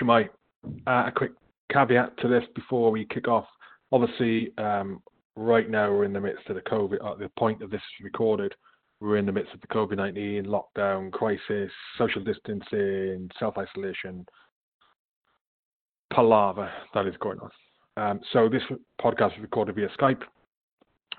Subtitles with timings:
[0.00, 0.28] Shemai,
[0.86, 1.32] uh, a quick
[1.72, 3.46] caveat to this before we kick off.
[3.92, 5.02] Obviously, um,
[5.36, 8.54] right now we're in the midst of the COVID, at the point of this recorded,
[9.00, 14.26] we're in the midst of the COVID 19 lockdown crisis, social distancing, self isolation,
[16.12, 17.50] palaver that is going on.
[17.96, 18.62] Um, so this
[19.00, 20.22] podcast is recorded via Skype,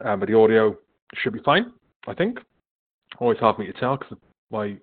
[0.05, 0.77] um, but the audio
[1.15, 1.71] should be fine,
[2.07, 2.37] I think.
[3.19, 4.19] Always hard for me to tell because of
[4.51, 4.77] my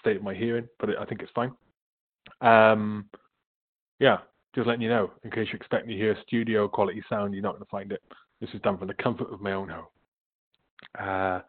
[0.00, 1.52] state of my hearing, but I think it's fine.
[2.40, 3.06] Um,
[4.04, 4.18] yeah,
[4.54, 7.52] just letting you know, in case you're expecting to hear studio quality sound, you're not
[7.52, 8.02] going to find it.
[8.38, 9.86] This is done from the comfort of my own home.
[10.98, 11.40] Uh,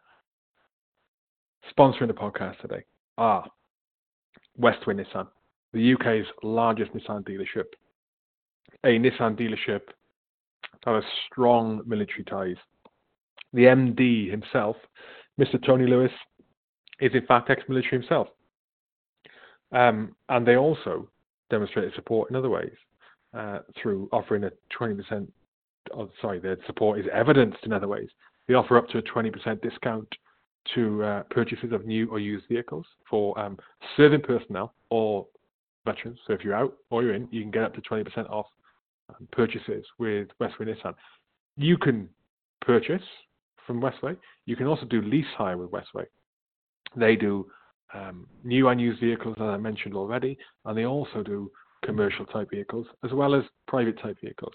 [1.78, 2.82] sponsoring the podcast today
[3.18, 3.44] are
[4.58, 5.26] Westway Nissan,
[5.74, 7.66] the UK's largest Nissan dealership,
[8.84, 9.82] a Nissan dealership
[10.86, 12.56] that has strong military ties.
[13.52, 14.76] The MD himself,
[15.38, 15.62] Mr.
[15.62, 16.12] Tony Lewis,
[17.00, 18.28] is in fact ex-military himself.
[19.72, 21.10] Um, and they also
[21.50, 22.72] demonstrated support in other ways
[23.36, 25.26] uh, through offering a 20%,
[25.94, 28.08] oh, sorry, their support is evidenced in other ways.
[28.48, 30.08] They offer up to a 20% discount
[30.74, 33.58] to uh, purchases of new or used vehicles for um,
[33.96, 35.26] serving personnel or
[35.84, 36.18] veterans.
[36.26, 38.46] So if you're out or you're in, you can get up to 20% off
[39.10, 40.94] um, purchases with Westway Nissan.
[41.56, 42.08] You can
[42.60, 43.02] purchase
[43.66, 44.16] from Westway.
[44.46, 46.06] You can also do lease hire with Westway.
[46.96, 47.46] They do
[47.94, 51.50] um, new and used vehicles, as I mentioned already, and they also do
[51.84, 54.52] commercial type vehicles as well as private type vehicles,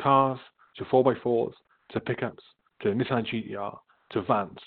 [0.00, 0.38] cars
[0.76, 1.52] to 4x4s
[1.90, 2.42] to pickups
[2.82, 3.76] to Nissan GTR
[4.12, 4.58] to vans.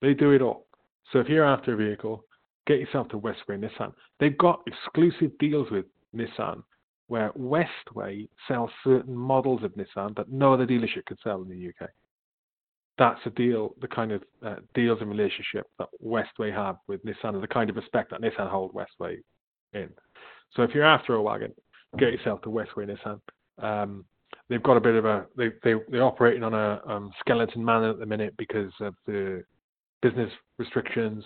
[0.00, 0.66] They do it all.
[1.12, 2.24] So if you're after a vehicle,
[2.66, 3.92] get yourself to Westway Nissan.
[4.20, 6.62] They've got exclusive deals with Nissan
[7.08, 11.68] where Westway sells certain models of Nissan that no other dealership could sell in the
[11.68, 11.88] UK
[12.98, 17.34] that's a deal, the kind of uh, deals and relationship that Westway have with Nissan,
[17.34, 19.18] and the kind of respect that Nissan hold Westway
[19.74, 19.90] in.
[20.54, 21.52] So if you're after a wagon,
[21.98, 23.20] get yourself to Westway Nissan.
[23.62, 24.04] Um,
[24.48, 27.84] they've got a bit of a they they they're operating on a um, skeleton man
[27.84, 29.42] at the minute because of the
[30.02, 31.24] business restrictions.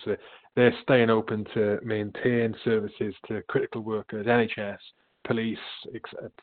[0.55, 4.77] They're staying open to maintain services to critical workers, NHS,
[5.25, 5.57] police,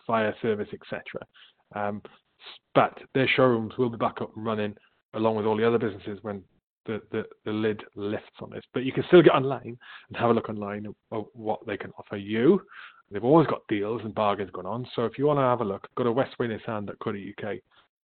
[0.06, 1.02] fire service, etc.
[1.74, 2.02] Um,
[2.74, 4.74] but their showrooms will be back up and running
[5.14, 6.42] along with all the other businesses when
[6.86, 8.64] the, the, the lid lifts on this.
[8.72, 11.92] But you can still get online and have a look online of what they can
[11.98, 12.60] offer you.
[13.10, 14.86] They've always got deals and bargains going on.
[14.94, 17.56] So if you want to have a look, go to westwaynissan.co.uk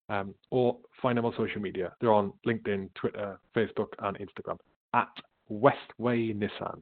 [0.09, 1.92] um, or find them on social media.
[2.00, 4.59] They're on LinkedIn, Twitter, Facebook, and Instagram
[4.94, 5.09] at
[5.50, 6.81] Westway Nissan.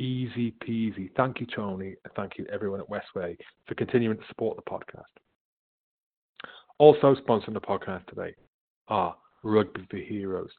[0.00, 1.10] Easy peasy.
[1.16, 1.94] Thank you, Tony.
[2.16, 3.36] Thank you, everyone at Westway,
[3.66, 5.02] for continuing to support the podcast.
[6.78, 8.34] Also sponsoring the podcast today
[8.88, 9.14] are
[9.44, 10.50] Rugby for Heroes,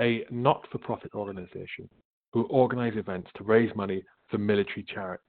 [0.00, 1.88] a not for profit organisation
[2.32, 5.20] who organise events to raise money for military charities.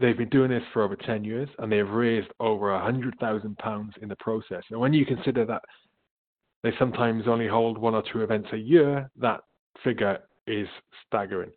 [0.00, 4.16] They've been doing this for over 10 years and they've raised over £100,000 in the
[4.16, 4.62] process.
[4.70, 5.62] And when you consider that
[6.62, 9.40] they sometimes only hold one or two events a year, that
[9.82, 10.68] figure is
[11.06, 11.50] staggering.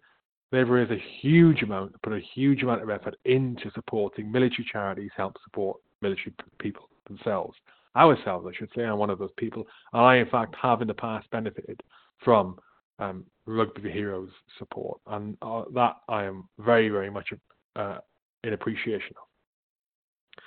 [0.51, 5.11] They've raised a huge amount, put a huge amount of effort into supporting military charities,
[5.15, 7.55] help support military people themselves
[7.95, 8.83] ourselves, I should say.
[8.83, 9.65] I'm one of those people.
[9.93, 11.81] And I, in fact, have in the past benefited
[12.23, 12.57] from
[12.99, 14.99] um, Rugby Heroes support.
[15.07, 17.29] And uh, that I am very, very much
[17.75, 17.97] uh,
[18.43, 20.43] in appreciation of.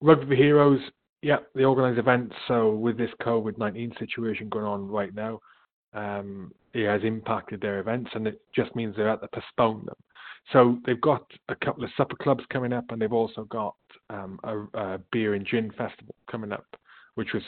[0.00, 0.80] Rugby Heroes,
[1.22, 2.34] yeah, they organise events.
[2.48, 5.40] So with this COVID 19 situation going on right now,
[5.94, 9.94] um, it has impacted their events and it just means they have to postpone them.
[10.52, 13.74] So they've got a couple of supper clubs coming up, and they've also got
[14.10, 16.66] um, a, a, beer and gin festival coming up,
[17.14, 17.42] which was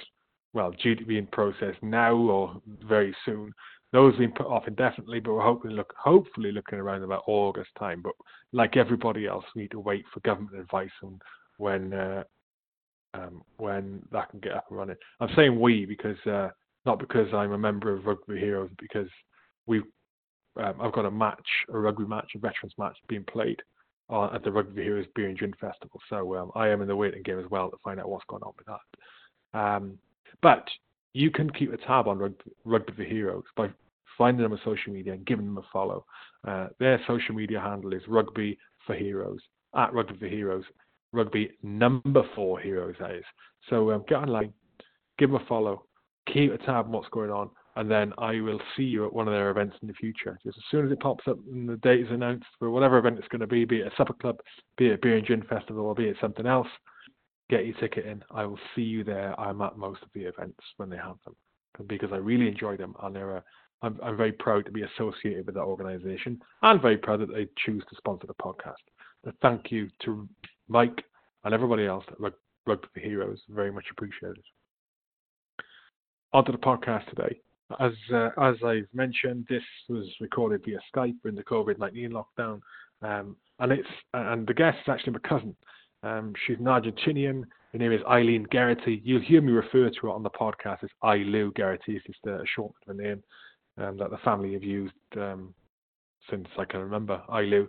[0.55, 3.53] well due to be in process now or very soon.
[3.93, 7.71] Those have been put off indefinitely, but we're hoping look hopefully looking around about August
[7.79, 8.01] time.
[8.03, 8.15] But
[8.53, 11.19] like everybody else, we need to wait for government advice on
[11.59, 12.25] when uh,
[13.15, 14.97] um, when that can get up and running.
[15.21, 16.49] I'm saying we because uh,
[16.87, 19.09] not because I'm a member of Rugby Heroes, because
[19.67, 19.83] we've
[20.59, 23.63] um, I've got a match, a rugby match, a veterans match being played
[24.11, 26.01] uh, at the Rugby Heroes Beer and Gin Festival.
[26.09, 28.43] So um, I am in the waiting game as well to find out what's going
[28.43, 29.59] on with that.
[29.59, 29.99] Um,
[30.43, 30.67] but
[31.13, 32.35] you can keep a tab on
[32.65, 33.69] Rugby, for Heroes by
[34.19, 36.05] finding them on social media and giving them a follow.
[36.47, 39.41] Uh, their social media handle is Rugby for Heroes
[39.75, 40.65] at Rugby for Heroes.
[41.13, 43.25] Rugby number four heroes that is.
[43.71, 44.53] So um, get online,
[45.19, 45.85] give them a follow,
[46.33, 49.29] keep a tab on what's going on, and then I will see you at one
[49.29, 50.39] of their events in the future.
[50.43, 53.19] Just as soon as it pops up and the date is announced for whatever event
[53.19, 54.39] it's going to be, be it a supper club,
[54.79, 56.69] be it a beer and gin festival, or be it something else,
[57.51, 58.25] get your ticket in.
[58.31, 59.39] I will see you there.
[59.39, 61.37] I'm at most of the events when they have them
[61.87, 63.45] because I really enjoy them and they're a,
[63.83, 67.47] I'm, I'm very proud to be associated with that organisation and very proud that they
[67.65, 68.75] choose to sponsor the podcast.
[69.27, 70.27] a thank you to
[70.69, 71.05] Mike
[71.45, 72.19] and everybody else at
[72.67, 73.41] Rugby for Heroes.
[73.51, 74.43] Very much appreciated.
[76.33, 77.39] Onto the podcast today.
[77.81, 82.61] As uh, as I've mentioned, this was recorded via Skype in the COVID nineteen lockdown,
[83.03, 85.57] um, and it's and the guest is actually my cousin.
[86.03, 87.43] Um, she's an Argentinian.
[87.73, 89.03] Her name is Eileen Geraghty.
[89.05, 91.97] You'll hear me refer to her on the podcast as Eilu Geraghty.
[91.97, 93.23] It's just a short of a name
[93.79, 95.53] um, that the family have used um,
[96.31, 97.21] since I can remember.
[97.29, 97.67] Eilu,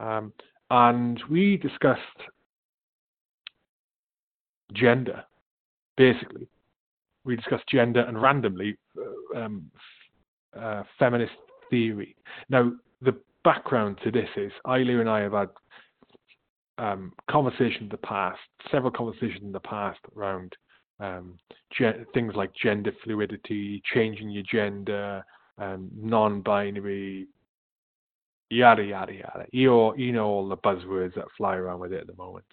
[0.00, 0.32] um,
[0.70, 2.00] and we discussed
[4.72, 5.22] gender,
[5.96, 6.48] basically.
[7.26, 9.70] We discussed gender and randomly uh, um,
[10.58, 11.34] uh, feminist
[11.68, 12.16] theory.
[12.48, 15.48] Now, the background to this is Eileen and I have had
[16.78, 18.38] um, conversations in the past,
[18.70, 20.54] several conversations in the past around
[21.00, 21.38] um,
[21.72, 25.24] ge- things like gender fluidity, changing your gender,
[25.58, 27.26] um, non-binary,
[28.50, 29.46] yada yada yada.
[29.52, 32.44] You you know all the buzzwords that fly around with it at the moment.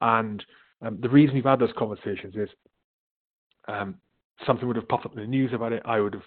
[0.00, 0.44] And
[0.82, 2.48] um, the reason we've had those conversations is
[3.68, 3.96] um,
[4.46, 5.82] something would have popped up in the news about it.
[5.84, 6.22] I would have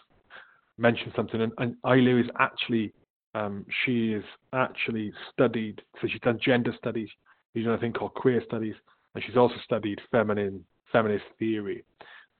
[0.77, 2.93] mentioned something, and, and Ailu is actually
[3.33, 4.23] um, she is
[4.53, 5.81] actually studied.
[6.01, 7.09] So she's done gender studies.
[7.53, 8.75] She's done a thing called queer studies,
[9.13, 11.83] and she's also studied feminine feminist theory.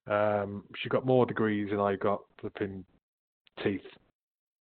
[0.07, 2.86] Um, she got more degrees than I got flipping
[3.63, 3.81] teeth.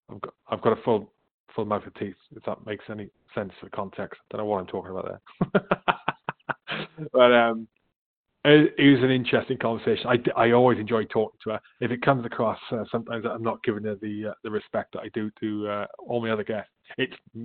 [0.10, 1.12] I've got I've got a full
[1.56, 2.16] full mouth of teeth.
[2.36, 5.20] If that makes any sense for context, I don't know what I'm talking about
[5.52, 5.64] there.
[7.14, 7.68] but um,
[8.46, 10.08] it, was an interesting conversation.
[10.08, 11.62] I, I always enjoy talking to her.
[11.80, 15.02] If it comes across uh, sometimes I'm not giving her the uh, the respect that
[15.02, 17.14] I do to uh, all my other guests, it's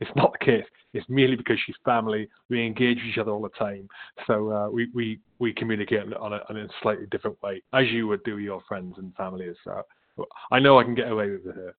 [0.00, 0.64] it's not the case.
[0.92, 2.28] It's merely because she's family.
[2.48, 3.88] We engage with each other all the time,
[4.26, 8.06] so uh, we we we communicate on a, on a slightly different way, as you
[8.08, 9.48] would do your friends and family.
[9.64, 9.82] So
[10.50, 11.74] I know I can get away with her.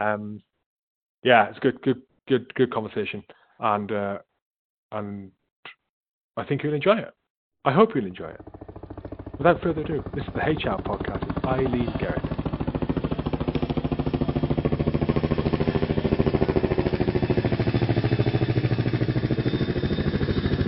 [0.00, 0.40] um,
[1.22, 3.22] yeah, it's good, good, good, good conversation,
[3.60, 4.18] and uh,
[4.92, 5.30] and
[6.38, 7.14] I think you'll enjoy it.
[7.64, 8.40] I hope you'll enjoy it.
[9.38, 12.28] Without further ado, this is the HR podcast with Eileen Geraghty.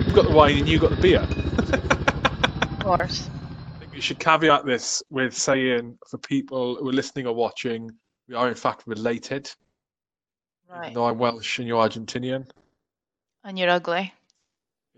[0.05, 1.21] You've got the wine and you have got the beer.
[1.21, 3.29] of course.
[3.75, 7.91] I think you should caveat this with saying for people who are listening or watching,
[8.27, 9.51] we are in fact related.
[10.67, 10.93] Right.
[10.93, 12.49] Though I'm Welsh and you're Argentinian.
[13.43, 14.13] And you're ugly.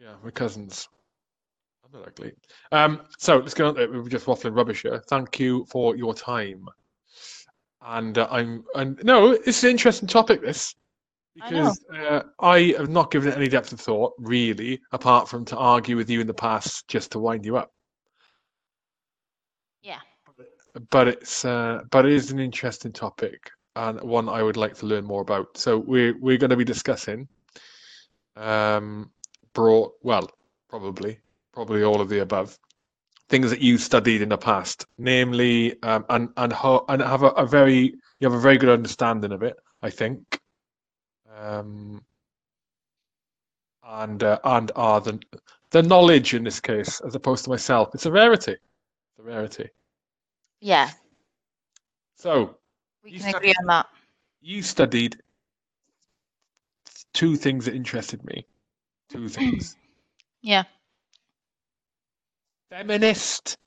[0.02, 0.90] Yeah, we're cousins.
[1.86, 2.34] I'm not ugly.
[2.72, 3.76] Um, so let's go on.
[3.76, 5.04] We were just waffling rubbish here.
[5.08, 6.66] Thank you for your time.
[7.84, 10.42] And uh, I'm and no, it's an interesting topic.
[10.42, 10.74] This
[11.36, 15.46] because I, uh, I have not given it any depth of thought, really, apart from
[15.46, 17.72] to argue with you in the past just to wind you up.
[19.84, 20.00] Yeah.
[20.90, 24.88] But it's uh, but it is an interesting topic and one I would like to
[24.88, 25.58] learn more about.
[25.58, 27.28] So we're we're going to be discussing
[28.36, 29.12] um,
[29.54, 30.30] brought, well,
[30.70, 31.20] probably,
[31.54, 32.58] probably all of the above,
[33.30, 36.54] things that you studied in the past, namely, um, and and
[36.90, 40.40] and have a, a, very you have a very good understanding of it, I think,
[41.38, 42.04] um,
[43.84, 45.20] and uh, and are the
[45.72, 49.70] the knowledge in this case, as opposed to myself, it's a rarity, it's a rarity.
[50.60, 50.92] Yeah.
[52.16, 52.58] So
[53.04, 53.88] we can studied, agree on that.
[54.42, 55.18] You studied
[57.14, 58.46] two things that interested me.
[59.12, 59.76] Two things.
[60.42, 60.64] yeah.
[62.70, 63.58] Feminist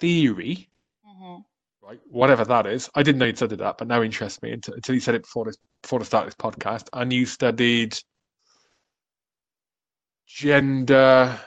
[0.00, 0.68] theory,
[1.06, 1.42] mm-hmm.
[1.86, 2.00] right?
[2.08, 2.88] Whatever that is.
[2.94, 5.22] I didn't know you studied that, but now interests me until, until you said it
[5.22, 6.88] before this before the start of this podcast.
[6.92, 7.98] And you studied
[10.26, 11.38] gender.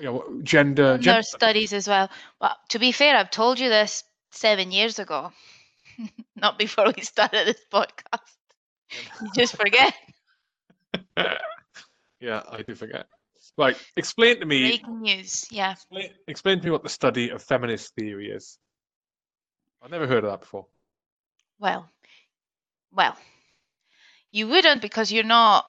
[0.00, 2.10] You know, gender, gender, studies as well.
[2.38, 5.32] But to be fair, I've told you this seven years ago,
[6.36, 8.20] not before we started this podcast.
[9.20, 9.94] You just forget.
[12.20, 13.06] yeah, I do forget.
[13.56, 14.68] Right, explain to me.
[14.68, 15.72] Breaking news, yeah.
[15.72, 18.58] Explain, explain to me what the study of feminist theory is.
[19.82, 20.66] I've never heard of that before.
[21.58, 21.88] Well,
[22.92, 23.16] well,
[24.30, 25.66] you wouldn't because you're not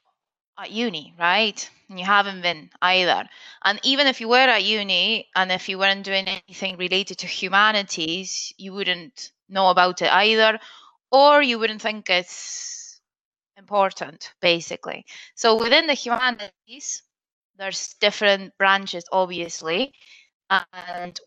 [0.58, 1.70] at uni, right?
[1.89, 3.27] And you haven't been either.
[3.63, 7.27] And even if you were at uni and if you weren't doing anything related to
[7.27, 10.60] humanities, you wouldn't know about it either,
[11.12, 12.78] or you wouldn't think it's
[13.59, 15.05] important, basically.
[15.35, 17.03] So within the humanities,
[17.57, 19.93] there's different branches, obviously,
[20.49, 21.19] and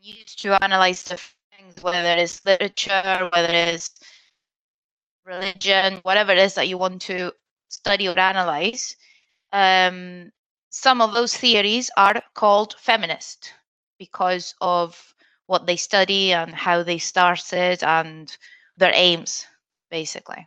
[0.00, 3.90] used to analyze different things, whether it is literature, whether it is
[5.24, 7.32] religion, whatever it is that you want to
[7.68, 8.96] study or analyze.
[9.52, 10.30] Um,
[10.70, 13.52] some of those theories are called feminist
[13.98, 15.14] because of
[15.46, 18.36] what they study and how they started and
[18.76, 19.46] their aims,
[19.90, 20.46] basically.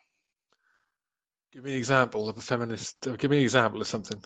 [1.51, 3.07] Give me an example of a feminist.
[3.07, 4.21] uh, Give me an example of something.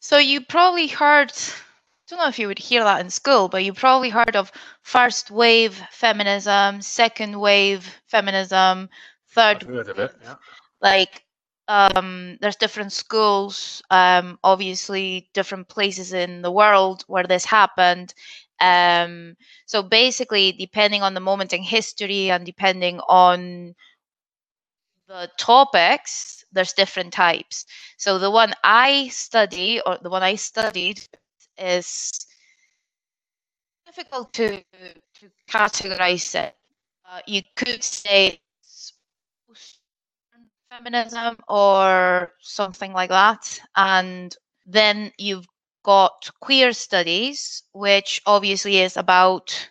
[0.00, 3.64] So you probably heard, I don't know if you would hear that in school, but
[3.64, 4.50] you probably heard of
[4.82, 8.88] first wave feminism, second wave feminism,
[9.52, 10.14] I've third heard of it.
[10.22, 10.34] Yeah.
[10.80, 11.22] like
[11.68, 18.12] um there's different schools um obviously different places in the world where this happened
[18.60, 23.74] um so basically depending on the moment in history and depending on
[25.08, 27.66] the topics there's different types.
[27.96, 31.00] So the one i study or the one i studied
[31.58, 32.12] is
[33.86, 34.62] difficult to
[35.20, 36.54] to categorize it.
[37.06, 38.40] Uh, you could say
[40.70, 43.60] feminism or something like that.
[43.76, 44.34] And
[44.66, 45.46] then you've
[45.84, 49.70] got queer studies which obviously is about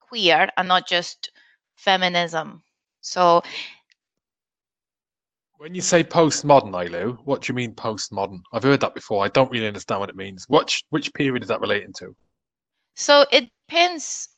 [0.00, 1.32] queer and not just
[1.76, 2.62] feminism
[3.00, 3.42] so
[5.60, 8.40] When you say postmodern, Ilu, what do you mean postmodern?
[8.50, 9.22] I've heard that before.
[9.22, 10.46] I don't really understand what it means.
[10.48, 12.16] Which which period is that relating to?
[12.94, 14.30] So it depends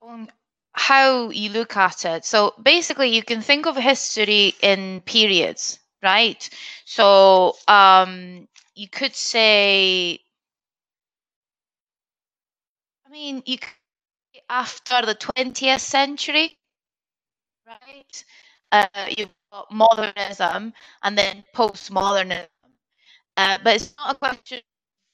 [0.00, 0.32] on
[0.72, 2.24] how you look at it.
[2.24, 6.48] So basically, you can think of history in periods, right?
[6.86, 10.20] So um, you could say,
[13.12, 13.58] mean, you
[14.48, 16.58] after the 20th century,
[17.66, 18.24] right?
[18.72, 22.48] Uh, you've got modernism and then postmodernism.
[23.36, 24.58] Uh, but it's not a question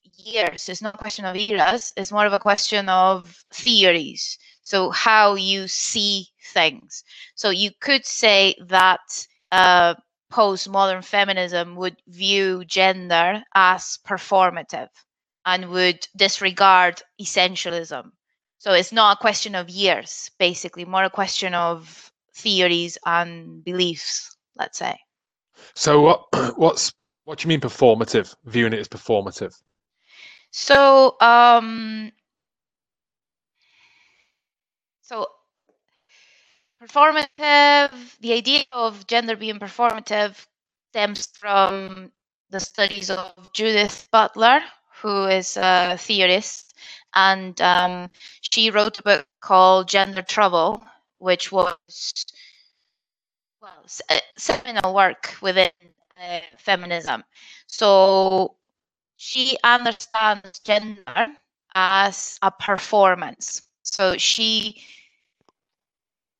[0.06, 0.68] of years.
[0.68, 1.92] It's not a question of eras.
[1.96, 4.38] It's more of a question of theories.
[4.62, 7.02] So how you see things.
[7.34, 9.94] So you could say that uh,
[10.32, 14.88] postmodern feminism would view gender as performative
[15.48, 18.10] and would disregard essentialism.
[18.58, 24.36] So it's not a question of years, basically, more a question of theories and beliefs,
[24.56, 24.98] let's say.
[25.74, 26.26] So what
[26.58, 26.92] what's
[27.24, 28.34] what do you mean performative?
[28.44, 29.54] Viewing it as performative.
[30.50, 32.12] So, um,
[35.00, 35.26] so
[36.82, 40.46] performative, the idea of gender being performative
[40.90, 42.12] stems from
[42.50, 44.60] the studies of Judith Butler,
[45.00, 46.74] who is a theorist,
[47.14, 50.82] and um, she wrote a book called Gender Trouble,
[51.18, 52.24] which was
[53.60, 53.84] well
[54.36, 55.70] seminal work within
[56.20, 57.24] uh, feminism.
[57.66, 58.54] So
[59.16, 61.26] she understands gender
[61.74, 63.62] as a performance.
[63.82, 64.82] So she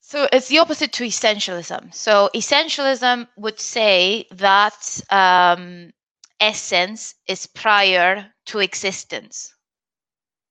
[0.01, 1.95] so it's the opposite to essentialism.
[1.95, 5.93] So essentialism would say that um,
[6.41, 9.55] essence is prior to existence.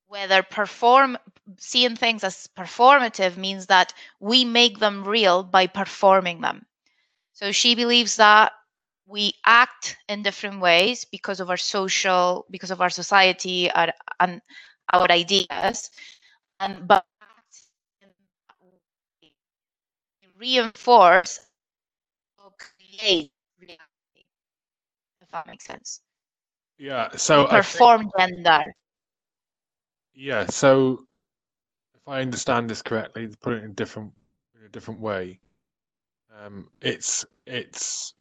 [0.08, 1.18] Whether perform
[1.60, 6.66] seeing things as performative means that we make them real by performing them.
[7.34, 8.54] So she believes that
[9.06, 14.42] we act in different ways because of our social, because of our society, our, and
[14.94, 15.92] our ideas,
[16.60, 17.06] and but
[20.38, 21.40] reinforce
[22.40, 24.26] or create reality.
[25.22, 26.02] If that makes sense.
[26.78, 27.10] Yeah.
[27.16, 28.64] So I think- perform gender.
[30.14, 30.46] yeah.
[30.48, 31.06] So
[31.96, 34.14] if I understand this correctly, to put it in different
[34.60, 35.40] in a different way,
[36.44, 38.14] um, it's it's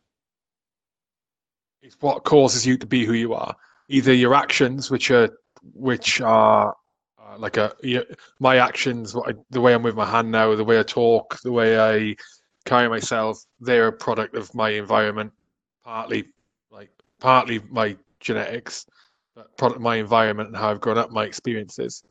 [1.82, 3.54] it's what causes you to be who you are.
[3.88, 5.28] Either your actions, which are
[5.74, 6.74] which are
[7.22, 8.00] uh, like a yeah,
[8.40, 11.40] my actions, what I, the way I'm with my hand now, the way I talk,
[11.42, 12.16] the way I
[12.64, 15.32] carry myself, they're a product of my environment,
[15.84, 16.24] partly
[16.70, 18.86] like partly my genetics,
[19.34, 22.02] but product of my environment and how I've grown up, my experiences,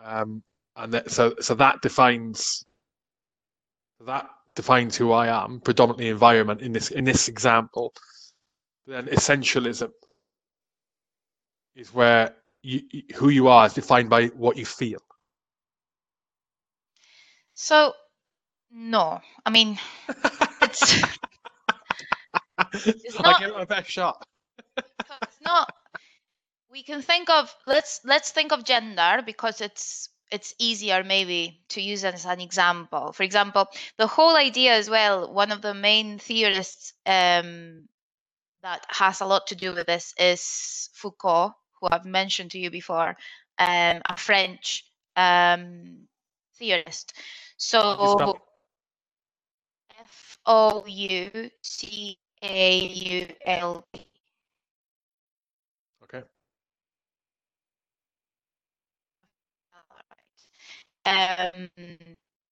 [0.00, 0.42] um,
[0.76, 2.64] and that, so so that defines
[4.00, 7.92] that defines who I am, predominantly environment in this in this example.
[8.86, 9.90] Then essentialism
[11.74, 12.82] is where you,
[13.14, 15.00] who you are is defined by what you feel.
[17.54, 17.92] So,
[18.70, 19.78] no, I mean,
[20.62, 21.02] it's
[22.58, 24.22] I not- give it my best shot.
[25.46, 25.72] not
[26.70, 31.80] we can think of let's let's think of gender because it's it's easier maybe to
[31.80, 33.12] use as an example.
[33.12, 37.88] For example the whole idea as well one of the main theorists um,
[38.62, 42.70] that has a lot to do with this is foucault who i've mentioned to you
[42.70, 43.16] before
[43.58, 44.84] um, a french
[45.16, 46.06] um,
[46.58, 47.14] theorist.
[47.56, 48.36] So
[49.98, 54.00] f o u c a u l e
[56.02, 56.22] Okay.
[59.74, 60.22] Alright.
[61.06, 61.68] Um,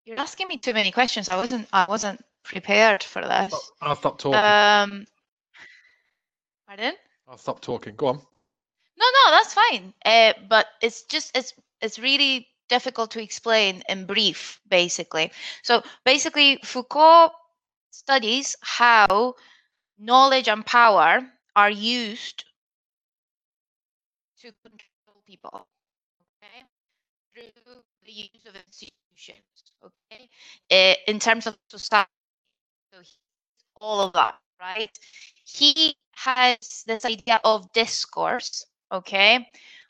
[0.05, 1.29] you're asking me too many questions.
[1.29, 1.69] I wasn't.
[1.73, 3.55] I wasn't prepared for this.
[3.81, 4.39] I'll stop talking.
[4.39, 5.07] Um,
[6.69, 6.95] pardon?
[7.27, 7.97] I'll stop talking.
[7.97, 8.17] Go on.
[8.17, 9.93] No, no, that's fine.
[10.05, 15.33] Uh, but it's just it's it's really difficult to explain in brief, basically.
[15.63, 17.33] So basically, Foucault
[17.91, 19.35] studies how
[19.99, 21.21] knowledge and power
[21.57, 22.45] are used
[24.41, 25.67] to control people.
[26.43, 26.65] Okay,
[27.33, 29.45] through the use of institutions.
[29.85, 30.29] Okay,
[30.71, 32.11] uh, in terms of society.
[32.93, 33.01] So
[33.81, 34.91] all of that, right?
[35.45, 39.47] He has this idea of discourse okay,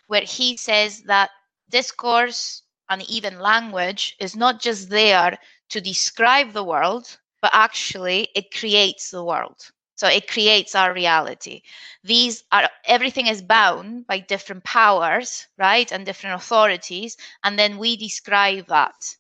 [0.08, 1.30] where he says that
[1.70, 5.38] discourse and even language is not just there
[5.70, 9.70] to describe the world, but actually it creates the world.
[9.96, 11.62] So it creates our reality.
[12.02, 15.90] These are everything is bound by different powers, right?
[15.90, 17.16] And different authorities.
[17.44, 19.16] And then we describe that.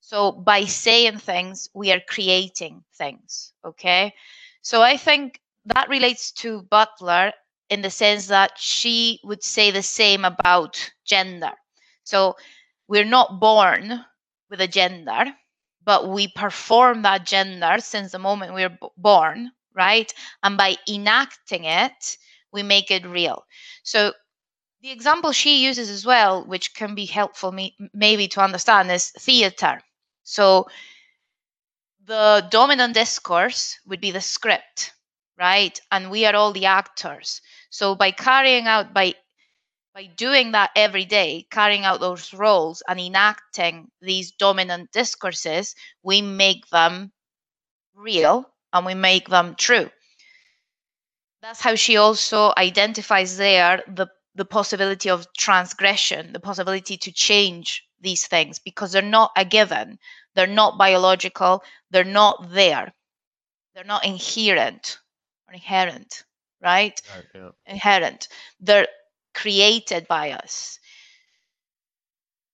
[0.00, 3.52] So by saying things, we are creating things.
[3.64, 4.14] Okay.
[4.62, 7.32] So I think that relates to Butler
[7.70, 11.52] in the sense that she would say the same about gender.
[12.04, 12.36] So
[12.88, 14.04] we're not born
[14.50, 15.24] with a gender,
[15.84, 20.12] but we perform that gender since the moment we're born, right?
[20.42, 22.16] And by enacting it,
[22.52, 23.44] we make it real.
[23.82, 24.12] So
[24.80, 29.10] the example she uses as well, which can be helpful me, maybe to understand, is
[29.10, 29.80] theater.
[30.24, 30.66] So
[32.04, 34.92] the dominant discourse would be the script,
[35.38, 35.78] right?
[35.90, 37.40] And we are all the actors.
[37.70, 39.14] So by carrying out by
[39.94, 46.20] by doing that every day, carrying out those roles and enacting these dominant discourses, we
[46.20, 47.12] make them
[47.94, 49.90] real and we make them true.
[51.42, 57.84] That's how she also identifies there the, the possibility of transgression, the possibility to change
[58.00, 59.98] these things because they're not a given,
[60.34, 62.92] they're not biological, they're not there,
[63.74, 64.98] they're not inherent
[65.48, 66.24] or inherent
[66.62, 67.00] right?
[67.34, 67.50] Yeah.
[67.66, 68.28] Inherent.
[68.60, 68.88] They're
[69.34, 70.78] created by us.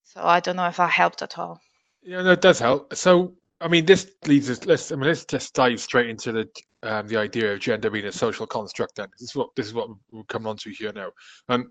[0.04, 1.60] So I don't know if that helped at all.
[2.02, 2.94] Yeah, it does help.
[2.94, 4.64] So, I mean, this leads us.
[4.66, 4.90] Let's.
[4.92, 6.48] I mean, let's just dive straight into the
[6.82, 8.96] um, the idea of gender being a social construct.
[8.96, 11.10] Then this is what this is what we're coming on to here now.
[11.48, 11.66] And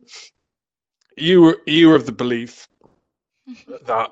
[1.18, 2.68] you were you were of the belief
[3.86, 4.12] that.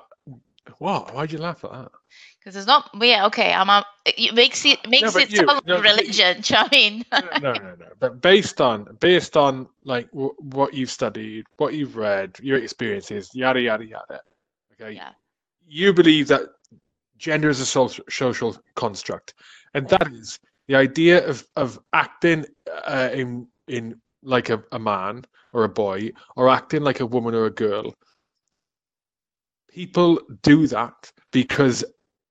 [0.78, 1.14] What?
[1.14, 1.90] Why'd you laugh at that?
[2.38, 2.90] Because it's not.
[3.00, 3.52] Yeah, okay.
[3.52, 3.68] I'm.
[3.68, 6.42] A, it makes it makes but it you- sound no, religion.
[6.48, 7.04] You I mean?
[7.12, 7.86] no, no, no.
[7.98, 13.30] But based on based on like w- what you've studied, what you've read, your experiences,
[13.34, 14.20] yada yada yada.
[14.74, 14.92] Okay.
[14.92, 15.10] Yeah.
[15.66, 16.42] You believe that
[17.20, 19.34] gender is a social social construct,
[19.74, 22.46] and that is the idea of of acting
[22.86, 27.34] uh, in in like a, a man or a boy, or acting like a woman
[27.34, 27.94] or a girl.
[29.68, 31.84] People do that because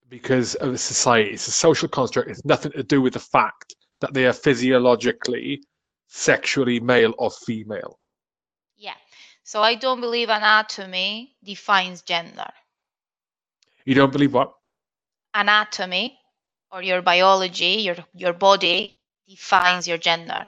[0.09, 1.31] because of society.
[1.31, 2.29] It's a social construct.
[2.29, 5.63] It's nothing to do with the fact that they are physiologically,
[6.07, 7.99] sexually male or female.
[8.77, 8.95] yeah.
[9.43, 12.49] So I don't believe anatomy defines gender.
[13.85, 14.53] You don't believe what?
[15.33, 16.17] Anatomy
[16.71, 20.47] or your biology, your your body defines your gender.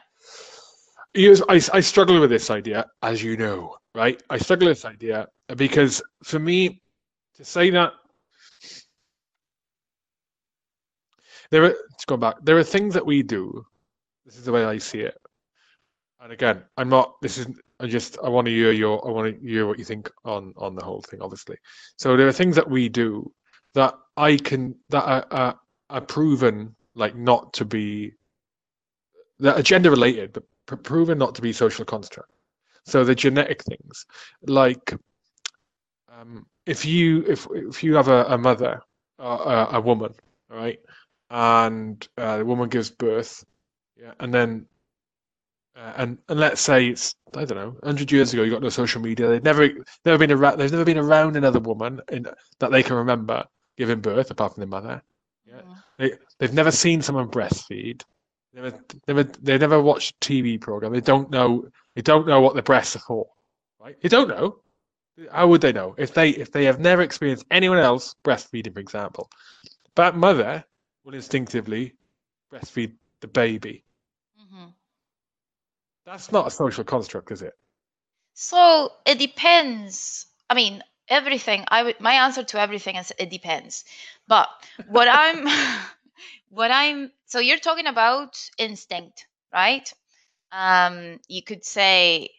[1.14, 4.22] Yes, I, I struggle with this idea, as you know, right?
[4.30, 6.82] I struggle with this idea because for me,
[7.36, 7.94] to say that
[11.50, 13.66] there are, let's go back, there are things that we do.
[14.26, 15.18] This is the way I see it.
[16.22, 17.48] And again, I'm not, this is,
[17.80, 20.54] I just, I want to hear your, I want to hear what you think on,
[20.56, 21.58] on the whole thing, obviously.
[21.98, 23.30] So there are things that we do
[23.74, 28.14] that I can, that are, are, are proven like not to be,
[29.40, 30.44] that are gender related, but
[30.84, 32.32] proven not to be social construct.
[32.86, 34.06] So the genetic things,
[34.48, 34.94] like
[36.12, 38.82] um, if you if if you have a, a mother,
[39.20, 40.14] uh, a, woman,
[40.50, 40.80] right,
[41.30, 43.46] and uh, the woman gives birth,
[44.00, 44.66] yeah, and then
[45.76, 48.70] uh, and and let's say it's I don't know, hundred years ago, you got no
[48.70, 49.28] social media.
[49.28, 49.70] They've never
[50.06, 50.58] never been around.
[50.58, 52.28] There's never been around another woman in,
[52.60, 53.46] that they can remember
[53.78, 55.02] giving birth apart from their mother.
[55.46, 55.62] Yeah.
[55.98, 58.04] They they've never seen someone breastfeed.
[58.54, 60.92] Never, never, they never watched a TV program.
[60.92, 61.70] They don't know.
[61.96, 63.28] They don't know what the breasts are for,
[63.80, 64.00] right?
[64.02, 64.60] They don't know.
[65.32, 68.80] How would they know if they if they have never experienced anyone else breastfeeding, for
[68.80, 69.30] example?
[69.96, 70.66] That mother
[71.04, 71.94] will instinctively
[72.52, 73.84] breastfeed the baby.
[74.40, 74.74] Mhm.
[76.06, 77.58] That's not a social construct, is it?
[78.34, 80.28] So it depends.
[80.50, 81.66] I mean, everything.
[81.70, 82.00] I would.
[82.00, 83.86] My answer to everything is it depends.
[84.28, 84.50] But
[84.88, 85.48] what I'm,
[86.50, 87.12] what I'm.
[87.26, 89.92] So you're talking about instinct, right?
[90.52, 92.30] Um, you could say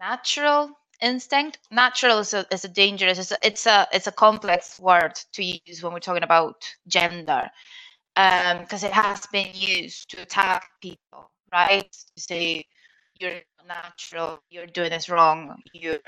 [0.00, 0.70] natural
[1.02, 1.58] instinct.
[1.70, 3.18] Natural is a is a dangerous.
[3.18, 7.50] It's a it's a, it's a complex word to use when we're talking about gender.
[8.16, 11.90] because um, it has been used to attack people, right?
[12.16, 12.66] To say
[13.20, 15.98] you're natural, you're doing this wrong, you're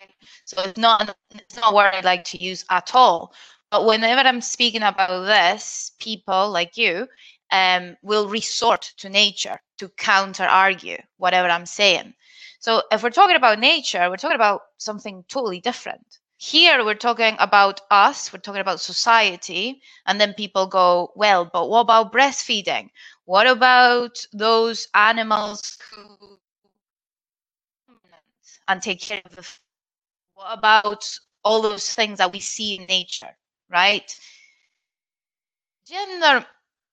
[0.00, 0.10] right.
[0.44, 3.32] So it's not it's not what I like to use at all.
[3.70, 7.08] But whenever I'm speaking about this, people like you
[7.52, 12.14] um, will resort to nature to counter argue whatever I'm saying.
[12.60, 16.18] So if we're talking about nature, we're talking about something totally different.
[16.38, 21.70] Here we're talking about us, we're talking about society, and then people go, well, but
[21.70, 22.90] what about breastfeeding?
[23.24, 26.38] What about those animals who
[28.68, 29.60] and take care of
[30.44, 31.04] about
[31.44, 33.36] all those things that we see in nature,
[33.70, 34.14] right?
[35.86, 36.44] Gender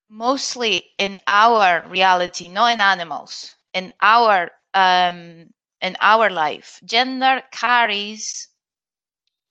[0.09, 5.47] mostly in our reality, not in animals, in our um,
[5.81, 6.79] in our life.
[6.85, 8.47] Gender carries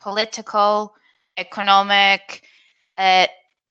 [0.01, 0.95] political,
[1.37, 2.43] economic,
[2.99, 3.27] uh,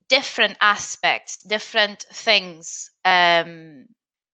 [0.09, 3.85] different aspects, different things um,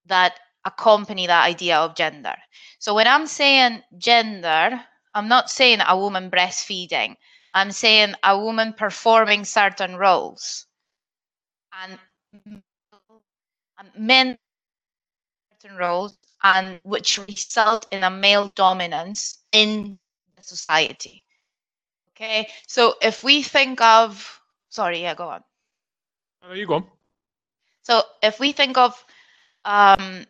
[0.05, 2.35] that accompany that idea of gender.
[2.79, 4.79] So when I'm saying gender,
[5.13, 7.15] I'm not saying a woman breastfeeding.
[7.53, 10.65] I'm saying a woman performing certain roles.
[11.73, 11.97] And
[13.97, 14.37] men
[15.59, 19.97] certain roles and which result in a male dominance in
[20.35, 21.23] the society.
[22.11, 25.43] Okay, so if we think of, sorry, yeah, go on.
[26.43, 26.85] Oh, you go on.
[27.83, 29.03] So if we think of
[29.65, 30.25] um,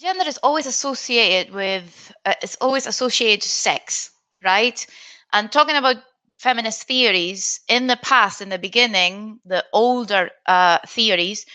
[0.00, 4.10] gender is always associated with, uh, it's always associated to sex,
[4.42, 4.86] right?
[5.32, 5.96] And talking about
[6.38, 11.46] feminist theories in the past, in the beginning, the older uh, theories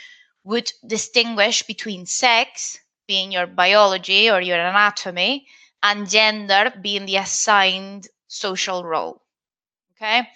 [0.43, 5.47] would distinguish between sex, being your biology or your anatomy,
[5.81, 9.21] and gender being the assigned social role.
[9.93, 10.27] Okay.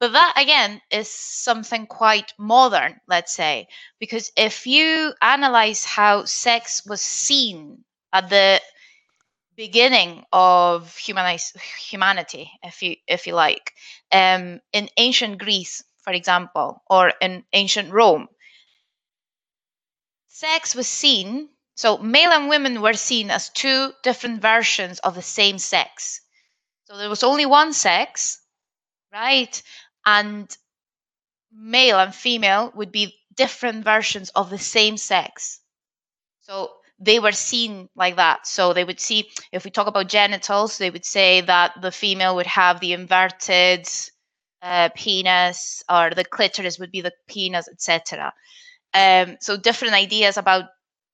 [0.00, 3.68] But that again is something quite modern, let's say,
[4.00, 8.60] because if you analyze how sex was seen at the
[9.56, 13.74] beginning of humanity, if you if you like,
[14.10, 18.28] um, in ancient Greece, for example, or in ancient Rome.
[20.28, 25.22] Sex was seen, so male and women were seen as two different versions of the
[25.22, 26.22] same sex.
[26.84, 28.40] So there was only one sex,
[29.12, 29.62] right?
[30.10, 30.56] And
[31.52, 35.60] male and female would be different versions of the same sex.
[36.40, 38.46] So they were seen like that.
[38.46, 42.34] So they would see, if we talk about genitals, they would say that the female
[42.36, 43.88] would have the inverted
[44.62, 48.32] uh, penis, or the clitoris would be the penis, etc.
[48.92, 50.64] Um, so different ideas about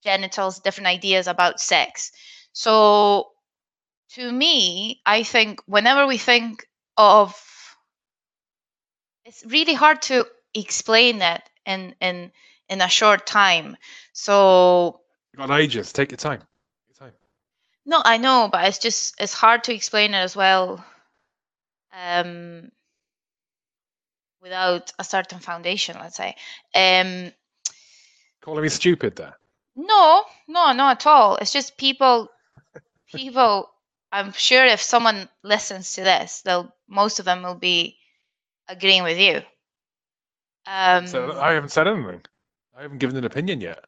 [0.03, 2.11] genitals, different ideas about sex.
[2.53, 3.29] So
[4.15, 7.35] to me, I think whenever we think of,
[9.27, 12.31] it's really hard to explain it in in
[12.69, 13.77] in a short time.
[14.13, 15.01] So
[15.33, 15.93] you got ages.
[15.93, 16.39] Take your time.
[16.39, 17.17] Take your time.
[17.85, 20.85] No, I know, but it's just it's hard to explain it as well.
[21.93, 22.71] Um,
[24.43, 26.37] without a certain foundation, let's say.
[26.75, 27.33] Um,
[28.43, 29.35] Calling me stupid there?
[29.75, 31.37] No, no, not at all.
[31.37, 32.31] It's just people.
[33.13, 33.71] people.
[34.13, 37.99] I'm sure if someone listens to this, they'll most of them will be
[38.69, 39.43] agreeing with you.
[40.67, 42.23] Um, so I haven't said anything.
[42.77, 43.85] I haven't given an opinion yet.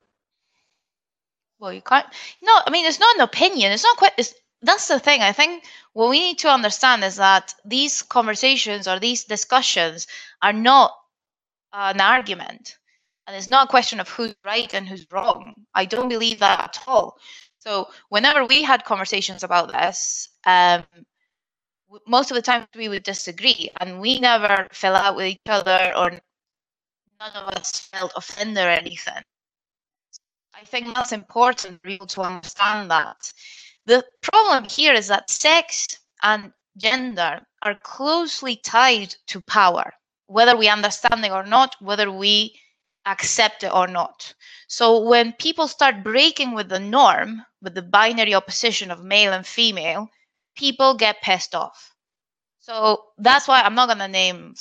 [1.58, 2.06] Well you can't
[2.40, 3.72] no i mean it's not an opinion.
[3.72, 5.22] It's not quite it's, that's the thing.
[5.22, 10.06] I think what we need to understand is that these conversations or these discussions
[10.42, 10.92] are not
[11.72, 12.76] an argument.
[13.26, 15.54] And it's not a question of who's right and who's wrong.
[15.74, 17.18] I don't believe that at all.
[17.58, 20.84] So whenever we had conversations about this um,
[22.06, 25.92] most of the time we would disagree and we never fell out with each other
[25.96, 26.10] or
[27.20, 29.22] none of us felt offended or anything
[30.60, 33.32] I think that's important for people to understand that.
[33.86, 35.86] The problem here is that sex
[36.20, 39.92] and gender are closely tied to power,
[40.26, 42.60] whether we understand it or not, whether we
[43.06, 44.34] accept it or not.
[44.66, 49.46] So when people start breaking with the norm, with the binary opposition of male and
[49.46, 50.08] female,
[50.58, 51.94] people get pissed off.
[52.60, 54.54] So that's why I'm not going to name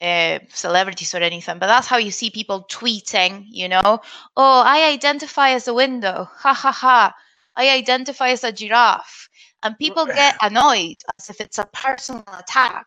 [0.00, 4.00] uh, celebrities or anything, but that's how you see people tweeting, you know,
[4.36, 7.14] oh, I identify as a window, ha ha ha,
[7.56, 9.28] I identify as a giraffe.
[9.62, 12.86] And people get annoyed as if it's a personal attack.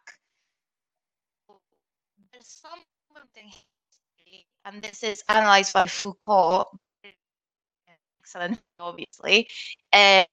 [2.31, 3.51] There's something,
[4.65, 6.79] and this is analyzed by Foucault,
[8.23, 9.47] excellent, obviously.
[9.91, 10.25] Um,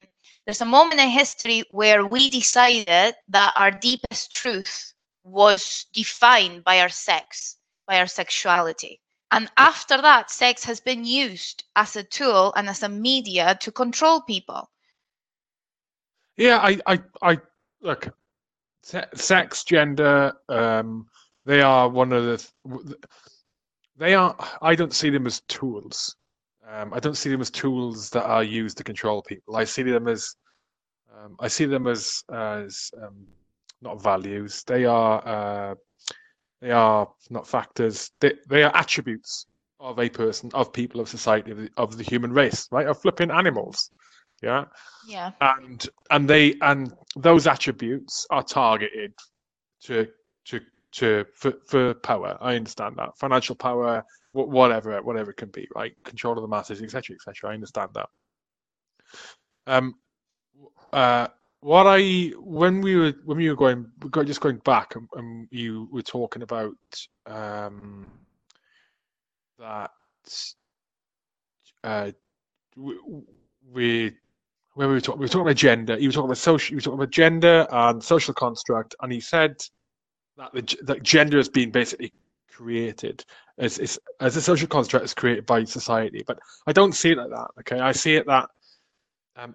[0.51, 6.81] there's a moment in history where we decided that our deepest truth was defined by
[6.81, 9.01] our sex, by our sexuality.
[9.31, 13.71] And after that, sex has been used as a tool and as a media to
[13.71, 14.69] control people.
[16.37, 17.39] Yeah, I, I, I
[17.81, 18.13] look,
[18.83, 21.07] sex, gender, um,
[21.47, 22.97] they are one of the,
[23.97, 26.17] they are, I don't see them as tools.
[26.73, 29.57] Um, I don't see them as tools that are used to control people.
[29.57, 30.37] I see them as,
[31.13, 33.27] um, I see them as, as um,
[33.83, 34.63] not values.
[34.65, 35.75] They are, uh,
[36.61, 38.11] they are not factors.
[38.21, 39.47] They, they are attributes
[39.81, 42.87] of a person, of people, of society, of the, of the human race, right?
[42.87, 43.91] Of flipping animals.
[44.43, 44.67] Yeah.
[45.07, 45.33] Yeah.
[45.41, 49.13] And and they and those attributes are targeted
[49.85, 50.07] to
[50.47, 50.61] to
[50.93, 52.39] to for, for power.
[52.41, 55.93] I understand that financial power, whatever whatever it can be, right?
[56.05, 57.51] Control of the masses, etc., etc.
[57.51, 58.09] I understand that.
[59.67, 59.95] Um.
[60.93, 61.29] Uh
[61.61, 63.87] what I when we were when we were going
[64.25, 66.75] just going back and, and you were talking about
[67.27, 68.07] um,
[69.59, 69.91] that
[71.85, 72.11] uh,
[72.77, 72.99] we,
[73.71, 74.13] we
[74.75, 76.77] when we were talking we were talking about gender you were talking about social you
[76.77, 79.55] were talking about gender and social construct and he said
[80.39, 82.13] that the that gender has been basically
[82.51, 83.23] created
[83.61, 87.19] as as, as a social construct is created by society but I don't see it
[87.19, 88.49] like that okay I see it that
[89.37, 89.55] um,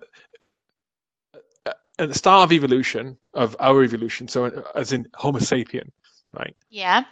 [2.00, 5.90] at the start of evolution, of our evolution, so as in Homo sapien,
[6.34, 6.56] right?
[6.70, 7.04] Yeah.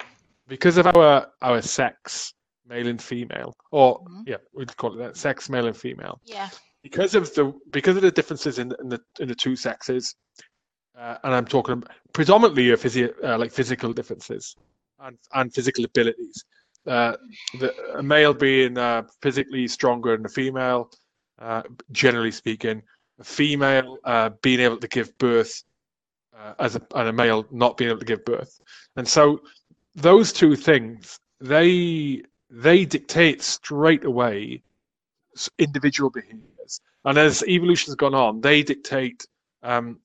[0.48, 2.34] Because of our our sex,
[2.68, 4.22] male and female, or mm-hmm.
[4.28, 6.20] yeah, we'd call it that, sex, male and female.
[6.26, 6.50] Yeah.
[6.82, 10.16] Because of the because of the differences in, in the in the two sexes,
[10.98, 14.56] uh, and I'm talking predominantly of physio, uh, like physical differences
[15.00, 16.44] and and physical abilities.
[16.86, 17.16] Uh,
[17.60, 20.92] the a male being uh, physically stronger than a female,
[21.40, 22.82] uh, generally speaking,
[23.20, 25.64] a female uh, being able to give birth
[26.38, 28.60] uh, as a, and a male not being able to give birth.
[28.98, 29.42] And so
[29.96, 34.62] those two things, they they dictate straight away
[35.58, 36.82] individual behaviors.
[37.06, 39.26] And as evolution has gone on, they dictate
[39.64, 40.00] um,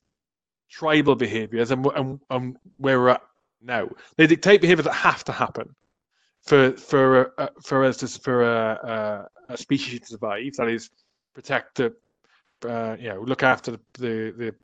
[0.71, 3.23] tribal behaviors and, and, and where we're at
[3.61, 3.89] now.
[4.17, 5.75] They dictate behaviors that have to happen
[6.49, 10.55] for for uh, for us to, for a, a, a species to survive.
[10.57, 10.91] That is,
[11.35, 11.95] protect the
[12.67, 14.55] uh, you know, look after the, the, the,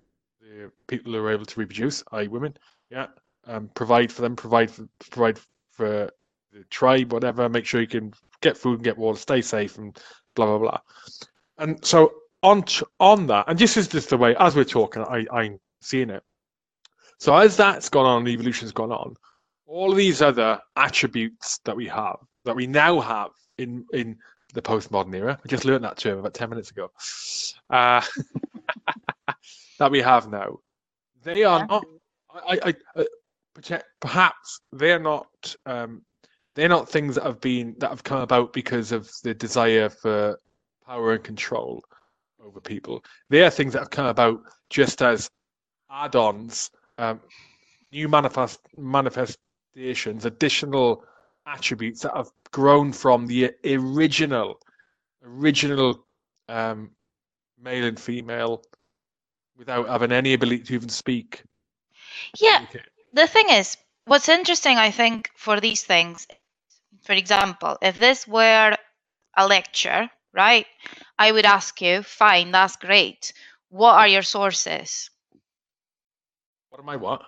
[0.40, 2.56] the people who are able to reproduce, i.e., women.
[2.90, 3.06] Yeah,
[3.46, 5.38] um, provide for them, provide for, provide
[5.70, 6.10] for
[6.52, 7.48] the tribe, whatever.
[7.48, 9.96] Make sure you can get food and get water, stay safe, and
[10.34, 10.78] blah blah blah.
[11.58, 12.64] And so on
[12.98, 16.22] on that, and this is just the way as we're talking, I, I'm seeing it.
[17.18, 19.14] So as that's gone on, evolution's gone on.
[19.66, 24.18] All of these other attributes that we have, that we now have in in
[24.54, 25.38] the postmodern era.
[25.44, 26.90] I just learned that term about 10 minutes ago.
[27.68, 28.00] Uh,
[29.78, 30.58] that we have now.
[31.22, 31.66] They are yeah.
[31.66, 31.84] not,
[32.32, 36.02] I, I, I, perhaps they're not, um,
[36.54, 40.38] they're not things that have been, that have come about because of the desire for
[40.86, 41.82] power and control
[42.44, 43.04] over people.
[43.30, 45.28] They are things that have come about just as
[45.90, 47.20] add-ons, um,
[47.90, 49.38] new manifest
[49.74, 51.04] manifestations, additional
[51.46, 54.60] attributes that have grown from the original
[55.24, 56.04] original
[56.48, 56.90] um,
[57.60, 58.62] male and female
[59.56, 61.42] without having any ability to even speak.
[62.38, 62.66] Yeah.
[63.12, 66.26] The thing is, what's interesting, I think, for these things,
[67.04, 68.76] for example, if this were
[69.36, 70.66] a lecture, right,
[71.18, 73.32] I would ask you, fine, that's great.
[73.70, 75.10] What are your sources?
[76.70, 77.22] What am I what?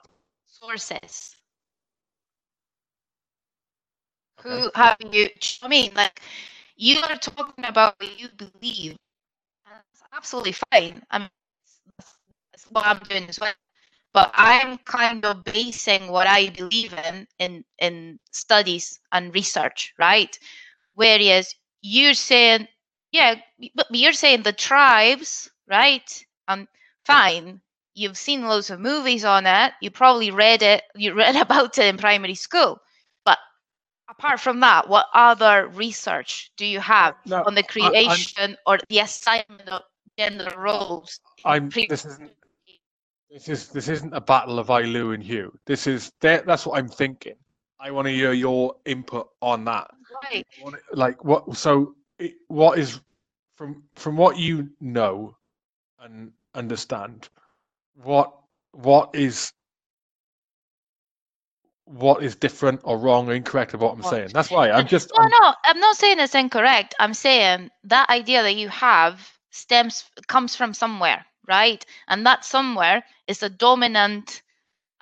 [0.47, 1.36] Sources
[4.43, 5.29] who have you
[5.63, 5.93] i mean?
[5.95, 6.21] Like
[6.77, 8.97] you are talking about what you believe.
[9.67, 11.03] And that's absolutely fine.
[11.11, 11.31] I mean
[11.99, 12.15] that's,
[12.53, 13.53] that's what i'm doing as well.
[14.13, 20.39] But i'm kind of basing what i believe in in in studies and research right?
[20.95, 22.69] Whereas you're saying
[23.13, 23.37] yeah
[23.75, 26.25] but you're saying the tribes right?
[26.49, 26.69] Um
[27.05, 27.61] fine.
[27.95, 29.73] You've seen loads of movies on it.
[29.81, 32.81] You probably read it you read about it in primary school
[34.19, 38.79] apart from that, what other research do you have no, on the creation I, or
[38.89, 39.83] the assignment of
[40.19, 41.21] gender roles?
[41.45, 42.33] I'm, this isn't
[43.31, 45.53] this is this isn't a battle of Ilu and Hugh.
[45.67, 47.35] This is that's what I'm thinking.
[47.79, 49.91] I want to hear your input on that.
[50.25, 50.47] Right.
[50.93, 51.57] Like what?
[51.57, 53.01] So it, what is
[53.57, 55.37] from from what you know
[56.01, 57.29] and understand?
[58.03, 58.33] What
[58.73, 59.53] what is
[61.87, 64.31] what is different or wrong or incorrect of what I'm saying.
[64.33, 65.11] That's why I'm just.
[65.17, 66.95] No, I'm, no, I'm not saying it's incorrect.
[66.99, 71.85] I'm saying that idea that you have stems comes from somewhere, right?
[72.09, 74.43] And that somewhere is a dominant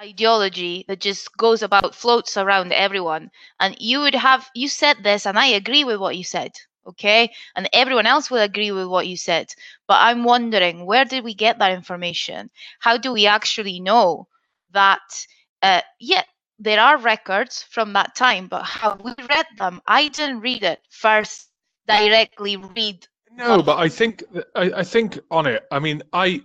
[0.00, 5.24] ideology that just goes about floats around everyone and you would have you said this
[5.24, 6.50] and i agree with what you said
[6.84, 9.46] okay and everyone else will agree with what you said
[9.86, 14.26] but i'm wondering where did we get that information how do we actually know
[14.72, 15.26] that
[15.62, 16.24] uh, yeah
[16.58, 20.80] there are records from that time but how we read them i didn't read it
[20.90, 21.50] first
[21.86, 24.22] directly read no but i think
[24.54, 26.42] I, I think on it i mean i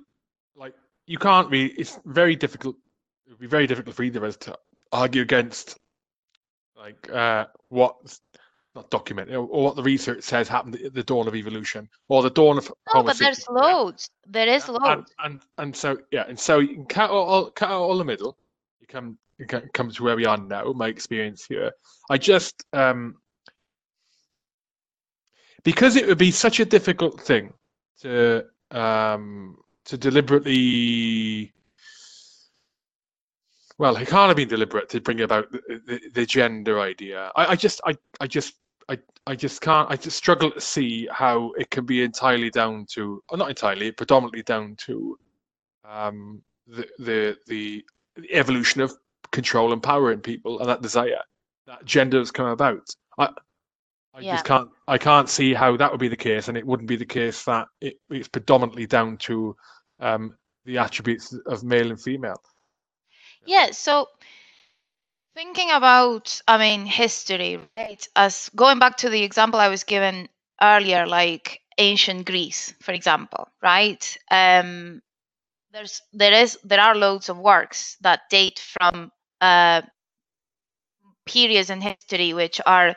[0.56, 0.74] like
[1.06, 2.76] you can't be it's very difficult
[3.28, 4.58] it would be very difficult for either of us to
[4.92, 5.78] argue against
[6.76, 7.96] like uh, what
[8.76, 12.30] not document or what the research says happened at the dawn of evolution or the
[12.30, 14.10] dawn of no, but there's loads.
[14.28, 14.86] There is loads.
[15.20, 18.06] And, and and so yeah, and so you can cut all cut out all the
[18.06, 18.38] middle.
[18.80, 20.72] You you come to where we are now.
[20.74, 21.72] My experience here.
[22.10, 23.16] I just um
[25.64, 27.54] because it would be such a difficult thing
[28.02, 31.54] to um to deliberately
[33.80, 37.32] well, it can't have been deliberate to bring about the, the, the gender idea.
[37.38, 38.56] I, I, just, I, I just,
[38.90, 39.90] I, I just can't.
[39.90, 43.94] I just struggle to see how it can be entirely down to, or not entirely,
[43.94, 45.18] predominantly down to,
[45.90, 47.86] um, the the the,
[48.18, 48.94] the evolution of
[49.32, 51.22] control and power in people and that desire
[51.70, 52.90] that gender has come about.
[53.18, 53.30] I,
[54.14, 54.34] I yeah.
[54.34, 54.70] just can't.
[54.88, 57.44] I can't see how that would be the case, and it wouldn't be the case
[57.46, 59.56] that it, it's predominantly down to
[60.00, 62.42] um, the attributes of male and female.
[63.46, 64.08] Yeah, so
[65.36, 68.08] thinking about, I mean, history, right?
[68.16, 70.28] As going back to the example I was given
[70.62, 74.18] earlier, like ancient Greece, for example, right?
[74.32, 75.02] Um,
[75.72, 79.82] there's there is there are loads of works that date from uh,
[81.26, 82.96] periods in history which are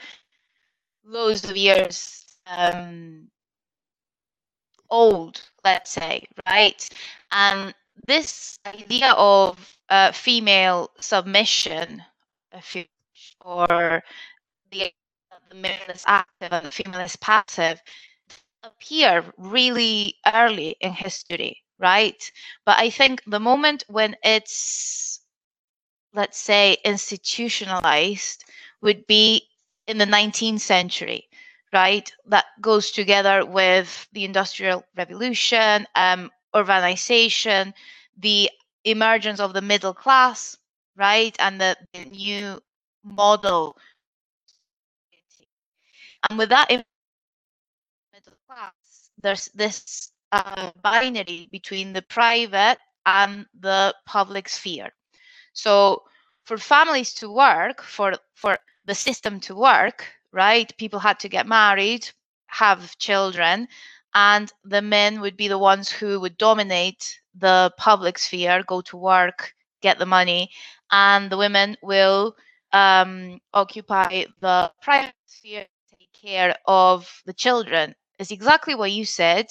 [1.05, 3.29] loads of years um,
[4.91, 6.89] old, let's say, right?
[7.33, 7.75] And
[8.07, 12.03] this idea of uh, female submission,
[13.45, 14.03] or
[14.71, 14.93] the,
[15.51, 17.81] the male is active and the female is passive,
[18.63, 22.23] appear really early in history, right?
[22.65, 25.12] But I think the moment when it's,
[26.15, 28.45] let's say, institutionalized
[28.81, 29.49] would be
[29.87, 31.29] in the 19th century
[31.73, 32.13] right?
[32.27, 37.73] That goes together with the Industrial Revolution, um, urbanization,
[38.19, 38.51] the
[38.85, 40.57] emergence of the middle class,
[40.97, 42.61] right, and the, the new
[43.03, 43.77] model.
[46.29, 46.85] And with that middle
[48.47, 54.93] class, there's this uh, binary between the private and the public sphere.
[55.53, 56.03] So
[56.45, 60.77] for families to work, for for the system to work, right?
[60.79, 62.09] People had to get married,
[62.47, 63.69] have children,
[64.15, 68.97] and the men would be the ones who would dominate the public sphere, go to
[68.97, 70.51] work, get the money,
[70.91, 72.37] and the women will
[72.73, 75.67] um, occupy the private sphere,
[75.99, 77.95] take care of the children.
[78.19, 79.47] It's exactly what you said,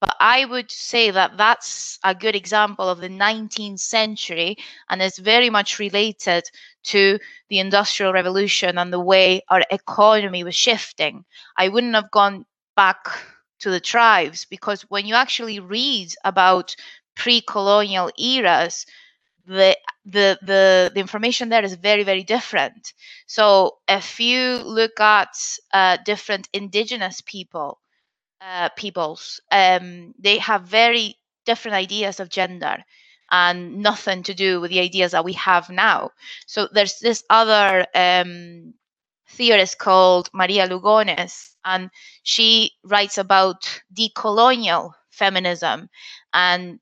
[0.00, 4.56] but I would say that that's a good example of the 19th century
[4.88, 6.44] and is very much related
[6.84, 11.24] to the Industrial Revolution and the way our economy was shifting.
[11.56, 12.44] I wouldn't have gone
[12.76, 13.06] back
[13.60, 16.76] to the tribes because when you actually read about
[17.14, 18.84] pre-colonial eras
[19.46, 22.92] the, the the the information there is very very different
[23.26, 25.34] so if you look at
[25.72, 27.78] uh, different indigenous people
[28.40, 29.40] uh, peoples.
[29.50, 32.84] Um, they have very different ideas of gender
[33.30, 36.10] and nothing to do with the ideas that we have now.
[36.46, 38.74] So there's this other um,
[39.28, 41.90] theorist called maria lugones and
[42.22, 45.88] she writes about decolonial feminism
[46.32, 46.78] and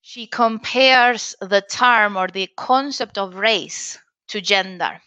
[0.00, 5.00] she compares the term or the concept of race to gender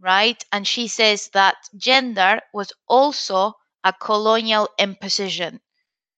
[0.00, 0.44] right?
[0.52, 5.60] And she says that gender was also a colonial imposition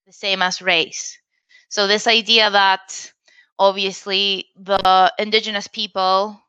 [0.06, 1.18] the same as race
[1.68, 3.12] so this idea that
[3.58, 6.40] obviously the indigenous people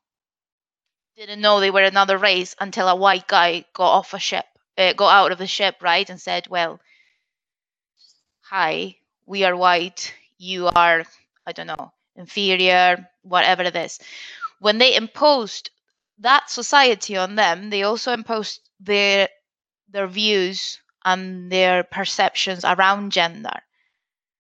[1.16, 4.46] didn't know they were another race until a white guy got off a ship
[4.78, 6.80] uh, got out of the ship, right, and said, "Well,
[8.42, 10.14] hi, we are white.
[10.38, 11.04] You are,
[11.46, 14.00] I don't know, inferior, whatever it is."
[14.60, 15.72] When they imposed
[16.20, 19.30] that society on them, they also imposed their
[19.90, 23.60] their views and their perceptions around gender.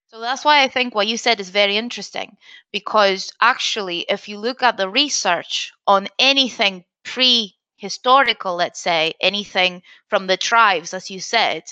[0.07, 2.37] So that's why I think what you said is very interesting
[2.71, 9.83] because actually, if you look at the research on anything pre historical, let's say, anything
[10.07, 11.63] from the tribes, as you said,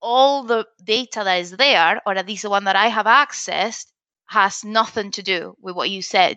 [0.00, 3.86] all the data that is there, or at least the one that I have accessed,
[4.26, 6.36] has nothing to do with what you said.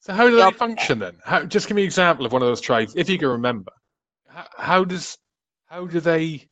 [0.00, 1.18] So how do they function then?
[1.24, 3.72] How, just give me an example of one of those tribes, if you can remember.
[4.28, 5.18] How, how does
[5.66, 6.48] how do they?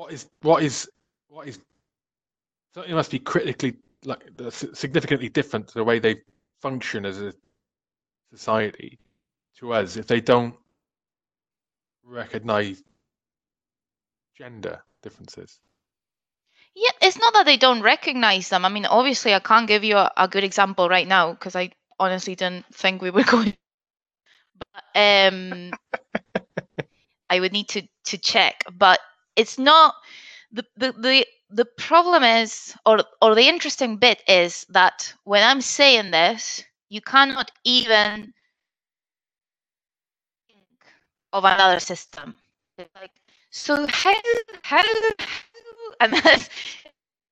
[0.00, 0.88] What is what is
[1.28, 1.58] what is?
[2.72, 3.76] Something must be critically
[4.06, 6.22] like significantly different to the way they
[6.62, 7.34] function as a
[8.32, 8.98] society
[9.58, 10.54] to us if they don't
[12.02, 12.82] recognize
[14.38, 15.60] gender differences.
[16.74, 18.64] Yeah, it's not that they don't recognize them.
[18.64, 21.72] I mean, obviously, I can't give you a, a good example right now because I
[21.98, 23.54] honestly didn't think we were going.
[24.72, 25.72] But um,
[27.28, 28.64] I would need to to check.
[28.72, 28.98] But
[29.36, 29.94] it's not
[30.52, 35.60] the the the the problem is, or or the interesting bit is that when I'm
[35.60, 38.32] saying this, you cannot even
[40.48, 40.84] think
[41.32, 42.34] of another system.
[42.78, 43.12] Like,
[43.50, 44.14] so how
[44.62, 44.82] how, how
[46.00, 46.48] and that's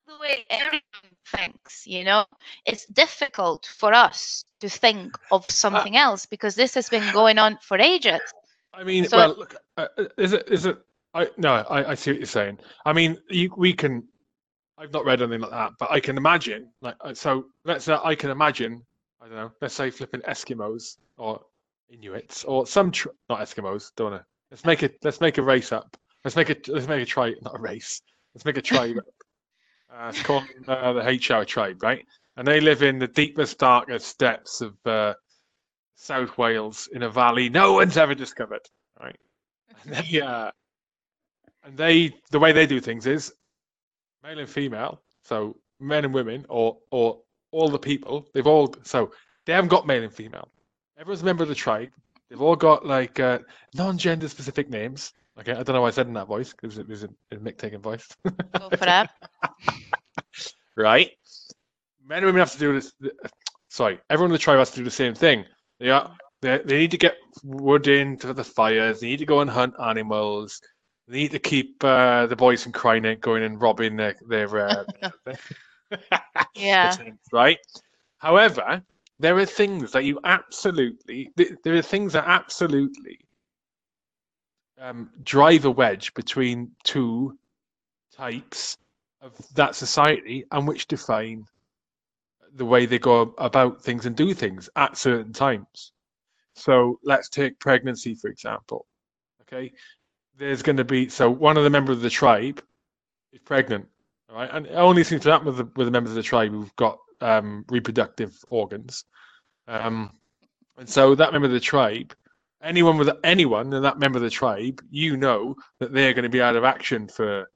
[0.06, 0.82] the way everyone
[1.26, 2.24] thinks, you know?
[2.66, 7.58] It's difficult for us to think of something else because this has been going on
[7.62, 8.20] for ages.
[8.74, 10.78] I mean, So- well, look, uh, uh, is it is it?
[11.14, 12.58] I no, I, I see what you're saying.
[12.84, 14.06] I mean, you, we can.
[14.76, 16.70] I've not read anything like that, but I can imagine.
[16.82, 18.82] Like, uh, so let's say I can imagine.
[19.20, 19.50] I don't know.
[19.60, 21.40] Let's say flipping Eskimos or
[21.90, 23.90] Inuits or some tr- not Eskimos.
[23.96, 24.24] Don't wanna.
[24.50, 24.96] Let's make it.
[25.02, 25.96] Let's make a race up.
[26.24, 26.68] Let's make it.
[26.68, 27.34] Let's make a tribe.
[27.42, 28.02] Not a race.
[28.34, 28.96] Let's make a tribe.
[29.92, 32.04] uh, it's called uh, the H-Hour tribe, right?
[32.36, 35.14] And they live in the deepest, darkest depths of uh,
[35.96, 38.60] South Wales in a valley no one's ever discovered,
[39.00, 39.16] right?
[39.82, 40.52] And they, uh,
[41.68, 43.32] and they, the way they do things is
[44.22, 49.12] male and female, so men and women, or or all the people, they've all so
[49.44, 50.48] they haven't got male and female.
[50.98, 51.90] Everyone's a member of the tribe.
[52.28, 53.40] They've all got like uh,
[53.74, 55.12] non-gender specific names.
[55.38, 57.36] Okay, I don't know why I said in that voice because it was a, a
[57.36, 58.08] Mick taking voice.
[58.24, 59.10] Go for that.
[60.76, 61.10] right?
[62.04, 62.92] Men and women have to do this.
[63.68, 65.44] Sorry, everyone in the tribe has to do the same thing.
[65.78, 69.00] They are they, they need to get wood in for the fires.
[69.00, 70.60] They need to go and hunt animals.
[71.08, 74.58] They need to keep uh, the boys from crying out, going and robbing their their.
[74.58, 74.84] Uh,
[76.54, 76.94] Yeah.
[76.96, 77.58] things, right?
[78.18, 78.82] However,
[79.18, 83.18] there are things that you absolutely there are things that absolutely
[84.80, 87.36] um, drive a wedge between two
[88.14, 88.76] types
[89.20, 91.44] of that society and which define
[92.54, 95.92] the way they go about things and do things at certain times.
[96.54, 98.86] So let's take pregnancy for example.
[99.42, 99.72] Okay,
[100.38, 102.62] there's going to be so one of the members of the tribe
[103.32, 103.86] is pregnant,
[104.32, 106.52] right, and it only seems to happen with the, with the members of the tribe
[106.52, 109.04] who've got um, reproductive organs.
[109.66, 110.12] Um,
[110.78, 112.14] and so that member of the tribe,
[112.62, 116.28] anyone with anyone in that member of the tribe, you know that they're going to
[116.28, 117.50] be out of action for.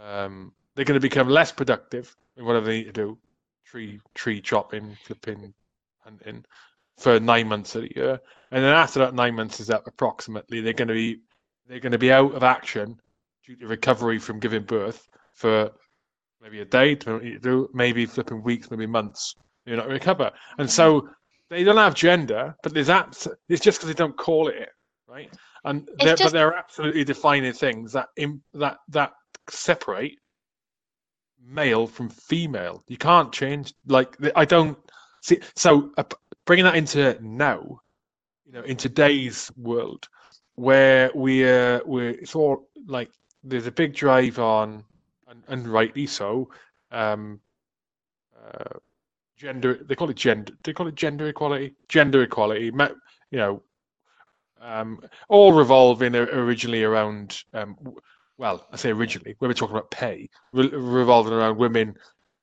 [0.00, 3.18] Um, they're going to become less productive in whatever they need to do,
[3.66, 5.52] tree tree chopping, flipping,
[5.98, 6.44] hunting,
[6.96, 10.60] for nine months of the year, and then after that nine months is up, approximately
[10.60, 11.20] they're going to be
[11.70, 13.00] they're going to be out of action
[13.46, 15.70] due to recovery from giving birth for
[16.42, 19.36] maybe a day, depending on what you do, maybe flipping weeks, maybe months.
[19.66, 21.08] You're not recover, and so
[21.48, 24.70] they don't have gender, but there's abs- It's just because they don't call it it,
[25.06, 25.30] right?
[25.64, 29.12] And they're, just- but they're absolutely defining things that Im- that that
[29.48, 30.16] separate
[31.40, 32.82] male from female.
[32.88, 34.76] You can't change like I don't
[35.22, 35.38] see.
[35.54, 36.04] So uh,
[36.46, 37.80] bringing that into now,
[38.44, 40.08] you know, in today's world,
[40.56, 43.10] where we're we're it's all like
[43.42, 44.84] there's a big drive on,
[45.28, 46.50] and, and rightly so,
[46.90, 47.40] um,
[48.36, 48.78] uh,
[49.36, 49.80] gender.
[49.82, 50.52] They call it gender.
[50.62, 51.74] They call it gender equality.
[51.88, 52.72] Gender equality.
[53.30, 53.62] You know,
[54.60, 57.42] um, all revolving originally around.
[57.54, 57.76] Um,
[58.36, 61.94] well, I say originally, when we're talking about pay, re- revolving around women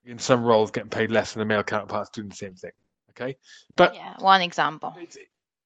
[0.06, 2.72] in some roles getting paid less than the male counterparts doing the same thing.
[3.12, 3.36] Okay,
[3.76, 4.96] but Yeah, one example.
[5.00, 5.18] it's,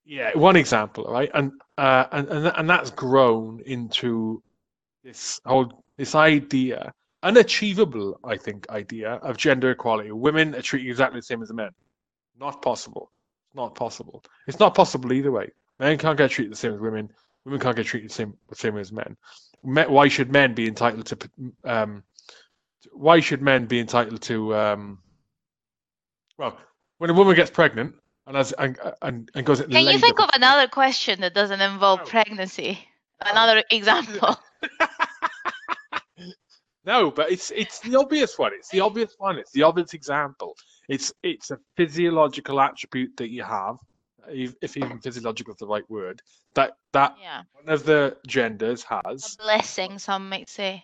[0.05, 1.29] yeah, one example, right?
[1.33, 4.41] And uh, and and and that's grown into
[5.03, 6.91] this whole this idea,
[7.23, 10.11] unachievable, I think, idea of gender equality.
[10.11, 11.69] Women are treated exactly the same as men.
[12.39, 13.11] Not possible.
[13.53, 14.23] Not possible.
[14.47, 15.49] It's not possible either way.
[15.79, 17.09] Men can't get treated the same as women.
[17.45, 19.15] Women can't get treated the same the same as men.
[19.63, 21.17] Me- Why should men be entitled to?
[21.63, 22.03] Um,
[22.91, 24.55] why should men be entitled to?
[24.55, 24.99] Um,
[26.37, 26.57] well,
[26.97, 27.95] when a woman gets pregnant
[28.31, 31.99] and has and and, and goes Can you think of another question that doesn't involve
[31.99, 32.05] No.
[32.05, 32.79] pregnancy?
[33.25, 33.31] No.
[33.31, 34.37] Another example.
[36.83, 38.53] No, but it's it's the obvious one.
[38.55, 39.37] It's the obvious one.
[39.37, 40.55] It's the obvious example.
[40.89, 43.77] It's it's a physiological attribute that you have,
[44.27, 46.23] if if even physiological is the right word,
[46.55, 47.43] that that Yeah.
[47.53, 48.99] one of the genders has.
[49.05, 49.35] A has.
[49.35, 50.83] blessing, some might say.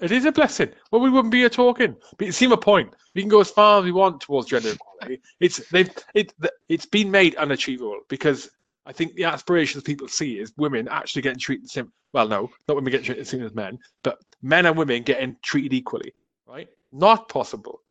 [0.00, 0.70] It is a blessing.
[0.90, 1.94] Well, we wouldn't be here talking.
[2.16, 2.94] But you see my point.
[3.14, 5.20] We can go as far as we want towards gender equality.
[5.40, 6.32] It's they've it
[6.68, 8.50] it's been made unachievable because
[8.86, 11.92] I think the aspirations people see is women actually getting treated the same.
[12.12, 15.36] Well, no, not women getting treated the same as men, but men and women getting
[15.42, 16.12] treated equally.
[16.46, 16.68] Right?
[16.90, 17.82] Not possible.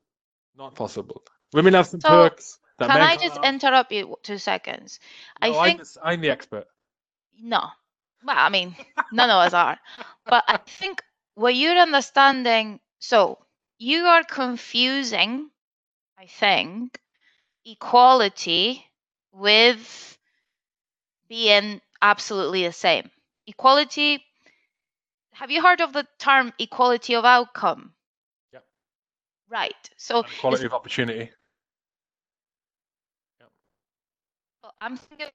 [0.58, 1.24] Not possible.
[1.54, 2.60] Women have some So, perks.
[2.80, 3.44] That Can I just have.
[3.46, 5.00] interrupt you two seconds?
[5.42, 6.66] No, I I'm think the, I'm the expert.
[7.40, 7.62] no.
[8.24, 8.76] Well, I mean,
[9.12, 9.80] none of us are.
[10.26, 11.02] But I think
[11.42, 13.40] what you're understanding, so
[13.80, 15.50] you are confusing,
[16.18, 17.00] I think,
[17.66, 18.86] equality
[19.32, 20.18] with
[21.28, 23.10] being absolutely the same.
[23.48, 24.24] Equality,
[25.34, 27.94] have you heard of the term equality of outcome?
[28.54, 28.64] Yep.
[29.50, 29.90] Right.
[29.98, 31.32] So And Equality of opportunity.
[34.62, 35.30] Well, I'm thinking,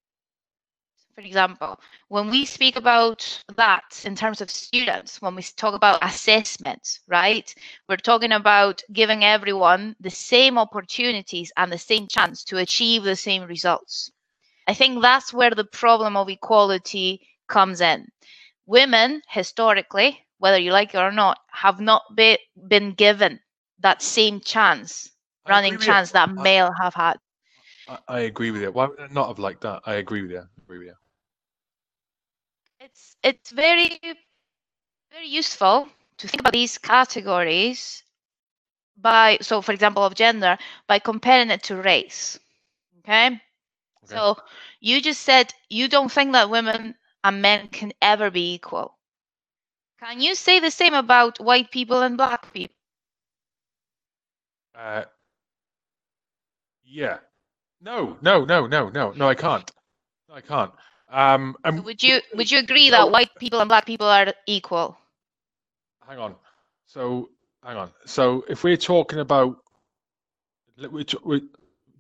[1.16, 6.04] for example, when we speak about that in terms of students, when we talk about
[6.04, 7.54] assessments, right?
[7.88, 13.16] We're talking about giving everyone the same opportunities and the same chance to achieve the
[13.16, 14.12] same results.
[14.66, 18.08] I think that's where the problem of equality comes in.
[18.66, 22.38] Women, historically, whether you like it or not, have not be,
[22.68, 23.40] been given
[23.80, 25.10] that same chance,
[25.46, 25.94] I running agree with you.
[25.94, 27.18] chance that I- male have had.
[27.88, 28.72] I, I agree with you.
[28.72, 29.82] Why would I not have liked that?
[29.86, 30.40] I agree with you.
[30.40, 30.94] I agree with you.
[32.87, 33.99] It's it's very
[35.12, 38.05] very useful to think about these categories
[38.97, 40.57] by so for example of gender
[40.87, 42.39] by comparing it to race
[43.01, 43.26] okay,
[44.05, 44.14] Okay.
[44.14, 44.37] so
[44.80, 48.97] you just said you don't think that women and men can ever be equal
[50.01, 52.74] can you say the same about white people and black people
[54.74, 55.05] Uh,
[56.84, 57.18] yeah.
[57.80, 59.28] No, no, no, no, no, no.
[59.28, 59.70] I can't.
[60.28, 60.72] No, I can't.
[61.11, 64.98] Um, So would you would you agree that white people and black people are equal
[66.07, 66.34] hang on.
[66.86, 67.28] So
[67.64, 67.90] hang on.
[68.04, 69.57] So if we're talking about,
[70.78, 71.40] we're, we're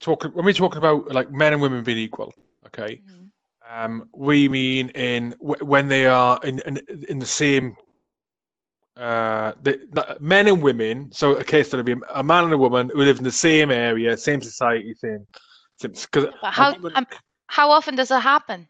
[0.00, 2.32] talking when we're talking about like men and women being equal,
[2.66, 3.00] okay?
[3.68, 6.78] Um, we mean in wh- when they are in in,
[7.08, 7.76] in the same.
[8.96, 11.10] Uh, the, men and women.
[11.12, 13.30] So a case that would be a man and a woman who live in the
[13.32, 15.26] same area, same society, same.
[15.80, 17.06] Because how um,
[17.48, 18.68] how often does it happen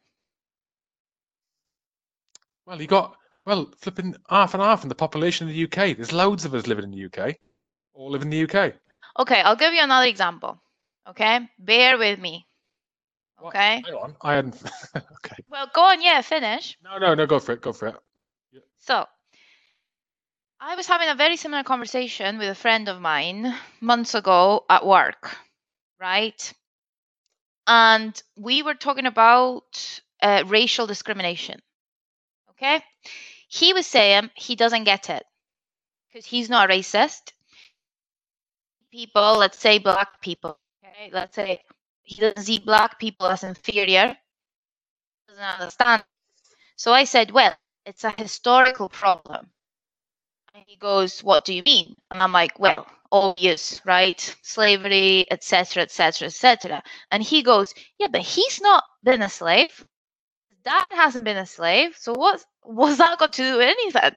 [2.66, 5.96] well, you got well flipping half and half in the population of the UK.
[5.96, 7.36] There's loads of us living in the UK,
[7.94, 8.74] all live in the UK.
[9.18, 10.60] okay i'll give you another example
[11.08, 12.46] okay bear with me
[13.46, 14.56] okay Hang on, I hadn't.
[14.96, 15.36] okay.
[15.48, 17.26] well go on yeah finish No, no, no.
[17.26, 17.60] Go for it.
[17.62, 17.94] Go for it.
[18.78, 19.06] So,
[20.60, 24.86] I was having a very similar conversation with a friend of mine months ago at
[24.86, 25.36] work,
[26.00, 26.52] right?
[27.66, 31.60] And we were talking about uh, racial discrimination.
[32.56, 32.82] Okay?
[33.48, 35.24] He was saying he doesn't get it
[36.08, 37.32] because he's not racist.
[38.90, 41.10] People, let's say black people, okay?
[41.12, 41.62] Let's say
[42.02, 44.16] he doesn't see black people as inferior,
[45.28, 46.04] doesn't understand.
[46.76, 47.54] So I said, well,
[47.84, 49.50] it's a historical problem.
[50.56, 51.94] And he goes, What do you mean?
[52.10, 54.20] And I'm like, Well, obvious, right?
[54.42, 56.82] Slavery, etc., etc., etc.
[57.10, 59.84] And he goes, Yeah, but he's not been a slave.
[60.66, 61.96] Dad hasn't been a slave.
[61.96, 64.16] So what what's that got to do with anything?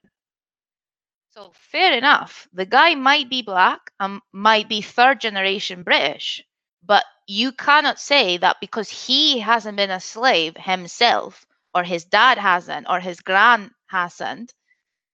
[1.30, 2.48] So fair enough.
[2.52, 6.42] The guy might be black and might be third generation British,
[6.84, 12.36] but you cannot say that because he hasn't been a slave himself, or his dad
[12.38, 14.52] hasn't, or his grand hasn't,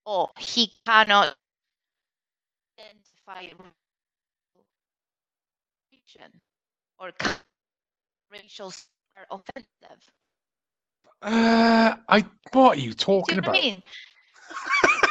[0.07, 1.37] or he cannot
[2.81, 3.47] identify
[6.99, 7.13] or
[8.33, 8.73] racial
[9.31, 10.16] offensive.
[11.23, 12.25] Uh, I.
[12.53, 13.53] What are you talking what I about?
[13.63, 13.83] mean?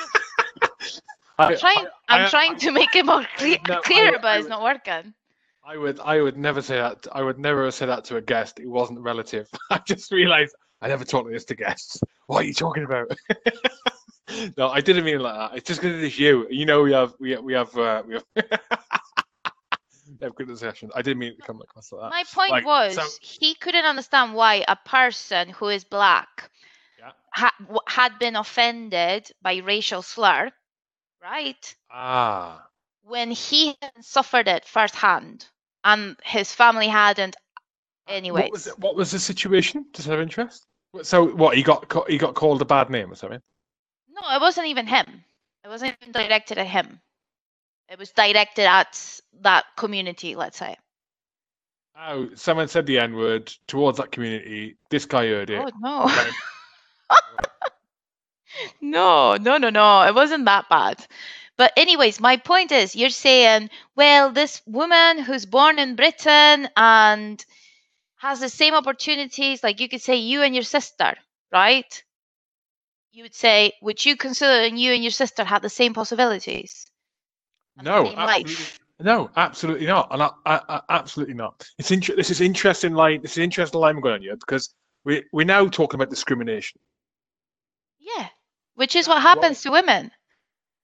[1.38, 1.86] I, I'm trying.
[1.86, 4.36] I- I'm I- trying to make it more cle- No, I clear, would- but I
[4.38, 5.14] it's would- not working.
[5.68, 6.00] I would.
[6.00, 7.08] I would never say that.
[7.12, 9.50] I would never say that to a guest who wasn't relative.
[9.72, 12.00] I just realised I never talk like this to guests.
[12.28, 13.12] What are you talking about?
[14.58, 15.58] no, I didn't mean it like that.
[15.58, 16.48] It's just because it's you.
[16.52, 17.14] You know, we have.
[17.20, 17.76] We we have.
[17.78, 18.24] Uh, we have.
[20.22, 20.92] Have good sessions.
[20.96, 22.10] I didn't mean it to come across like that.
[22.10, 26.50] My point like, was he couldn't understand why a person who is black
[27.00, 27.12] Yeah.
[27.34, 30.52] ha- w- had been offended by racial slur,
[31.22, 31.76] right?
[31.92, 32.68] Ah.
[33.04, 35.48] When he suffered it firsthand
[35.84, 37.36] and his family hadn't.
[38.08, 39.86] Anyways, What was it, what was the situation?
[39.94, 40.66] Just out of interest.
[41.04, 41.56] So what?
[41.58, 43.42] He got ca- he got called a bad name or something.
[44.10, 45.24] no, it wasn't even him.
[45.64, 47.02] It wasn't even directed at him.
[47.90, 50.76] It was directed at that community, let's say.
[51.98, 54.76] Oh, someone said the N word towards that community.
[54.90, 55.62] This guy heard it.
[55.64, 56.26] Oh no.
[58.82, 60.04] No, no, no, no.
[60.04, 61.06] It wasn't that bad.
[61.58, 67.44] But anyways, my point is, you're saying, well, this woman who's born in Britain and
[68.18, 71.16] has the same opportunities, like you could say you and your sister,
[71.52, 72.04] right?
[73.12, 76.86] You would say, would you consider you and your sister had the same possibilities?
[77.82, 78.66] No, absolutely,
[79.02, 81.68] no, absolutely not, and I, I, I, absolutely not.
[81.78, 83.22] It's inter- This is interesting line.
[83.22, 84.74] This is interesting line we're going on here because
[85.04, 86.80] we we're now talking about discrimination.
[88.00, 88.28] Yeah,
[88.76, 90.12] which is what well, happens to women,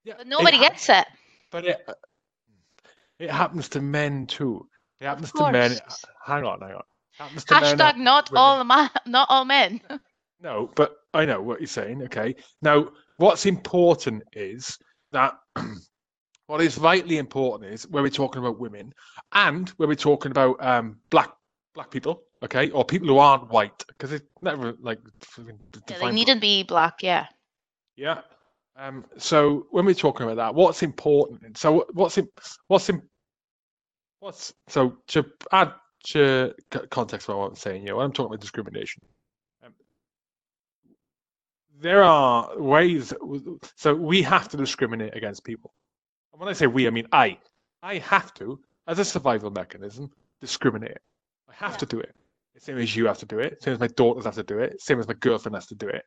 [0.04, 1.06] yeah, but it nobody ha- gets it.
[1.52, 1.94] but it uh,
[3.20, 4.68] it happens to men too.
[5.00, 5.72] It happens to men.
[5.72, 5.94] Uh,
[6.26, 6.84] hang on, hang on.
[7.36, 7.78] It to men.
[7.78, 8.42] Hashtag not women.
[8.42, 9.80] all ma- not all men.
[10.44, 12.02] No, but I know what you're saying.
[12.04, 12.36] Okay.
[12.64, 14.78] Now, what's important is
[15.12, 15.36] that
[16.52, 18.94] what is vitally important is where we're talking about women
[19.32, 21.30] and where we're talking about um, black
[21.74, 25.00] black people, okay, or people who aren't white, because it's never like
[25.38, 27.02] Yeah, they defined- needn't be black.
[27.02, 27.28] Yeah.
[27.96, 28.20] Yeah.
[28.76, 31.58] Um, so when we're talking about that, what's important?
[31.58, 32.28] So what's in,
[32.68, 33.02] what's in,
[34.20, 35.24] what's so to
[35.54, 35.72] add
[36.08, 36.54] to
[36.90, 39.02] context what I'm saying, you know, I'm talking about discrimination,
[39.64, 39.74] um,
[41.80, 43.14] there are ways.
[43.78, 45.72] So we have to discriminate against people.
[46.42, 47.38] And when I say we, I mean I.
[47.84, 50.98] I have to, as a survival mechanism, discriminate.
[51.48, 51.78] I have Yeah.
[51.78, 52.16] to do it.
[52.58, 53.62] Same as you have to do it.
[53.62, 54.82] Same as my daughters have to do it.
[54.82, 56.04] Same as my girlfriend has to do it.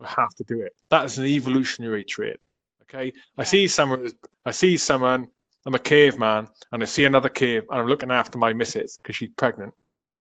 [0.00, 0.74] I have to do it.
[0.88, 2.38] That is an evolutionary trait.
[2.82, 3.12] Okay.
[3.36, 4.10] I see someone.
[4.46, 5.28] I see someone.
[5.66, 9.16] I'm a caveman, and I see another cave, and I'm looking after my missus because
[9.16, 9.74] she's pregnant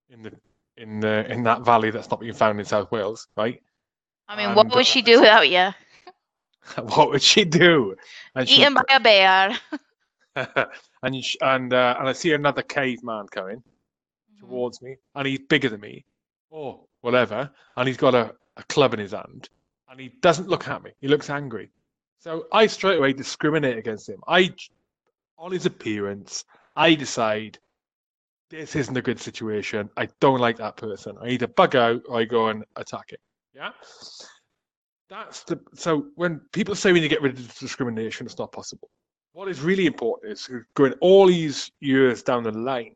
[0.09, 0.33] in the
[0.75, 3.61] in the in that valley that's not being found in South Wales, right?
[4.27, 5.69] I mean, what would uh, she do without you?
[6.81, 7.95] what would she do?
[8.35, 9.57] And she Eaten by a bear.
[11.03, 14.39] and and uh, and I see another caveman coming Mhm.
[14.39, 16.05] towards me, and he's bigger than me,
[16.49, 19.49] or whatever, and he's got a, a club in his hand,
[19.89, 20.91] and he doesn't look at me.
[21.01, 21.69] He looks angry.
[22.19, 24.21] So I straight away discriminate against him.
[24.27, 24.53] I,
[25.37, 26.45] on his appearance,
[26.75, 27.59] I decide
[28.49, 29.89] this isn't a good situation.
[29.97, 31.17] I don't like that person.
[31.21, 33.19] I either bug out or I go and attack it.
[33.53, 33.71] Yeah.
[35.09, 38.51] That's the so when people say we need to get rid of discrimination, it's not
[38.51, 38.89] possible.
[39.33, 42.95] What is really important is going all these years down the line,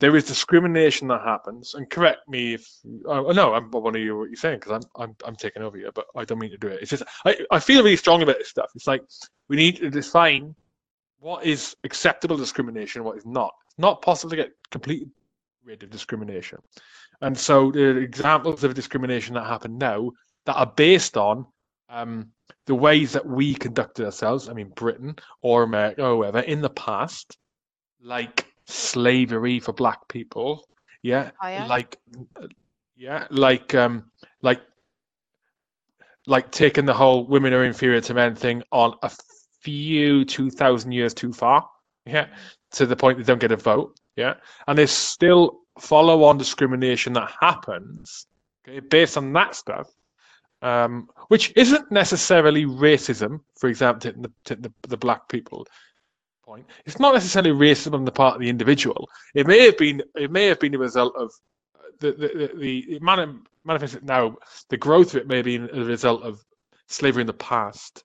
[0.00, 1.74] there is discrimination that happens.
[1.74, 2.66] And correct me if
[3.06, 5.62] oh, oh no, I'm, want to hear what you're saying because I'm I'm I'm taking
[5.62, 6.80] over here, but I don't mean to do it.
[6.82, 8.70] It's just I, I feel really strong about this stuff.
[8.74, 9.02] It's like
[9.48, 10.54] we need to define
[11.20, 13.54] what is acceptable discrimination, what is not.
[13.68, 15.08] It's not possible to get completely
[15.64, 16.58] rid of discrimination.
[17.20, 20.10] And so the examples of discrimination that happen now
[20.46, 21.46] that are based on
[21.88, 22.30] um,
[22.66, 26.70] the ways that we conducted ourselves, I mean Britain or America or whoever, in the
[26.70, 27.36] past,
[28.00, 30.66] like slavery for black people,
[31.02, 31.66] yeah, Oh, yeah?
[31.66, 31.98] like
[32.96, 34.10] yeah, like um,
[34.42, 34.60] like
[36.26, 39.10] like taking the whole women are inferior to men thing on a
[39.60, 41.68] few two thousand years too far,
[42.06, 42.26] yeah,
[42.72, 44.34] to the point they don't get a vote, yeah,
[44.66, 48.26] and there's still follow-on discrimination that happens,
[48.68, 49.88] okay, based on that stuff,
[50.62, 53.40] um, which isn't necessarily racism.
[53.58, 54.12] For example,
[54.44, 55.66] the, the the black people
[56.44, 59.08] point, it's not necessarily racism on the part of the individual.
[59.34, 61.32] It may have been it may have been a result of
[62.00, 64.36] the the the, the manifested now.
[64.70, 66.44] The growth of it may be a result of
[66.88, 68.04] slavery in the past,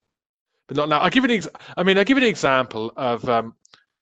[0.68, 1.00] but not now.
[1.00, 3.56] I'll give an ex- I mean, I'll give an example of um,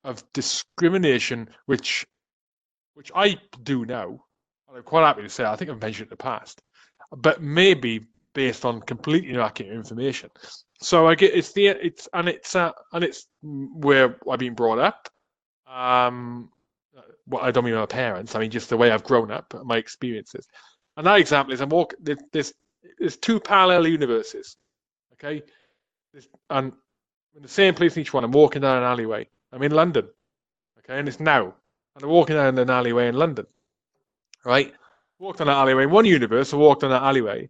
[0.04, 2.06] of discrimination, which
[2.94, 4.20] which I do now.
[4.74, 6.62] I'm quite happy to say I think I've mentioned it in the past,
[7.12, 10.30] but maybe based on completely inaccurate information.
[10.80, 14.78] So I get it's the it's and it's uh, and it's where I've been brought
[14.78, 15.10] up.
[15.68, 16.50] Um,
[17.28, 18.36] well, I don't mean my parents.
[18.36, 20.48] I mean just the way I've grown up, my experiences.
[20.98, 22.00] And that example is I'm walking.
[22.04, 22.54] There's
[23.00, 24.58] there's, two parallel universes.
[25.14, 25.42] Okay,
[26.50, 26.72] and
[27.36, 28.24] in the same place in each one.
[28.24, 29.28] I'm walking down an alleyway.
[29.52, 30.08] I'm in London.
[30.80, 31.54] Okay, and it's now.
[31.96, 33.48] And I'm walking down an alleyway in London.
[34.44, 34.74] Right,
[35.20, 36.54] walked down that alleyway in one universe.
[36.54, 37.50] I walked down that alleyway,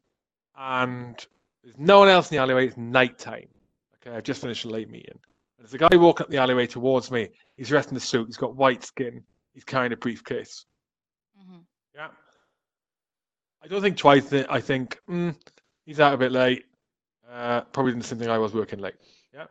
[0.58, 1.26] and
[1.64, 2.68] there's no one else in the alleyway.
[2.68, 3.48] It's night time.
[3.96, 5.18] Okay, I've just finished a late meeting.
[5.58, 7.30] There's a guy walking up the alleyway towards me.
[7.58, 8.28] He's dressed in a suit.
[8.28, 9.24] He's got white skin.
[9.54, 10.66] He's carrying a briefcase.
[11.40, 11.64] Mhm.
[11.94, 12.10] Yeah.
[13.64, 14.30] I don't think twice.
[14.30, 15.36] th- I think mm,
[15.86, 16.66] he's out a bit late.
[17.28, 18.96] Uh, probably the same thing I was working late.
[19.34, 19.48] Yeah.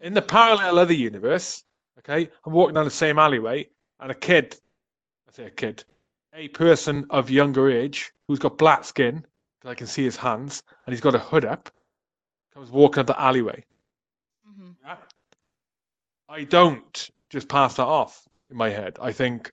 [0.00, 1.64] In the parallel other universe,
[1.98, 3.68] okay, I'm walking down the same alleyway,
[4.00, 4.56] and a kid,
[5.28, 5.84] I say a kid,
[6.32, 9.26] a person of younger age who's got black skin,
[9.60, 11.70] 'cause I can see his hands, and he's got a hood up,
[12.54, 13.64] comes walking up the alleyway.
[14.46, 14.76] Mhm.
[14.82, 14.96] Yeah.
[16.28, 18.98] I don't just pass that off in my head.
[19.00, 19.50] I think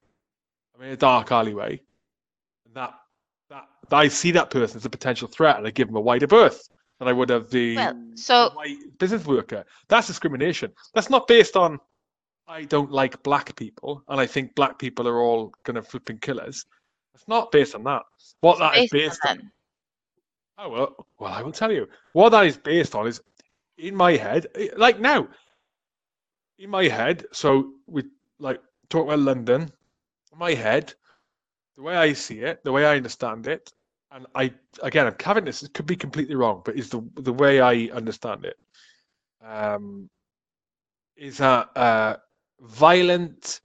[0.76, 1.82] I'm in a dark alleyway.
[2.74, 2.99] That
[3.49, 6.28] that I see that person as a potential threat, and I give them a wider
[6.28, 6.68] berth.
[6.99, 9.66] than I would have the, Well, so white business worker.
[9.89, 10.74] That's discrimination.
[10.93, 11.80] That's not based on
[12.47, 16.20] I don't like black people and I think black people are all kind of flipping
[16.20, 16.66] killers.
[17.14, 18.03] It's not based on that.
[18.41, 19.51] What that is based based on on.
[20.58, 21.88] Oh well, well, I will tell you.
[22.14, 23.22] What that is based on is
[23.78, 24.47] in my head,
[24.78, 25.28] like now,
[26.58, 27.26] in my head.
[27.32, 28.03] So we
[28.39, 29.72] like talk about London.
[30.34, 30.93] My head,
[31.76, 33.72] the way I see it, the way I understand it,
[34.12, 35.62] and I again, I'm having this.
[35.62, 38.58] It could be completely wrong, but is the the way I understand it.
[39.43, 40.10] Um,
[41.18, 42.18] is that uh,
[42.62, 43.62] violent,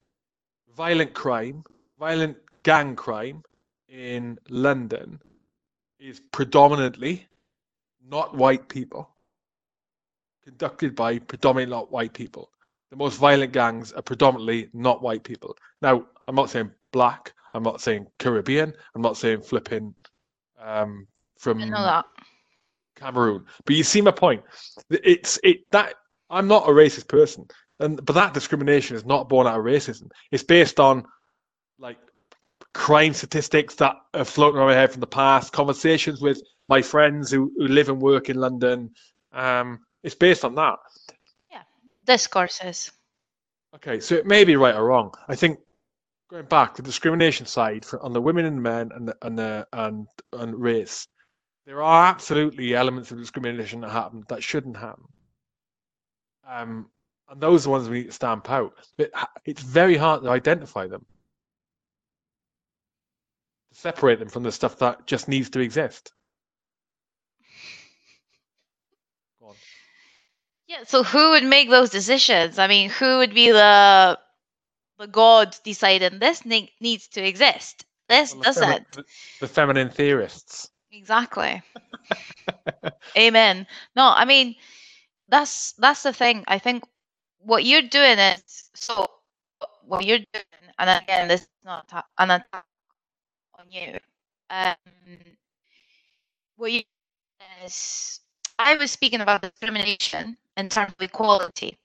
[0.77, 1.63] violent crime,
[1.99, 3.43] violent gang crime
[3.89, 5.21] in London
[6.01, 7.27] is predominantly
[8.09, 9.11] not white people,
[10.45, 12.51] conducted by predominantly not white people.
[12.91, 15.57] The most violent gangs are predominantly not white people.
[15.83, 19.95] Now, I'm not saying black, I'm not saying Caribbean, I'm not saying flipping
[20.61, 21.07] um,
[21.39, 22.05] from I know that.
[22.97, 23.45] Cameroon.
[23.65, 24.43] But you see my point.
[24.91, 25.95] It's it that
[26.29, 27.47] I'm not a racist person,
[27.79, 30.11] and but that discrimination is not born out of racism.
[30.33, 31.05] It's based on
[31.79, 31.99] like
[32.73, 37.31] crime statistics that are floating around my head from the past, conversations with my friends
[37.31, 38.91] who, who live and work in London.
[39.33, 40.79] Um, it's based on that.
[41.51, 41.63] Yeah,
[42.07, 42.91] discourses.
[43.75, 45.13] Okay, so it may be right or wrong.
[45.29, 45.59] I think
[46.29, 49.67] going back the discrimination side for, on the women and men and the, and the
[49.73, 51.07] and and race,
[51.67, 55.05] there are absolutely elements of discrimination that happen that shouldn't happen.
[56.49, 56.91] Um,
[57.29, 58.75] and those are the ones we need to stamp out.
[58.97, 59.13] But
[59.45, 61.07] it's very hard to identify them,
[63.71, 66.13] to separate them from the stuff that just needs to exist.
[70.71, 70.85] Yeah.
[70.87, 72.57] So who would make those decisions?
[72.59, 74.17] I mean, who would be the
[74.99, 77.85] the god deciding this ne- needs to exist?
[78.09, 78.93] This Well, doesn't.
[78.93, 79.05] the,
[79.41, 80.71] the feminine theorists.
[80.93, 81.61] Exactly.
[83.19, 83.67] Amen.
[83.97, 84.55] No, I mean
[85.29, 86.45] that's that's the thing.
[86.47, 86.85] I think
[87.39, 89.09] what you're doing is so
[89.83, 90.45] what you're doing,
[90.79, 92.65] and again, this is not an attack
[93.61, 93.99] on you.
[94.49, 94.75] Um,
[96.57, 96.83] what you
[97.65, 98.21] is
[98.59, 101.79] I was speaking about discrimination in terms of equality.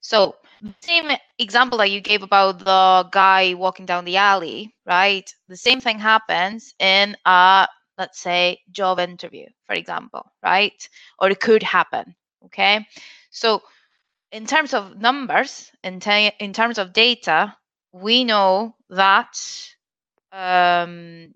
[0.00, 0.36] So
[0.82, 5.30] same example that you gave about the guy walking down the alley, right?
[5.48, 7.68] The same thing happens in a
[7.98, 10.88] let's say job interview, for example, right?
[11.18, 12.14] Or it could happen.
[12.46, 12.86] Okay.
[13.30, 13.62] So
[14.32, 17.54] in terms of numbers, in, te- in terms of data,
[17.92, 19.38] we know that
[20.32, 21.34] um,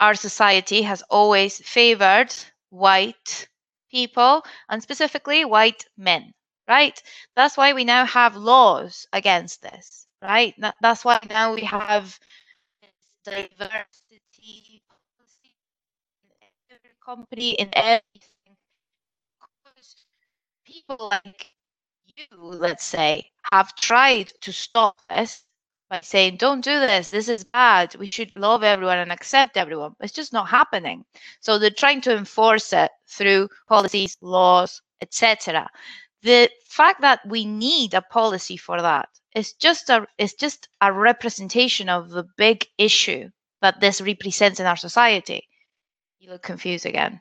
[0.00, 2.34] our society has always favored
[2.70, 3.48] white
[3.90, 6.34] people and specifically white men,
[6.68, 7.00] right?
[7.36, 10.54] That's why we now have laws against this, right?
[10.80, 12.18] That's why now we have
[13.24, 15.54] diversity policy
[16.22, 16.30] in
[16.72, 18.56] every company, in everything.
[19.64, 19.96] Because
[20.64, 21.54] people like
[22.16, 25.43] you, let's say, have tried to stop this
[25.94, 29.94] by saying, don't do this, this is bad, we should love everyone and accept everyone.
[30.00, 31.04] It's just not happening.
[31.40, 35.68] So they're trying to enforce it through policies, laws, etc.
[36.22, 40.92] The fact that we need a policy for that is just a is just a
[40.92, 43.30] representation of the big issue
[43.62, 45.46] that this represents in our society.
[46.18, 47.20] You look confused again.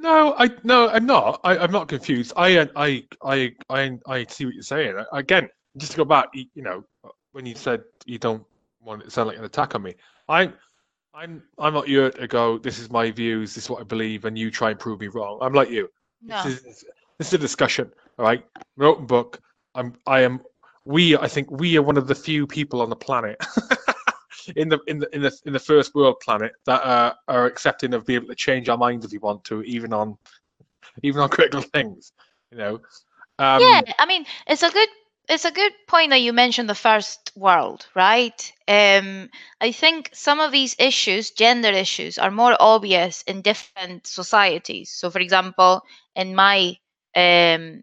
[0.00, 1.40] No, I no, I'm not.
[1.44, 2.32] I, I'm not confused.
[2.36, 5.02] I I I I I see what you're saying.
[5.12, 6.84] Again, just to go back, you know,
[7.32, 8.44] when you said you don't
[8.80, 9.94] want it to sound like an attack on me,
[10.28, 10.54] I'm
[11.14, 12.58] I'm I'm not here to go.
[12.58, 13.54] This is my views.
[13.54, 15.38] This is what I believe, and you try and prove me wrong.
[15.42, 15.90] I'm like you.
[16.22, 16.42] No.
[16.44, 16.84] This is
[17.18, 17.90] this is a discussion.
[18.18, 18.44] All right,
[18.78, 19.40] an open book.
[19.74, 20.40] I'm I am.
[20.84, 23.42] We I think we are one of the few people on the planet.
[24.56, 27.94] In the in the in the in the first world planet that uh, are accepting
[27.94, 30.18] of being able to change our minds if we want to, even on
[31.04, 32.12] even on critical things,
[32.50, 32.74] you know.
[33.38, 34.88] Um, yeah, I mean, it's a good
[35.32, 38.52] it's a good point that you mentioned the first world, right?
[38.68, 39.30] Um,
[39.60, 44.90] I think some of these issues, gender issues, are more obvious in different societies.
[44.90, 45.82] So, for example,
[46.14, 46.76] in my
[47.16, 47.82] um,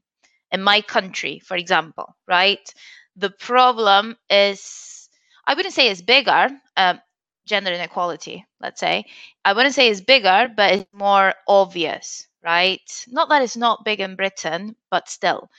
[0.51, 2.73] in my country, for example, right,
[3.17, 5.09] the problem is
[5.47, 6.49] I wouldn't say it's bigger.
[6.77, 7.01] Um,
[7.47, 9.05] gender inequality, let's say.
[9.43, 13.05] I wouldn't say it's bigger, but it's more obvious, right?
[13.07, 15.49] Not that it's not big in Britain, but still.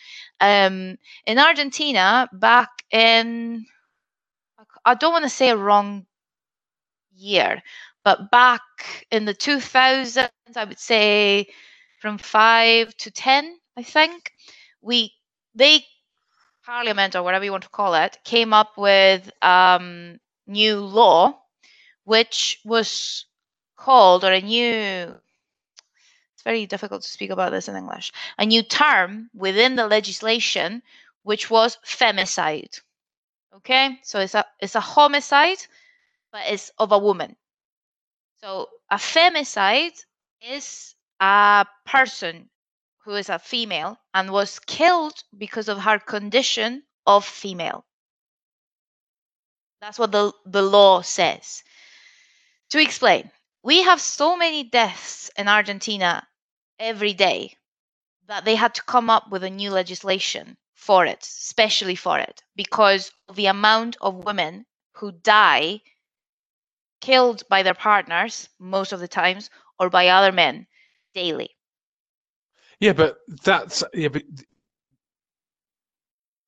[0.40, 3.66] Um, in Argentina, back in,
[4.84, 6.06] I don't want to say a wrong
[7.14, 7.62] year,
[8.04, 8.62] but back
[9.10, 11.48] in the 2000s, I would say
[12.00, 14.32] from 5 to 10, I think,
[14.80, 15.12] we,
[15.54, 15.84] they,
[16.64, 21.38] parliament or whatever you want to call it, came up with um, new law,
[22.04, 23.26] which was
[23.76, 25.14] called, or a new
[26.40, 28.12] it's very difficult to speak about this in English.
[28.38, 30.82] A new term within the legislation,
[31.22, 32.80] which was femicide.
[33.56, 35.58] Okay, so it's a it's a homicide,
[36.32, 37.36] but it's of a woman.
[38.40, 40.02] So a femicide
[40.40, 42.48] is a person
[43.04, 47.84] who is a female and was killed because of her condition of female.
[49.82, 51.62] That's what the, the law says.
[52.70, 53.30] To explain,
[53.62, 56.26] we have so many deaths in Argentina
[56.80, 57.56] every day
[58.26, 62.42] that they had to come up with a new legislation for it, especially for it,
[62.56, 65.80] because the amount of women who die
[67.00, 70.66] killed by their partners most of the times or by other men
[71.14, 71.50] daily.
[72.78, 74.22] Yeah, but that's yeah, but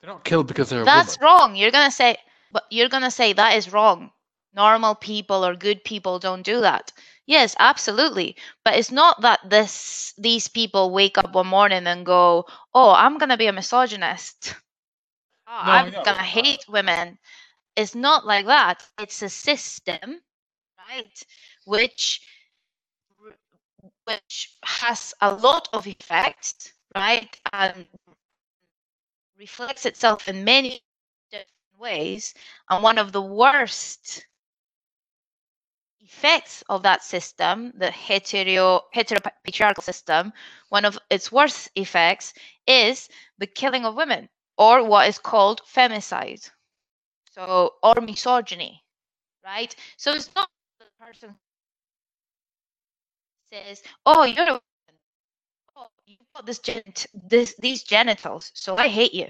[0.01, 0.85] they're not killed because they're.
[0.85, 1.57] That's wrong.
[1.57, 2.17] You're gonna say,
[2.53, 4.11] but you're gonna say that is wrong.
[4.55, 6.93] Normal people or good people don't do that.
[7.27, 8.37] Yes, absolutely.
[8.65, 13.19] But it's not that this these people wake up one morning and go, "Oh, I'm
[13.19, 14.55] gonna be a misogynist.
[15.47, 17.19] Oh, No, I'm no, gonna uh, hate women."
[17.77, 18.89] It's not like that.
[18.99, 20.23] It's a system,
[20.79, 21.23] right?
[21.65, 22.21] Which
[24.05, 27.41] which has a lot of effects, right?
[27.53, 27.87] And
[29.37, 30.83] reflects itself in many
[31.31, 31.49] different
[31.79, 32.35] ways.
[32.69, 34.27] And one of the worst
[36.13, 40.33] effects of that system, the hetero heteropatriarchal system,
[40.69, 42.35] one of its worst effects
[42.67, 43.09] is
[43.39, 46.51] the killing of women, or what is called femicide.
[47.31, 48.85] So or misogyny,
[49.45, 49.75] right?
[49.97, 50.49] So it's not
[50.79, 51.35] the person
[53.51, 54.97] says, "Oh, you're a woman.
[55.77, 56.61] Oh, you got this
[57.15, 59.29] this these genitals, so I hate you."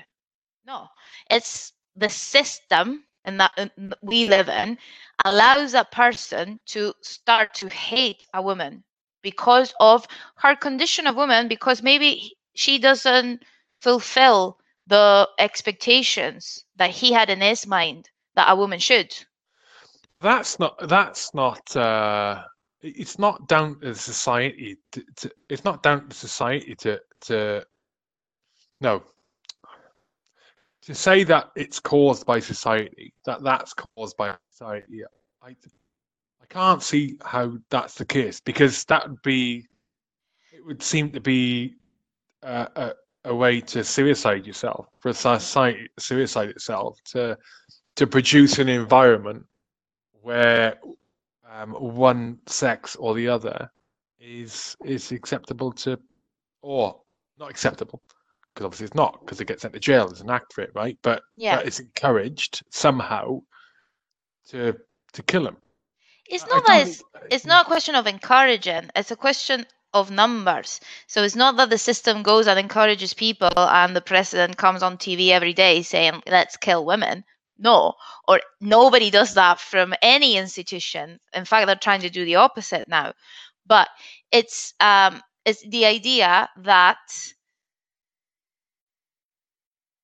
[0.66, 0.88] No,
[1.30, 4.78] it's the system and that we live in
[5.24, 8.82] allows a person to start to hate a woman
[9.22, 10.06] because of
[10.36, 13.42] her condition of woman because maybe she doesn't
[13.80, 19.14] fulfill the expectations that he had in his mind that a woman should
[20.20, 20.78] That's not.
[20.88, 21.76] That's not.
[21.76, 22.44] Uh,
[22.80, 24.78] it's not down to society.
[24.92, 27.66] To, to, it's not down to society to to.
[28.80, 29.02] No.
[30.82, 35.02] To say that it's caused by society, that that's caused by society,
[35.42, 39.66] I I can't see how that's the case because that would be.
[40.52, 41.76] It would seem to be
[42.42, 47.38] a, a, a way to suicide yourself for society suicide itself to
[47.96, 49.44] to produce an environment
[50.20, 50.78] where
[51.50, 53.70] um, one sex or the other
[54.18, 55.98] is is acceptable to
[56.62, 57.00] or
[57.38, 58.02] not acceptable
[58.54, 60.70] because obviously it's not because they get sent to jail as an act for it
[60.74, 60.98] right?
[61.02, 61.58] But, Yeah.
[61.60, 63.42] it's encouraged somehow
[64.48, 64.76] to
[65.12, 65.56] to kill him.
[66.26, 70.80] It's not that it's, it's not a question of encouraging it's a question of numbers.
[71.06, 74.96] So it's not that the system goes and encourages people and the president comes on
[74.96, 77.24] tv every day saying let's kill women.
[77.58, 77.94] No.
[78.26, 81.20] Or nobody does that from any institution.
[81.34, 83.12] In fact they're trying to do the opposite now.
[83.66, 83.88] But
[84.30, 86.98] it's um it's the idea that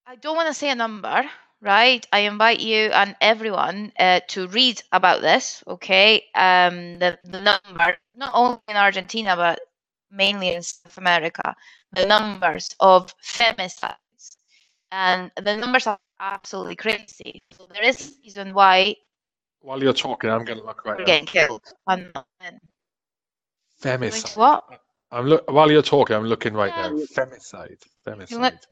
[0.09, 1.23] I don't want to say a number,
[1.61, 2.07] right?
[2.15, 6.25] I invite you and everyone uh, to read about this, okay?
[6.35, 9.61] Um, the, the number, not only in Argentina, but
[10.11, 11.55] mainly in South America,
[11.93, 14.39] the numbers of femicides.
[14.91, 17.43] And the numbers are absolutely crazy.
[17.51, 18.97] So there is a reason why
[19.61, 21.63] while you're talking i'm going to look right we're now getting killed.
[21.89, 22.59] And, and
[23.83, 24.65] femicide what?
[25.11, 28.67] i'm look while you're talking i'm looking right now femicide femicide look- right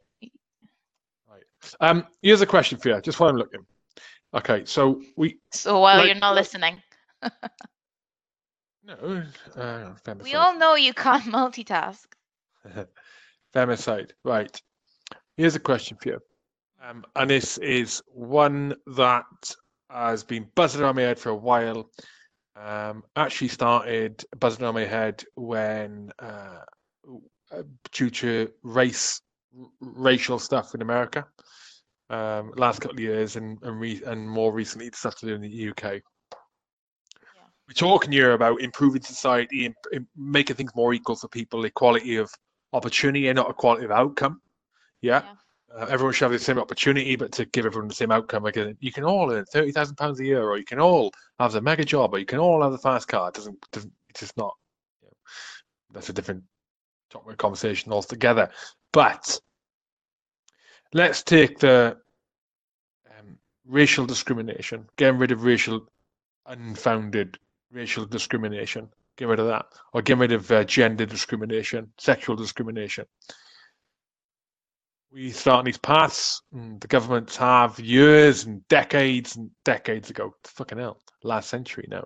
[1.81, 3.65] um here's a question for you just while i'm looking
[4.35, 6.83] okay so we So while Like- you're not listening,
[8.85, 9.23] no
[9.57, 12.07] uh, we all know you can't multitask.
[13.55, 14.11] Femicide.
[14.25, 14.61] Right.
[15.37, 16.21] Here's a question for you.
[16.83, 19.25] Um, and this is one that
[19.91, 21.91] has been buzzing around my head for a while.
[22.55, 26.61] Um, actually started buzzing around my head when, uh,
[27.53, 27.63] uh,
[27.93, 29.21] due to race,
[29.59, 31.27] r- racial stuff in America,
[32.11, 35.41] um, last couple of years, and and, re- and more recently stuff to do in
[35.41, 36.03] the UK.
[37.69, 42.31] We're talking here about improving society and making things more equal for people, equality of
[42.73, 44.41] opportunity and not equality of outcome.
[45.03, 45.23] Yeah.
[45.77, 48.57] Uh, everyone should have the same opportunity, but to give everyone the same outcome, like
[48.57, 51.53] uh, you can all earn thirty thousand pounds a year, or you can all have
[51.53, 53.29] the mega job, or you can all have the fast car.
[53.29, 54.55] It doesn't doesn't it's just not.
[55.03, 55.13] You know,
[55.93, 56.45] that's a different
[57.11, 58.49] topic of conversation altogether.
[58.93, 59.39] But
[60.93, 61.97] let's take the
[63.19, 65.87] um, racial discrimination, getting rid of racial
[66.47, 67.39] unfounded
[67.73, 68.89] racial discrimination.
[69.17, 73.05] get rid of that, or get rid of uh, gender discrimination, sexual discrimination.
[75.11, 76.43] We start on these paths.
[76.53, 80.35] the governments have years and decades and decades ago.
[80.45, 82.05] Fucking hell, last century now.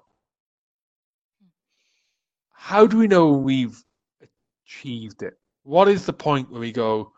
[2.52, 3.82] How do we know we've
[4.64, 5.34] achieved it?
[5.64, 7.12] What is the point where we go,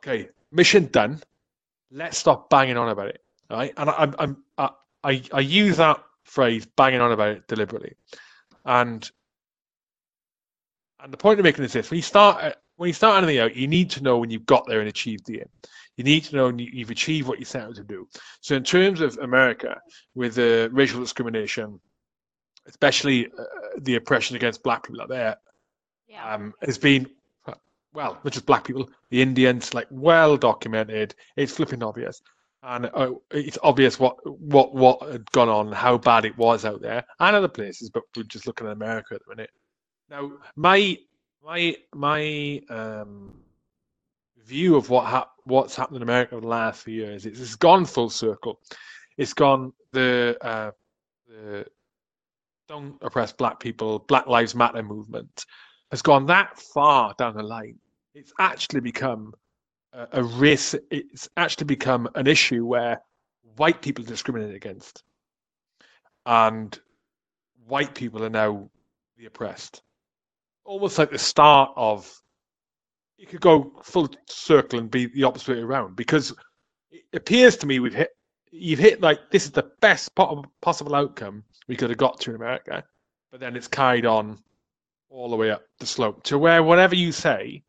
[0.00, 1.22] okay, mission done.
[1.90, 3.72] Let's stop banging on about it, right?
[3.76, 4.70] And I, I'm, I,
[5.02, 7.94] I, I use that phrase, banging on about it deliberately,
[8.64, 9.10] and
[11.02, 13.54] and the point of making is this: when you start when you start anything out,
[13.54, 15.48] you need to know when you've got there and achieved the aim.
[15.96, 18.08] You need to know you've achieved what you set out to do.
[18.40, 19.78] So, in terms of America,
[20.14, 21.78] with the uh, racial discrimination,
[22.66, 23.44] especially uh,
[23.80, 25.36] the oppression against black people out there,
[26.08, 26.34] yeah.
[26.34, 27.06] um, has been
[27.92, 31.14] well, not just black people, the Indians, like well documented.
[31.36, 32.22] It's flipping obvious,
[32.62, 36.80] and uh, it's obvious what what what had gone on, how bad it was out
[36.80, 37.90] there, and other places.
[37.90, 39.50] But we're just looking at America at the minute.
[40.08, 40.98] Now, my
[41.44, 43.34] my my um,
[44.44, 47.56] view of what ha- what's happened in America over the last few years, it's, it's
[47.56, 48.60] gone full circle.
[49.16, 50.70] It's gone the uh,
[51.26, 51.66] the
[52.68, 55.44] don't oppress black people, Black Lives Matter movement
[55.90, 57.78] has gone that far down the line.
[58.14, 59.34] It's actually become
[59.92, 60.74] a, a race.
[60.90, 63.00] It's actually become an issue where
[63.56, 65.02] white people are discriminated against,
[66.26, 66.78] and
[67.66, 68.70] white people are now
[69.16, 69.82] the oppressed.
[70.64, 72.12] Almost like the start of.
[73.16, 76.32] You could go full circle and be the opposite way around because
[76.90, 78.08] it appears to me we've hit.
[78.50, 82.36] You've hit like this is the best possible outcome we could have got to in
[82.36, 82.82] America,
[83.30, 84.38] but then it's carried on
[85.10, 87.62] all the way up the slope to where whatever you say,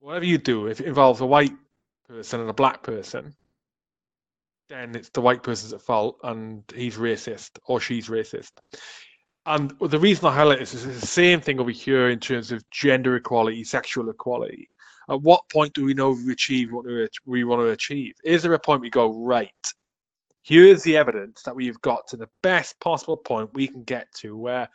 [0.00, 1.52] whatever you do, if it involves a white
[2.08, 3.34] person and a black person,
[4.68, 8.52] then it's the white person's at fault and he's racist or she's racist.
[9.46, 12.52] And the reason I highlight this is it's the same thing over here in terms
[12.52, 14.68] of gender equality, sexual equality.
[15.10, 16.84] At what point do we know we achieve what
[17.24, 18.14] we want to achieve?
[18.24, 19.50] Is there a point we go, right,
[20.42, 24.36] here's the evidence that we've got to the best possible point we can get to
[24.36, 24.68] where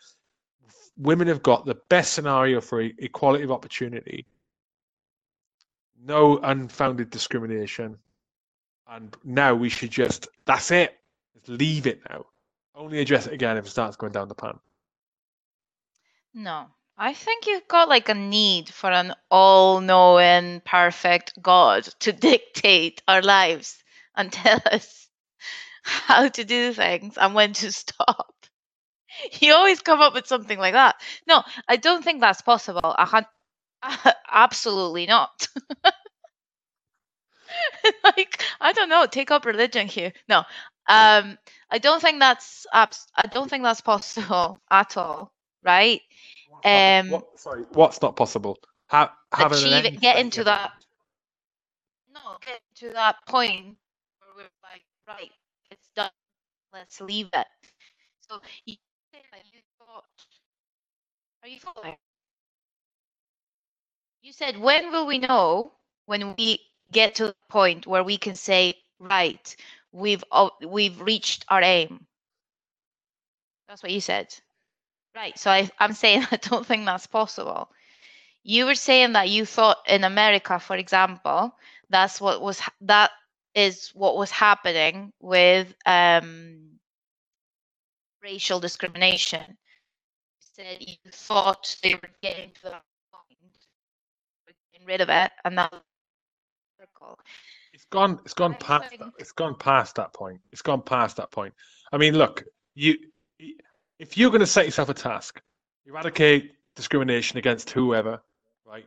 [0.97, 4.25] women have got the best scenario for equality of opportunity,
[6.05, 7.97] no unfounded discrimination,
[8.87, 10.99] and now we should just that's it.
[11.33, 12.25] Just leave it now.
[12.75, 14.59] Only address it again if it starts going down the pan.
[16.33, 16.67] No,
[16.97, 23.21] I think you've got like a need for an all-knowing, perfect God to dictate our
[23.21, 23.83] lives
[24.15, 25.07] and tell us
[25.83, 28.42] how to do things and when to stop.
[29.39, 30.95] you always come up with something like that.
[31.27, 32.95] No, I don't think that's possible.
[32.97, 33.25] I had,
[34.31, 35.47] absolutely not.
[38.03, 40.13] like I don't know, take up religion here.
[40.27, 40.39] No,
[40.87, 41.37] um,
[41.69, 45.31] I don't think that's abs- I don't think that's possible at all.
[45.63, 46.01] Right?
[46.49, 48.57] What's um, not, what, sorry, what's not possible?
[48.87, 50.71] Have achieve it, get into that.
[52.13, 53.75] No, get to that point
[54.19, 55.31] where we're like, right,
[55.71, 56.11] it's done.
[56.73, 57.47] Let's leave it.
[58.29, 58.92] So you you thought.
[61.43, 61.97] Are you following?
[64.21, 65.73] You said, when will we know
[66.05, 66.59] when we
[66.93, 69.55] get to the point where we can say, right,
[69.91, 70.23] we've
[70.65, 72.07] we've reached our aim.
[73.67, 74.33] That's what you said.
[75.15, 75.37] Right.
[75.37, 77.69] So I, I'm saying I don't think that's possible.
[78.43, 81.53] You were saying that you thought in America, for example,
[81.89, 83.11] that's what was that
[83.53, 86.79] is what was happening with um,
[88.23, 89.57] racial discrimination.
[90.55, 93.39] Said you thought they were getting to that point,
[94.71, 95.73] getting rid of it, and that
[97.73, 98.19] it's gone.
[98.23, 98.91] It's gone past.
[98.99, 99.11] That.
[99.17, 100.39] It's gone past that point.
[100.51, 101.53] It's gone past that point.
[101.91, 102.43] I mean, look,
[102.75, 102.95] you
[103.99, 105.41] if you're going to set yourself a task,
[105.85, 108.21] eradicate discrimination against whoever,
[108.65, 108.85] right?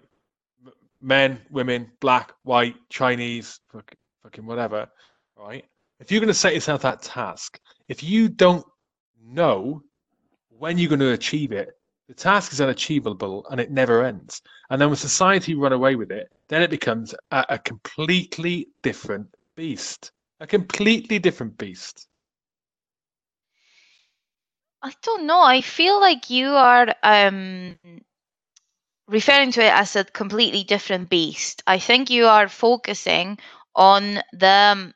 [1.01, 3.61] Men, women, black, white, Chinese,
[4.23, 4.89] fucking whatever,
[5.37, 5.64] right?
[6.01, 7.59] If you're going to set yourself that task,
[7.89, 8.64] if you don't
[9.25, 9.83] know
[10.59, 11.78] when you're going to achieve it,
[12.09, 14.40] the task is unachievable and it never ends.
[14.70, 19.28] And then when society run away with it, then it becomes a, a completely different
[19.57, 20.12] beast.
[20.40, 22.07] A completely different beast.
[24.82, 25.42] I don't know.
[25.42, 27.76] I feel like you are um,
[29.09, 31.62] referring to it as a completely different beast.
[31.66, 33.38] I think you are focusing
[33.74, 34.92] on the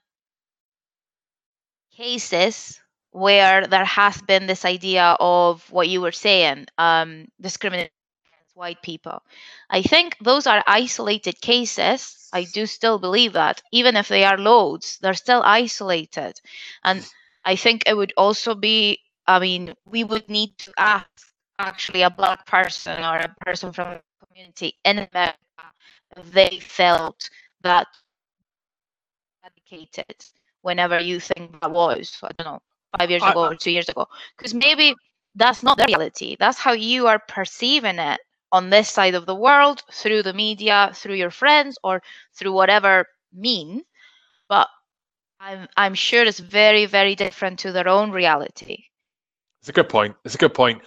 [1.97, 2.80] cases
[3.13, 7.91] where there has been this idea of what you were saying, um, discrimination
[8.33, 9.23] against white people.
[9.71, 12.29] I think those are isolated cases.
[12.33, 16.41] I do still believe that, even if they are loads, they're still isolated.
[16.85, 17.07] And
[17.45, 21.09] I think it would also be I mean, we would need to ask
[21.59, 25.39] actually a black person or a person from a community in America
[26.17, 27.31] if they felt
[27.63, 27.87] that
[29.43, 30.17] eradicated
[30.63, 32.63] whenever you think that was, I don't know,
[32.99, 34.07] five years I- ago or two years ago.
[34.37, 34.95] Because maybe
[35.35, 36.37] that's not the reality.
[36.39, 38.21] That's how you are perceiving it
[38.53, 42.03] on this side of the world through the media, through your friends, or
[42.35, 43.83] through whatever mean.
[44.49, 44.69] But
[45.39, 48.85] I'm I'm sure it's very, very different to their own reality.
[49.61, 50.17] It's a good point.
[50.25, 50.83] It's a good point.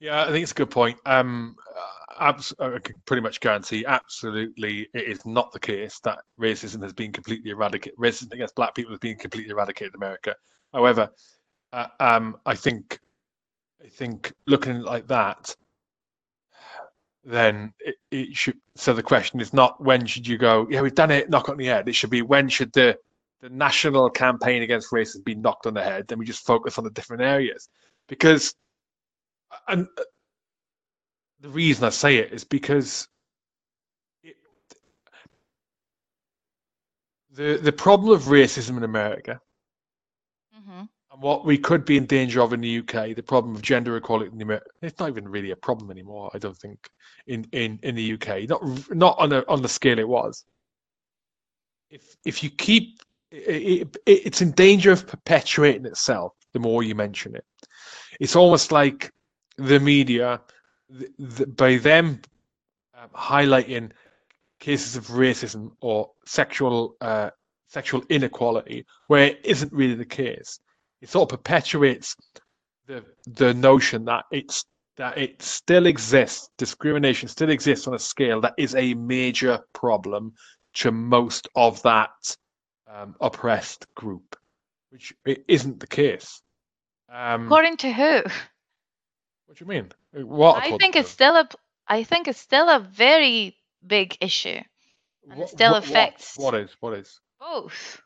[0.00, 0.98] Yeah, I think it's a good point.
[1.06, 6.18] Um, uh, abs- I can pretty much guarantee, absolutely, it is not the case that
[6.40, 7.98] racism has been completely eradicated.
[7.98, 10.34] Racism against black people has been completely eradicated in America.
[10.72, 11.08] However,
[11.72, 12.98] uh, um, I think,
[13.84, 15.54] I think looking like that,
[17.24, 18.56] then it, it should.
[18.76, 20.66] So the question is not when should you go?
[20.70, 21.30] Yeah, we've done it.
[21.30, 21.88] Knock on the head.
[21.88, 22.96] It should be when should the
[23.40, 26.06] the national campaign against racism be knocked on the head?
[26.08, 27.68] Then we just focus on the different areas
[28.08, 28.54] because
[29.68, 30.02] and uh,
[31.40, 33.08] the reason I say it is because
[37.30, 39.40] the the problem of racism in America
[40.52, 40.88] hmm and
[41.20, 44.30] what we could be in danger of in the UK, the problem of gender equality
[44.80, 46.30] it's not even really a problem anymore.
[46.34, 46.88] I don't think
[47.26, 50.44] in in in the UK, not not on a on the scale it was.
[51.90, 53.00] If if you keep
[53.30, 57.44] it, it, it's in danger of perpetuating itself the more you mention it.
[58.20, 59.10] It's almost like
[59.56, 60.40] the media,
[60.98, 62.20] th- th- by them
[62.94, 63.90] um, highlighting
[64.60, 67.30] cases of racism or sexual uh,
[67.68, 70.60] sexual inequality, where it isn't really the case,
[71.02, 72.16] it sort of perpetuates
[72.86, 74.64] the the notion that it's
[74.96, 80.32] that it still exists, discrimination still exists on a scale that is a major problem
[80.74, 82.36] to most of that
[82.86, 84.36] um, oppressed group,
[84.90, 86.42] which it isn't the case.
[87.10, 88.16] Um, According to who?
[89.46, 89.90] what do you mean?
[90.12, 90.62] What?
[90.62, 91.48] I think it's still a
[91.88, 94.60] I think it's still a very big issue.
[95.30, 96.76] and it still what- what- affects- What is?
[96.80, 97.20] What is?
[97.40, 98.02] Both.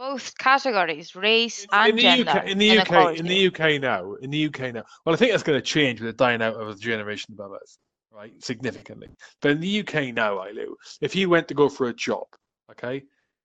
[0.00, 2.30] Both categories, race in and the gender.
[2.30, 4.82] UK, in the UK, in the UK now, in the UK now.
[5.04, 7.52] Well, I think that's going to change with the dying out of the generation above
[7.52, 7.76] us,
[8.10, 8.32] right?
[8.42, 9.08] Significantly.
[9.42, 12.24] But in the UK now, Ilu, if you went to go for a job,
[12.70, 13.02] okay,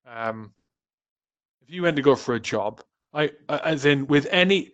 [0.08, 0.54] um,
[1.62, 2.82] if you went to go for a job,
[3.14, 4.72] I, as in with any,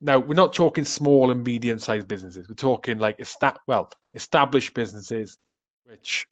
[0.00, 2.48] now we're not talking small and medium-sized businesses.
[2.48, 5.36] We're talking like esta- well, established businesses,
[5.84, 6.26] which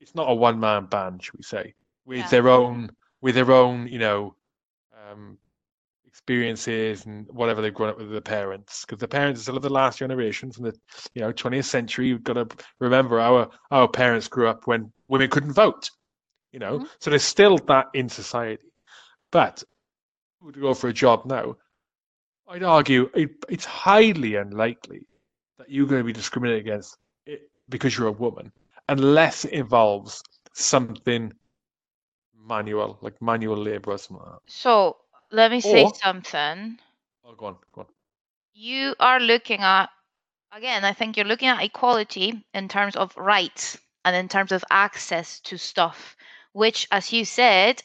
[0.00, 1.74] it's not a one-man band, should we say,
[2.06, 2.28] with Yeah.
[2.28, 2.88] their own
[3.20, 4.34] with their own, you know,
[5.10, 5.38] um,
[6.06, 8.84] experiences and whatever they've grown up with their parents.
[8.84, 10.74] Because the parents are still of the last generation from the,
[11.14, 12.08] you know, 20th century.
[12.08, 12.48] You've got to
[12.80, 15.90] remember our our parents grew up when women couldn't vote.
[16.52, 16.88] You know, Mhm.
[17.00, 18.72] so there's still that in society.
[19.30, 19.62] But
[20.52, 21.56] to go for a job now,
[22.48, 25.06] I'd argue it, it's highly unlikely
[25.58, 26.96] that you're going to be discriminated against
[27.26, 28.50] it because you're a woman,
[28.88, 30.22] unless it involves
[30.54, 31.32] something
[32.48, 34.42] manual, like manual labor or something like that.
[34.52, 34.96] So
[35.30, 36.78] let me say Or- something.
[37.24, 37.86] Oh, go on, go on.
[38.54, 39.90] You are looking at
[40.52, 44.64] again, I think you're looking at equality in terms of rights and in terms of
[44.70, 46.16] access to stuff,
[46.52, 47.82] which as you said,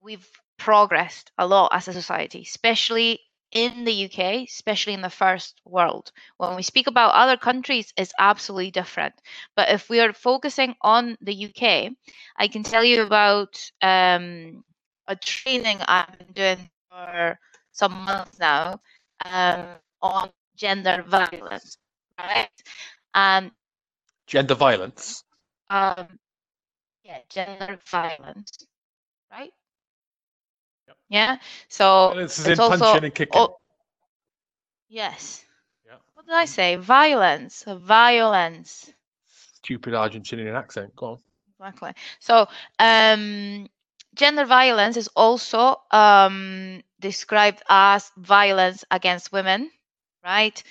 [0.00, 3.20] we've progressed a lot as a society, especially
[3.52, 6.12] in the UK, especially in the first world.
[6.38, 9.14] When we speak about other countries, it's absolutely different.
[9.56, 11.90] But if we are focusing on the UK,
[12.36, 14.64] I can tell you about um,
[15.08, 17.38] a training I've been doing for
[17.72, 18.80] some months now
[19.24, 19.66] um,
[20.02, 21.76] on gender violence,
[22.18, 22.48] right?
[23.14, 23.52] And
[24.26, 25.24] Gender violence.
[25.70, 26.18] um,
[27.04, 28.66] yeah, gender violence,
[29.30, 29.52] right?
[31.12, 31.38] Yeah.
[31.68, 33.46] So Violence is it's in also punching and kicking.
[33.46, 33.58] oh,
[34.88, 35.46] yes.
[35.86, 35.98] Yeah.
[36.14, 36.76] What did I say?
[36.76, 37.64] Violence.
[37.66, 38.92] Violence.
[39.54, 40.96] Stupid Argentinian accent.
[40.96, 41.18] Go on.
[41.58, 41.92] Exactly.
[42.20, 42.48] So,
[42.78, 43.68] um,
[44.14, 49.70] gender violence is also um, described as violence against women,
[50.24, 50.62] right?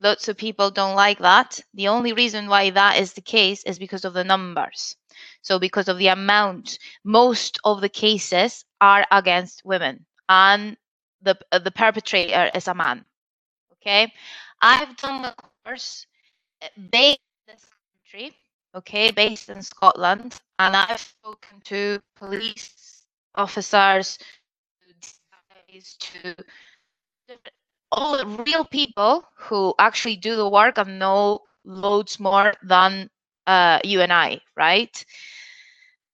[0.00, 1.60] Lots of people don't like that.
[1.74, 4.96] The only reason why that is the case is because of the numbers.
[5.42, 10.76] So, because of the amount, most of the cases are against women, and
[11.22, 13.04] the uh, the perpetrator is a man.
[13.74, 14.12] Okay,
[14.60, 15.34] I've done the
[15.64, 16.06] course
[16.62, 17.66] uh, based in this
[18.04, 18.34] country
[18.74, 24.18] okay, based in Scotland, and I've spoken to police officers,
[26.00, 26.34] to
[27.92, 33.10] all the real people who actually do the work and know loads more than
[33.46, 35.04] uh, you and I, right?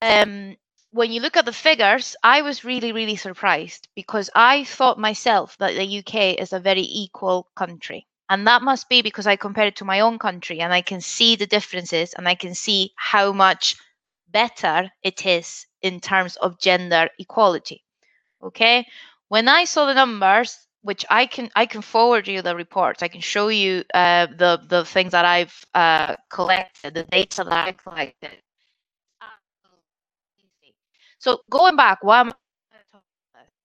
[0.03, 0.57] Um,
[0.95, 5.59] when you look at the figures, I was really, really surprised because I thought myself
[5.59, 8.07] that the UK is a very equal country.
[8.31, 11.01] And that must be because I compare it to my own country and I can
[11.01, 13.75] see the differences and I can see how much
[14.29, 17.83] better it is in terms of gender equality.
[18.41, 18.87] Okay.
[19.29, 23.03] When I saw the numbers, which I can I can forward you the reports.
[23.03, 27.69] I can show you uh, the the things that I've uh, collected, the data that
[27.69, 28.39] I collected.
[31.25, 32.35] So going back, one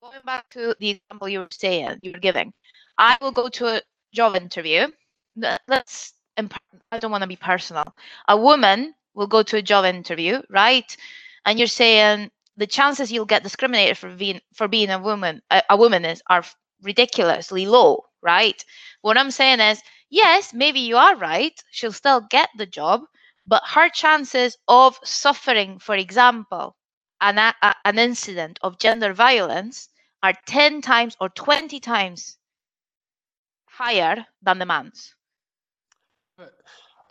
[0.01, 2.53] going back to the example you were saying, you were giving,
[2.97, 3.81] I will go to a
[4.13, 4.87] job interview.
[5.67, 6.13] Let's.
[6.37, 7.93] I don't want to be personal.
[8.29, 10.95] A woman will go to a job interview, right?
[11.45, 15.61] And you're saying the chances you'll get discriminated for being for being a woman a,
[15.69, 16.45] a woman is are
[16.81, 18.63] ridiculously low, right?
[19.01, 21.61] What I'm saying is, yes, maybe you are right.
[21.71, 23.01] She'll still get the job,
[23.45, 26.77] but her chances of suffering, for example,
[27.21, 27.53] an, a,
[27.85, 29.89] an incident of gender violence
[30.23, 32.37] are 10 times or 20 times
[33.65, 35.15] higher than the man's.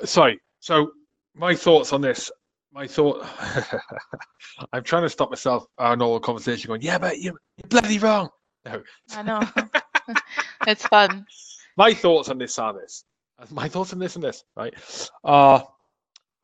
[0.04, 0.38] Sorry.
[0.60, 0.92] So,
[1.34, 2.30] my thoughts on this.
[2.72, 3.26] My thought.
[4.72, 7.34] I'm trying to stop myself on all the conversation going, yeah, but you're,
[7.68, 8.28] bloody wrong.
[8.64, 8.82] No.
[9.12, 9.42] I know.
[10.66, 11.26] it's fun.
[11.76, 13.04] My thoughts on this are this.
[13.50, 14.74] My thoughts on this and this, right?
[15.24, 15.60] Uh,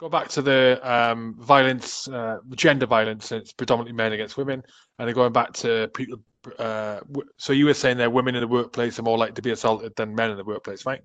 [0.04, 3.32] go back to the um, violence, uh, gender violence.
[3.32, 4.62] It's predominantly men against women,
[4.98, 6.18] and they're going back to people.
[6.58, 7.00] Uh,
[7.38, 9.96] so you were saying that women in the workplace are more likely to be assaulted
[9.96, 11.00] than men in the workplace, right?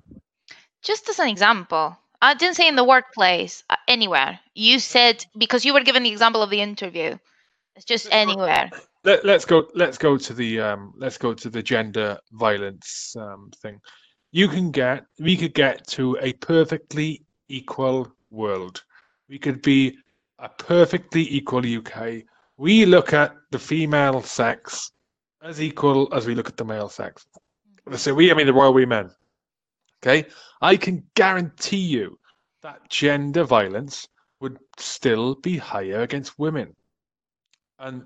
[0.81, 4.37] Just as an example, I didn't say in the workplace, uh, anywhere.
[4.53, 7.17] You said because you were given the example of the interview.
[7.77, 8.69] It's just anywhere.
[9.05, 9.65] Let, us go.
[9.75, 13.79] Let's go to the um, let's go to the gender violence um, thing.
[14.33, 15.05] You can get.
[15.19, 18.83] We could get to a perfectly equal world.
[19.29, 19.97] We could be
[20.39, 22.23] a perfectly equal UK.
[22.57, 24.91] We look at the female sex
[25.41, 27.25] as equal as we look at the male sex.
[27.87, 27.95] Mm-hmm.
[27.95, 29.11] So we, I mean, the royal we men.
[30.01, 30.25] Okay,
[30.61, 32.17] I can guarantee you
[32.61, 34.07] that gender violence
[34.39, 36.73] would still be higher against women.
[37.79, 38.05] And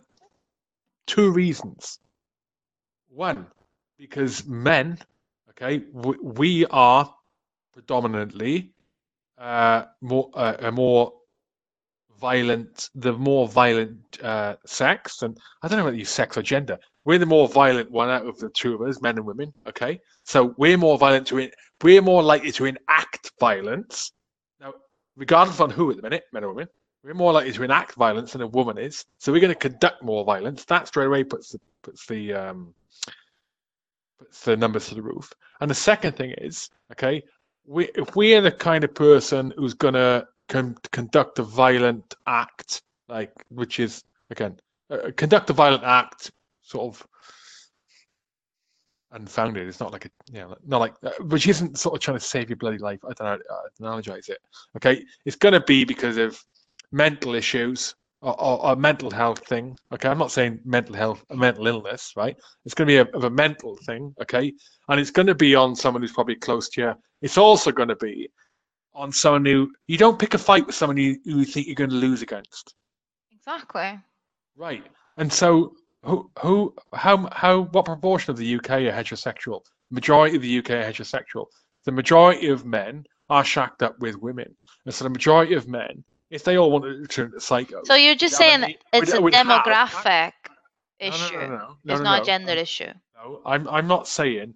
[1.05, 1.99] two reasons.
[3.09, 3.45] One,
[3.97, 4.97] because men,
[5.51, 7.13] okay, we, we are
[7.73, 8.72] predominantly
[9.37, 11.13] uh, more uh, a more
[12.19, 16.77] violent, the more violent uh, sex, and I don't know whether you sex or gender.
[17.05, 19.53] We're the more violent one out of the two of us, men and women.
[19.67, 21.49] Okay, so we're more violent to
[21.83, 24.13] we're more likely to enact violence.
[24.61, 24.73] Now,
[25.17, 26.69] regardless on who at the minute, men or women,
[27.03, 29.05] we're more likely to enact violence than a woman is.
[29.17, 30.63] So we're going to conduct more violence.
[30.65, 32.73] That straight away puts the puts the um,
[34.17, 35.33] puts the numbers to the roof.
[35.59, 37.21] And the second thing is, okay,
[37.65, 42.15] we if we are the kind of person who's going to con- conduct a violent
[42.27, 44.59] act, like which is again
[44.89, 46.31] uh, conduct a violent act,
[46.61, 47.07] sort of
[49.11, 49.67] unfounded.
[49.67, 52.23] It's not like a, you know, not like, uh, which isn't sort of trying to
[52.23, 52.99] save your bloody life.
[53.03, 54.39] I don't know, uh, analogize it.
[54.75, 56.43] Okay, it's going to be because of
[56.91, 59.77] mental issues or, or, a mental health thing.
[59.93, 62.37] Okay, I'm not saying mental health, a mental illness, right?
[62.63, 64.15] It's going to be a, of a mental thing.
[64.21, 64.53] Okay,
[64.87, 66.93] and it's going to be on someone who's probably close to you.
[67.21, 68.29] It's also going to be
[68.95, 71.75] on someone who you don't pick a fight with someone you, who you think you're
[71.75, 72.75] going to lose against.
[73.33, 73.99] Exactly.
[74.55, 74.85] Right,
[75.17, 79.61] and so who, who, how, how, what proportion of the UK are heterosexual?
[79.91, 81.47] Majority of the UK are heterosexual.
[81.85, 84.55] The majority of men are shacked up with women,
[84.85, 87.83] and so the majority of men if they all want to turn into psycho.
[87.83, 90.33] So you're just saying it's a demographic
[90.99, 91.37] issue.
[91.37, 92.91] No, no, no, it's not a gender issue.
[93.15, 94.55] No, I'm I'm not saying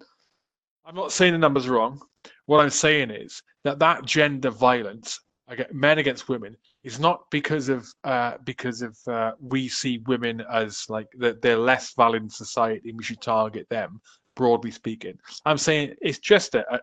[0.84, 2.00] I'm not saying the numbers wrong.
[2.46, 7.68] What I'm saying is that that gender violence against men against women is not because
[7.68, 12.30] of uh, because of uh, we see women as like that they're less valid in
[12.30, 14.00] society and we should target them
[14.34, 15.16] broadly speaking.
[15.44, 16.80] I'm saying it's just a,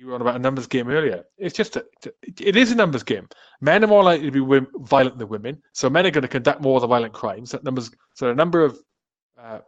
[0.00, 1.22] you were on about a numbers game earlier.
[1.36, 1.84] It's just a,
[2.24, 3.28] it is a numbers game.
[3.60, 6.62] Men are more likely to be violent than women, so men are going to conduct
[6.62, 7.50] more of the violent crimes.
[7.50, 8.78] That numbers, so the number of
[9.38, 9.58] uh,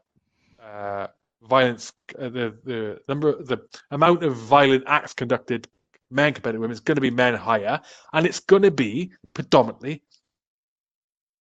[0.64, 1.08] uh,
[1.42, 3.58] violence, uh, the the number, the
[3.90, 5.68] amount of violent acts conducted,
[6.10, 7.78] men compared to women, is going to be men higher,
[8.14, 10.02] and it's going to be predominantly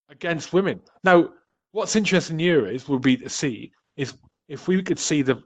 [0.10, 0.82] against women.
[1.06, 1.30] Now,
[1.72, 4.16] what's interesting here is will be to see is
[4.50, 5.42] if we could see the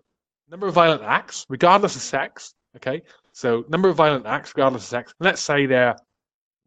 [0.49, 3.03] number of violent acts, regardless of sex, okay,
[3.35, 5.13] so number of violent acts, regardless of sex.
[5.19, 5.97] Let's say they're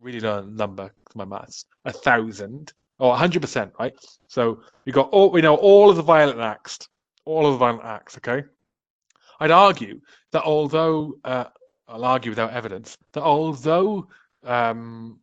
[0.00, 3.94] really low number, my maths, a thousand or hundred percent, right?
[4.26, 6.78] So we got all we know all of the violent acts,
[7.24, 8.18] all of the violent acts.
[8.18, 8.44] Okay,
[9.40, 9.98] I'd argue
[10.32, 11.44] that although uh,
[11.88, 14.06] I'll argue without evidence that although
[14.44, 15.20] um,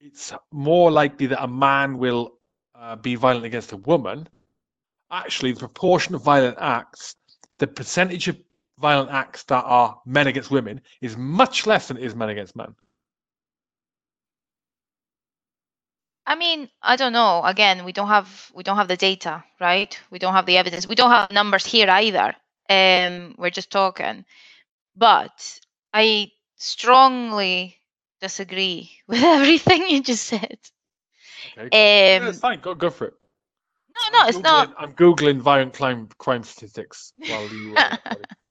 [0.00, 2.32] it's more likely that a man will
[2.74, 4.28] uh, be violent against a woman,
[5.12, 7.14] actually the proportion of violent acts,
[7.58, 8.36] the percentage of
[8.80, 12.56] violent acts that are men against women is much less than it is men against
[12.56, 12.74] men.
[16.26, 17.42] I mean, I don't know.
[17.44, 19.98] Again, we don't have we don't have the data, right?
[20.10, 20.86] We don't have the evidence.
[20.88, 22.34] We don't have numbers here either.
[22.68, 24.24] Um, we're just talking.
[24.96, 25.60] But
[25.92, 27.78] I strongly
[28.20, 30.58] disagree with everything you just said.
[31.58, 31.66] Okay.
[32.16, 32.60] Um, yeah, it's fine.
[32.60, 33.14] Go, go for it.
[33.96, 34.68] no, no, I'm it's not.
[34.68, 37.74] Googling- I'm googling violent crime crime statistics while you.
[37.76, 37.96] Uh,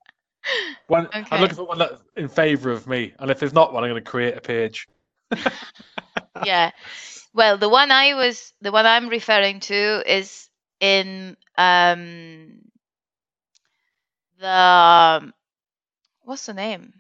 [0.87, 1.25] one, Okay.
[1.31, 3.89] I'm looking for one that's in favour of me, and if there's not one, I'm
[3.89, 4.87] going to create a page.
[6.43, 6.71] yeah.
[7.33, 10.49] Well, the one I was, the one I'm referring to is
[10.79, 12.59] in um
[14.39, 15.33] the um,
[16.21, 16.93] what's the name?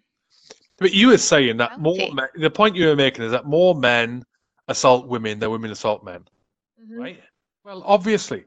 [0.77, 1.97] But you were saying that more.
[2.13, 4.23] Men, the point you were making is that more men
[4.67, 6.25] assault women than women assault men,
[6.91, 7.21] right?
[7.63, 8.45] Well, obviously.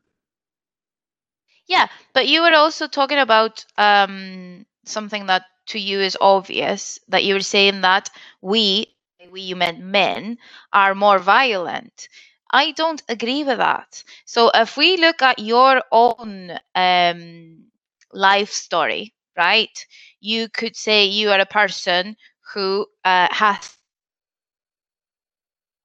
[1.66, 7.24] Yeah, but you were also talking about um something that to you is obvious that
[7.24, 8.10] you were saying that
[8.40, 8.86] we,
[9.30, 10.38] we you meant men,
[10.72, 12.09] are more violent.
[12.50, 14.02] I don't agree with that.
[14.26, 17.64] So if we look at your own um
[18.12, 19.86] life story, right?
[20.20, 22.16] You could say you are a person
[22.54, 23.70] who uh, has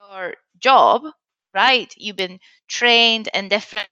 [0.01, 1.03] your job,
[1.53, 1.93] right?
[1.97, 3.89] You've been trained in different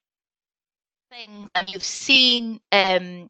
[1.12, 3.30] things and you've seen um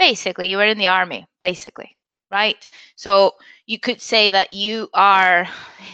[0.00, 1.96] basically you were in the army basically
[2.32, 2.70] right?
[2.96, 3.34] So
[3.66, 5.48] you could say that you are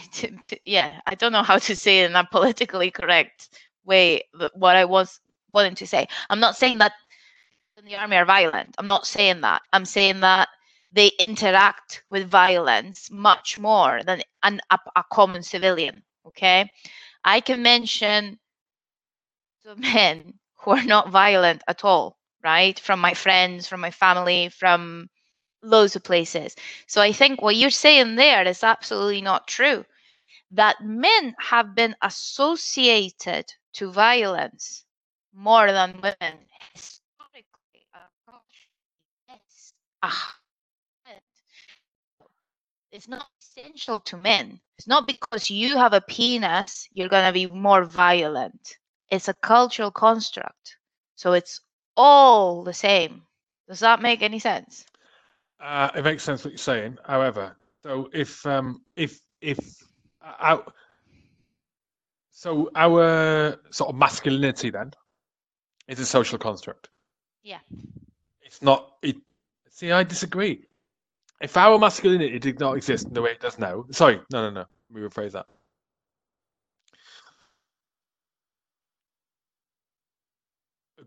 [0.65, 3.49] yeah i don't know how to say it in a politically correct
[3.85, 4.23] way
[4.55, 5.19] what i was
[5.53, 6.07] wanting to say.
[6.29, 6.93] I'm not saying that
[7.85, 8.75] the army are violent.
[8.79, 9.61] I'm not saying that.
[9.73, 10.49] I'm saying that
[10.91, 16.69] they interact with violence much more than an, a, a common civilian okay?
[17.23, 18.39] I can mention
[19.77, 22.79] men who are not violent at all, right?
[22.79, 25.09] From my friends, from my family, from
[25.63, 26.55] loads of places.
[26.87, 29.85] So I think what you're saying there is absolutely not true.
[30.51, 34.85] That men have been associated to violence
[35.33, 36.39] more than women
[36.73, 37.85] historically
[39.29, 39.73] yes.
[40.03, 40.37] Ah.
[42.91, 44.61] It's not essential to men.
[44.77, 48.77] It's not because you have a penis you're gonna be more violent
[49.09, 50.77] it's a cultural construct.
[51.15, 51.61] So it's
[51.97, 53.23] all the same.
[53.67, 54.85] Does that make any sense?
[55.59, 56.97] Uh, it makes sense what you're saying.
[57.05, 59.59] However, so if um, if if
[60.23, 60.65] uh, our,
[62.31, 64.91] so our sort of masculinity then
[65.87, 66.89] is a social construct.
[67.43, 67.59] Yeah.
[68.41, 68.93] It's not.
[69.01, 69.17] It.
[69.69, 70.63] See, I disagree.
[71.41, 74.49] If our masculinity did not exist in the way it does now, sorry, no, no,
[74.49, 74.65] no.
[74.91, 75.45] Let me rephrase that.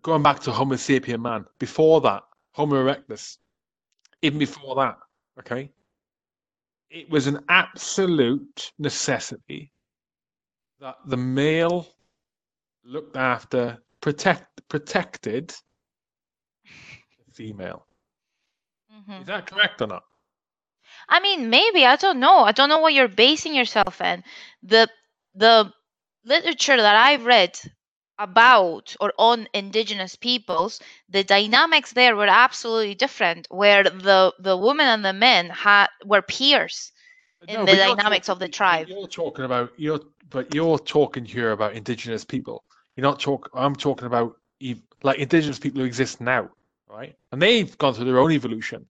[0.02, 2.22] Going back to Homo sapien man, before that,
[2.52, 3.38] Homo erectus,
[4.22, 4.96] even before that,
[5.38, 5.70] okay,
[6.90, 9.72] it was an absolute necessity
[10.80, 11.86] that the male
[12.84, 15.54] looked after, protect, protected
[16.64, 17.86] the female.
[18.92, 19.20] Mhm.
[19.20, 20.04] Is that correct or not?
[21.08, 22.38] I mean, maybe I don't know.
[22.44, 24.24] I don't know what you're basing yourself in.
[24.62, 24.88] The
[25.34, 25.72] the
[26.24, 27.58] literature that I've read
[28.20, 33.46] about or on indigenous peoples, the dynamics there were absolutely different.
[33.50, 36.92] Where the the women and the men had were peers
[37.48, 38.88] in No, the dynamics of the tribe.
[38.88, 42.62] You're talking about you're, but you're talking here about indigenous people.
[42.96, 43.50] You're not talk.
[43.54, 44.36] I'm talking about
[45.02, 46.50] like indigenous people who exist now,
[46.88, 47.16] right?
[47.32, 48.86] And they've gone through their own evolution,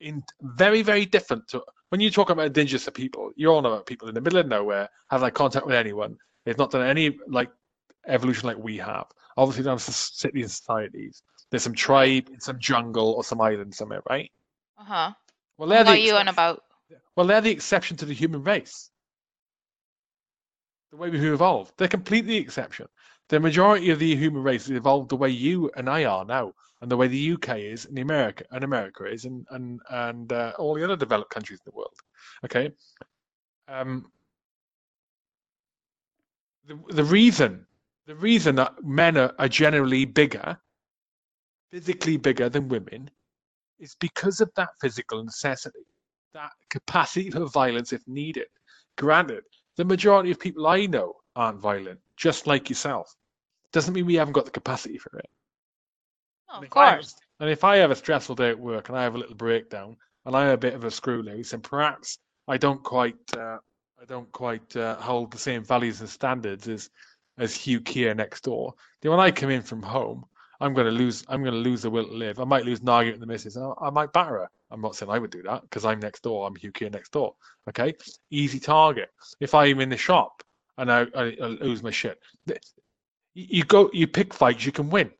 [0.00, 3.32] in very very different to when you talk about indigenous people.
[3.34, 6.16] You're on about people in the middle of nowhere have like contact with anyone.
[6.44, 7.50] They've not done any like
[8.06, 9.06] evolution like we have.
[9.36, 11.22] Obviously, there's cities and societies.
[11.50, 14.30] There's some tribe in some jungle or some island somewhere, right?
[14.78, 15.12] Uh huh.
[15.58, 16.62] Well, they're What the are you on about?
[17.16, 18.90] Well, they're the exception to the human race.
[20.90, 22.88] The way we've evolved, they're completely the exception.
[23.28, 26.52] The majority of the human race has evolved the way you and I are now,
[26.80, 30.52] and the way the UK is, and America and America is, and and and uh,
[30.58, 31.94] all the other developed countries in the world.
[32.44, 32.72] Okay.
[33.68, 34.10] Um.
[36.66, 37.66] The the reason
[38.10, 40.58] the reason that men are, are generally bigger,
[41.70, 43.08] physically bigger than women,
[43.78, 45.86] is because of that physical necessity
[46.34, 48.48] that capacity for violence if needed.
[48.98, 49.44] Granted,
[49.76, 53.14] the majority of people I know aren't violent, just like yourself.
[53.72, 55.30] Doesn't mean we haven't got the capacity for it.
[56.48, 57.14] Oh, And of if I course.
[57.38, 59.96] and if I have a stressful day at work and I have a little breakdown
[60.26, 62.18] and I have a bit of a screw loose, and perhaps
[62.48, 63.58] I don't quite, uh,
[64.02, 66.90] I don't quite uh, hold the same values and standards as
[67.40, 68.74] as Hugh Keir next door.
[69.00, 70.24] Then when I come in from home,
[70.60, 71.24] I'm going to lose.
[71.28, 72.38] I'm going to lose the will to live.
[72.38, 74.50] I might lose Margaret and the missus, and I, I might batter her.
[74.70, 76.46] I'm not saying I would do that because I'm next door.
[76.46, 77.34] I'm Hugh Keir next door.
[77.68, 77.94] Okay,
[78.30, 79.08] easy target.
[79.40, 80.42] If I'm in the shop
[80.78, 82.18] and I, I, I lose my shit,
[83.34, 83.90] you go.
[83.92, 85.10] You pick fights you can win.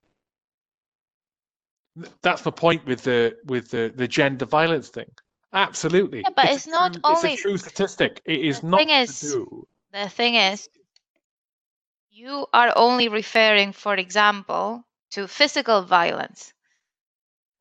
[2.22, 5.10] That's the point with the with the the gender violence thing.
[5.52, 6.20] Absolutely.
[6.20, 7.24] Yeah, but it's, it's not true, always.
[7.24, 8.22] It's a true statistic.
[8.24, 9.66] It is The not thing is- do.
[9.92, 10.68] The thing is,
[12.10, 16.52] you are only referring, for example, to physical violence.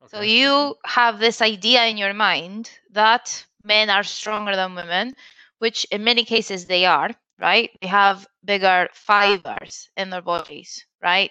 [0.08, 0.90] So you mm-hmm.
[0.90, 5.14] have this idea in your mind that men are stronger than women,
[5.58, 7.70] which in many cases they are, right?
[7.80, 11.30] They have bigger fibers in their bodies, right?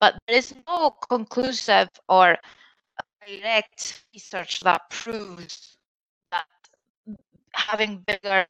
[0.00, 2.36] But there is no conclusive or
[3.26, 5.76] direct research that proves
[6.30, 6.46] that
[7.52, 8.46] having bigger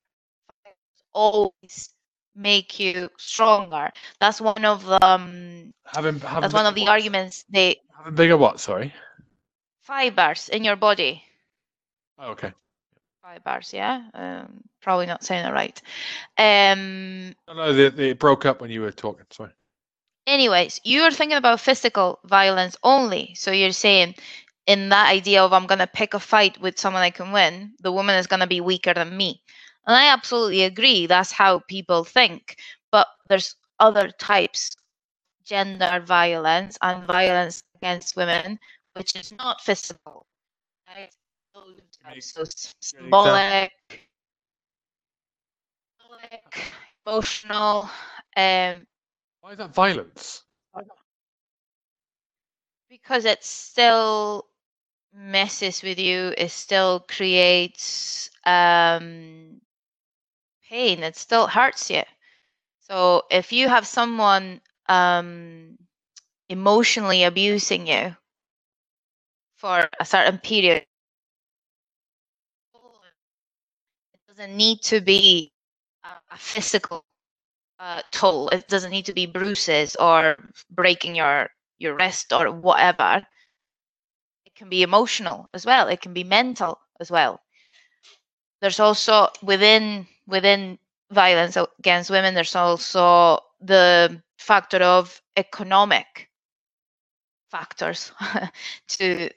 [0.46, 0.76] fibers
[1.12, 1.95] always
[2.36, 3.90] make you stronger.
[4.20, 6.90] That's one of the um, having, having that's one of the what?
[6.90, 8.60] arguments they Having bigger what?
[8.60, 8.92] Sorry.
[9.82, 11.22] fibers in your body.
[12.18, 12.52] Oh, okay.
[13.22, 15.80] fibers yeah um, probably not saying it right
[16.38, 19.26] um No, no, they, they broke up when you were talking.
[19.30, 19.50] Sorry.
[20.26, 24.14] anyways you're thinking about physical violence only so you're saying
[24.66, 27.72] in that idea of i'm going to pick a fight with someone i can win
[27.80, 29.42] the woman is going to be weaker than me
[29.86, 32.56] and i absolutely agree that's how people think
[32.92, 34.76] but there's other types
[35.44, 38.58] gender violence and violence against women
[38.94, 40.26] which is not physical
[40.88, 41.10] right?
[42.22, 42.44] So
[42.80, 43.72] symbolic
[46.00, 46.72] symbolic,
[47.06, 47.88] emotional
[48.36, 48.86] um
[49.40, 50.44] Why is that violence?
[52.88, 54.46] because it still
[55.12, 59.55] messes with you it still creates um
[60.68, 62.02] pain it still hurts you.
[62.80, 65.78] So if you have someone um
[66.48, 68.16] emotionally abusing you
[69.56, 70.84] for a certain period
[74.14, 75.52] it doesn't need to be
[76.30, 77.05] a, physical
[77.78, 78.48] uh, toll.
[78.51, 80.36] It doesn't need to be bruises or
[80.70, 83.26] breaking your your wrist or whatever.
[84.47, 85.88] It can be emotional as well.
[85.88, 87.40] It can be mental as well.
[88.60, 90.78] There's also within within
[91.11, 96.28] violence against women there's also the factor of economic
[97.51, 98.12] factors
[98.89, 99.31] to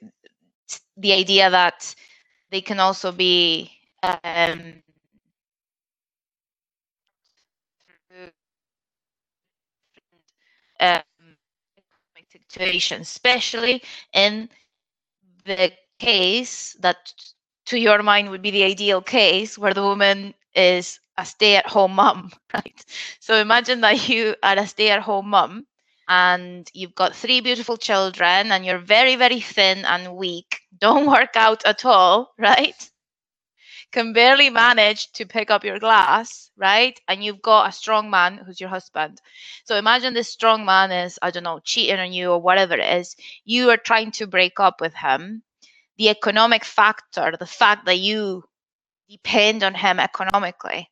[0.96, 1.94] the idea that
[2.50, 3.70] they can also be
[4.02, 4.82] um,
[10.80, 11.02] um,
[13.00, 14.48] especially in
[15.44, 17.12] the case that
[17.66, 22.30] to your mind would be the ideal case where the woman is a stay-at-home mom,
[22.54, 22.84] right?
[23.20, 25.66] So imagine that you are a stay-at-home mom
[26.08, 31.36] and you've got three beautiful children and you're very, very thin and weak, don't work
[31.36, 32.90] out at all, right?
[33.92, 37.00] Can barely manage to pick up your glass, right?
[37.06, 39.20] And you've got a strong man who's your husband.
[39.64, 42.98] So imagine this strong man is, I don't know, cheating on you or whatever it
[43.00, 43.14] is.
[43.44, 45.44] You are trying to break up with him.
[45.98, 48.44] The economic factor, the fact that you
[49.10, 50.88] depend on him economically,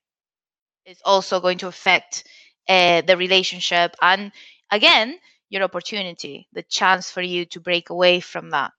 [0.86, 2.24] is also going to affect
[2.68, 4.32] uh, the relationship and
[4.70, 5.18] again
[5.50, 8.72] your opportunity the chance for you to break away from that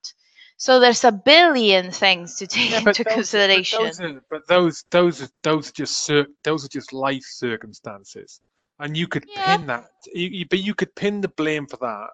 [0.56, 4.48] so there's a billion things to take Yeah, into those, consideration But those, are, but
[4.48, 6.12] those, those, are, those are just
[6.44, 8.40] those are just life circumstances,
[8.80, 9.58] and you could Yeah.
[9.58, 9.90] pin that.
[10.14, 12.10] You, you, but you could pin the blame for that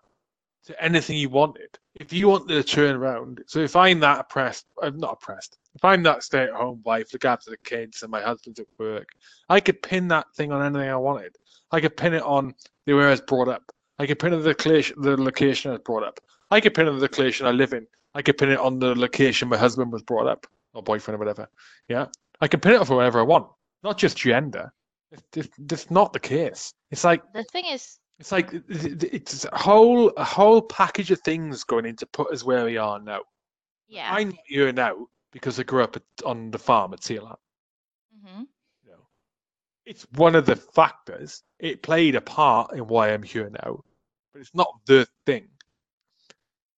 [0.67, 1.79] to anything you wanted.
[1.99, 5.57] If you wanted to turn around, so if I'm that oppressed, I'm not oppressed.
[5.75, 9.09] If I'm that stay-at-home wife, look after the kids, and my husband's at work,
[9.49, 11.37] I could pin that thing on anything I wanted.
[11.73, 12.55] I could pin it on
[12.85, 13.73] the way I was brought up.
[13.99, 16.21] I could pin it on the location, the location I was brought up.
[16.51, 17.87] I could pin it on the location I live in.
[18.15, 21.19] I could pin it on the location my husband was brought up, or boyfriend, or
[21.19, 21.49] whatever.
[21.89, 22.07] Yeah,
[22.43, 23.49] I can pin it for whatever I want,
[23.83, 24.71] not just gender.
[25.35, 26.75] It's, it's, not the case.
[26.91, 31.11] It's like the thing is it's like it- it- it's a whole a whole package
[31.11, 33.21] of things going in to put us where we are now.
[33.89, 37.37] yeah I'm not here now because I grew up at, on the farm at Sealand.
[38.25, 38.45] hmm
[38.85, 39.07] You know,
[39.85, 41.43] it's one of the factors.
[41.59, 43.83] It played a part in why I'm here now,
[44.33, 45.49] but it's not the thing.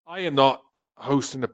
[0.07, 0.63] I am not
[0.97, 1.49] hosting a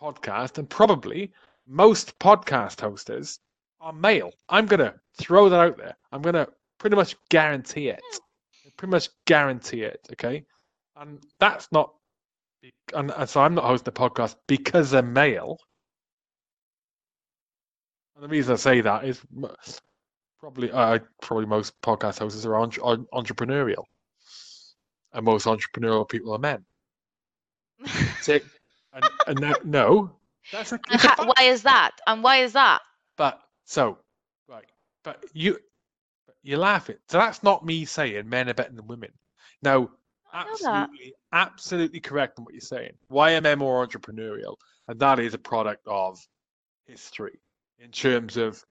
[0.00, 1.32] podcast, and probably
[1.66, 3.40] most podcast hosters
[3.80, 4.32] are male.
[4.48, 5.96] I'm gonna throw that out there.
[6.12, 6.48] I'm gonna
[6.78, 8.02] pretty much guarantee it.
[8.76, 10.00] Pretty much guarantee it.
[10.12, 10.44] Okay,
[10.96, 11.92] and that's not.
[12.94, 15.58] And, and so I'm not hosting a podcast because I'm male.
[18.14, 19.50] And the reason I say that is m-
[20.40, 22.82] probably uh, probably most podcast hosts are entre-
[23.12, 23.84] entrepreneurial.
[25.12, 26.64] and most entrepreneurial people are men.
[28.20, 28.40] Say,
[28.92, 30.16] and, and no, no,
[30.52, 31.92] that's a, And a ha- why is that?
[32.06, 32.80] And why is that?
[33.16, 33.98] But so,
[34.48, 34.64] right,
[35.04, 35.58] but you
[36.46, 36.96] you're laughing.
[37.08, 39.10] So that's not me saying men are better than women.
[39.62, 39.90] Now,
[40.32, 40.74] I know that.
[40.74, 42.92] absolutely, absolutely correct in what you're saying.
[43.08, 44.56] Why am I more entrepreneurial?
[44.86, 46.24] And that is a product of
[46.86, 47.40] history
[47.78, 48.62] in terms of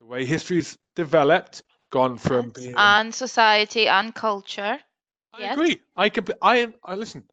[0.00, 2.74] the way history's developed, gone from being.
[2.76, 4.78] And society and culture.
[5.32, 5.54] I yes.
[5.54, 5.80] agree.
[5.96, 6.26] I can.
[6.42, 6.74] I am.
[6.84, 7.24] I listen.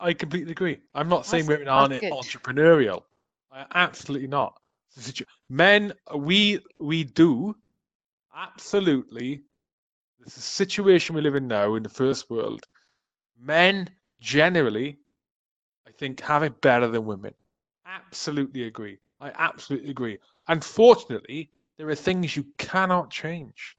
[0.00, 0.80] I- completely agree.
[0.94, 3.02] I'm not saying That's- women aren't entrepreneurial.
[3.52, 4.58] I, absolutely not.
[4.88, 7.54] It's a situ- Men, we we do
[8.34, 9.42] absolutely.
[10.18, 12.66] This is situation we live in now in the first world.
[13.38, 13.88] Men
[14.20, 14.98] generally,
[15.86, 17.34] I think, have it better than women.
[17.86, 18.98] Absolutely agree.
[19.20, 20.18] I absolutely agree.
[20.48, 23.76] Unfortunately, there are things you cannot change.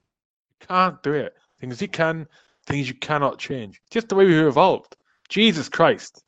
[0.50, 1.36] You can't do it.
[1.60, 2.28] Things you can,
[2.66, 3.82] things you cannot change.
[3.90, 4.96] Just the way we evolved.
[5.30, 6.24] Jesus Christ.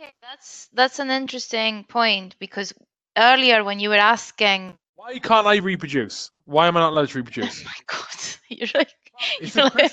[0.00, 2.74] Okay, that's that's an interesting point because
[3.16, 6.30] earlier when you were asking, Why can't I reproduce?
[6.46, 7.62] Why am I not allowed to oh reproduce?
[7.64, 8.94] my god, you're like,
[9.38, 9.92] It's you're a like.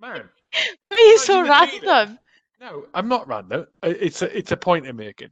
[0.00, 0.28] Man,
[0.90, 2.18] How so you feel random.
[2.60, 3.66] no, I'm not random.
[3.82, 5.30] It's a it's a point I'm making.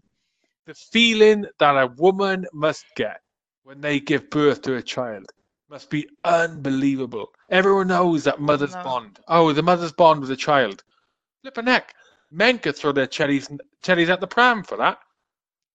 [0.67, 3.21] The feeling that a woman must get
[3.65, 5.27] when they give birth to a child
[5.69, 7.29] must be unbelievable.
[7.51, 8.83] Everyone knows that mother's No.
[8.85, 9.19] bond.
[9.29, 10.85] Oh, the mother's bond with a child.
[11.43, 11.95] Flip a neck.
[12.31, 13.49] Men could throw their cherries
[13.83, 14.99] cherries at the pram for that.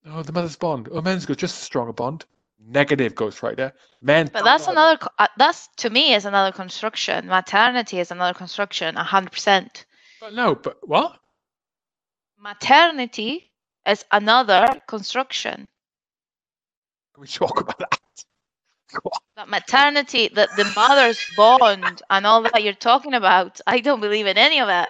[0.06, 0.90] Oh, the mother's bond.
[0.92, 2.26] Oh, men's got just a stronger bond.
[2.66, 3.74] Negative goes right there.
[4.02, 4.30] Men.
[4.32, 4.98] But that's another.
[5.20, 7.28] uh, That's to me is another construction.
[7.28, 8.96] Maternity is another construction.
[8.98, 9.86] A hundred percent.
[10.22, 11.18] But no, but what?
[12.40, 13.52] Maternity
[13.88, 15.68] is another construction.
[17.14, 18.00] Can we talk about that?
[19.36, 23.60] That maternity, that the mother's bond, and all that you're talking about.
[23.66, 24.88] I don't believe in any of it.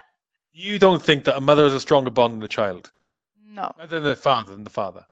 [0.51, 2.91] You don't think that a mother has a stronger bond than a child,
[3.53, 3.71] No.
[3.79, 5.05] other than the father than the father?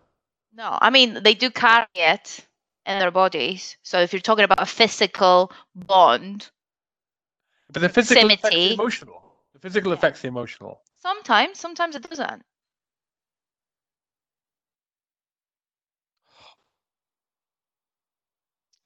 [0.54, 2.46] No, I mean they do carry it
[2.88, 3.78] in their bodies.
[3.84, 6.50] So if you're talking about a physical bond,
[7.72, 9.22] But the physical affects the emotional.
[9.54, 9.98] The physical Yeah.
[9.98, 10.82] affects the emotional.
[10.98, 12.44] sometimes, sometimes it doesn't.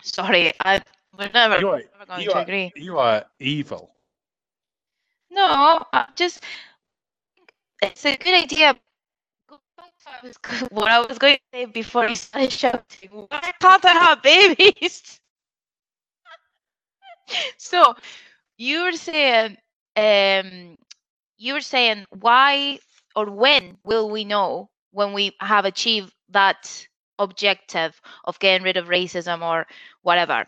[0.02, 0.82] Sorry, I
[1.18, 2.73] we're never, You are, never going you to are, agree.
[2.76, 3.95] you are evil.
[5.32, 6.44] No, I just
[7.82, 8.76] it's a good idea.
[10.72, 13.10] What I was going to say before you started shouting.
[13.11, 15.19] Why can't I have babies?
[17.57, 17.95] so
[18.57, 19.57] you were saying,
[19.95, 20.77] um,
[21.38, 22.80] you were saying why
[23.15, 26.88] or when will we know when we have achieved that
[27.19, 29.68] objective of getting rid of racism or
[30.02, 30.45] whatever?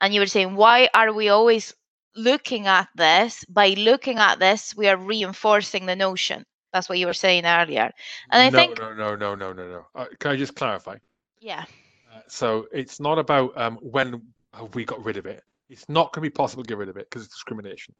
[0.00, 1.74] And you were saying why are we always
[2.16, 7.06] looking at this by looking at this we are reinforcing the notion that's what you
[7.06, 7.90] were saying earlier
[8.30, 9.86] and i no, think no, no, no, no, no, no.
[9.94, 10.96] Uh, can I just clarify?
[11.40, 11.64] yeah
[12.12, 14.22] Uh, so it's not about um, when
[14.54, 15.42] have we got rid of it.
[15.68, 17.94] It's not going to be possible to get rid of it because it's discrimination.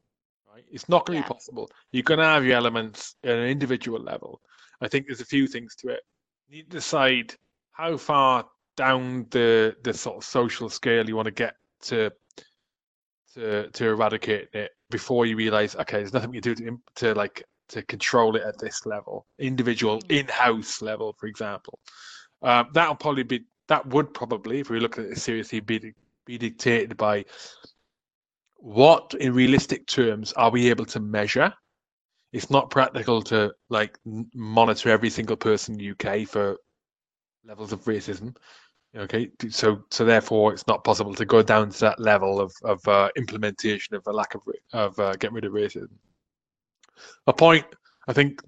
[0.52, 0.64] Right?
[0.70, 1.28] It's not going to Yeah.
[1.28, 1.70] be possible.
[1.92, 4.40] You're going to have your elements at an individual level.
[4.80, 6.00] I think there's a few things to it.
[6.48, 7.34] You need to decide
[7.72, 8.46] how far
[8.76, 12.10] down the the sort of social scale you want to get to
[13.34, 17.14] to to eradicate it before you realize okay there's nothing we can do to to
[17.14, 17.42] like
[17.72, 20.20] to control it at this level individual Mm.
[20.20, 21.78] in-house level for example
[22.42, 25.94] um, that'll probably be that would probably if we look at it seriously be
[26.26, 27.24] be dictated by
[28.56, 31.52] what in realistic terms are we able to measure
[32.32, 33.98] it's not practical to like
[34.34, 36.56] monitor every single person in the uk for
[37.44, 38.34] levels of racism
[38.94, 42.86] Okay, so so therefore it's not possible to go down to that level of of
[42.86, 44.42] uh, implementation of a lack of
[44.74, 45.88] of uh, getting rid of racism.
[47.26, 47.66] A point
[48.08, 48.42] I think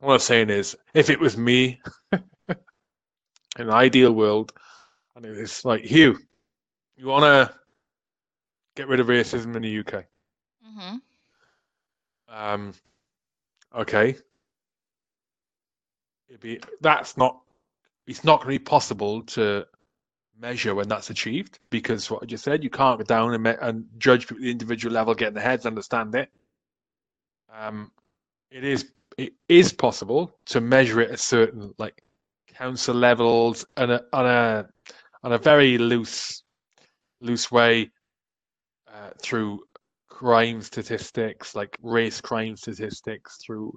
[0.00, 1.80] what I'm saying is, if it was me,
[2.12, 2.22] in
[3.58, 4.52] an ideal world,
[5.16, 6.18] and it's like Hugh,
[6.96, 7.54] you want to
[8.76, 10.06] get rid of racism in the UK.
[10.62, 11.00] hmm
[12.28, 12.72] Um,
[13.74, 14.16] okay,
[16.28, 17.40] it'd be that's not
[18.06, 19.66] it's not going to be possible to
[20.38, 23.56] measure when that's achieved because what I just said, you can't go down and, me-
[23.60, 26.30] and judge people at the individual level, get in their heads, understand it.
[27.52, 27.90] Um,
[28.50, 32.02] it is it is possible to measure it at certain like
[32.46, 34.68] council levels and a, on a
[35.22, 36.42] on a very loose
[37.20, 37.90] loose way
[38.92, 39.60] uh, through
[40.08, 43.72] crime statistics like race crime statistics through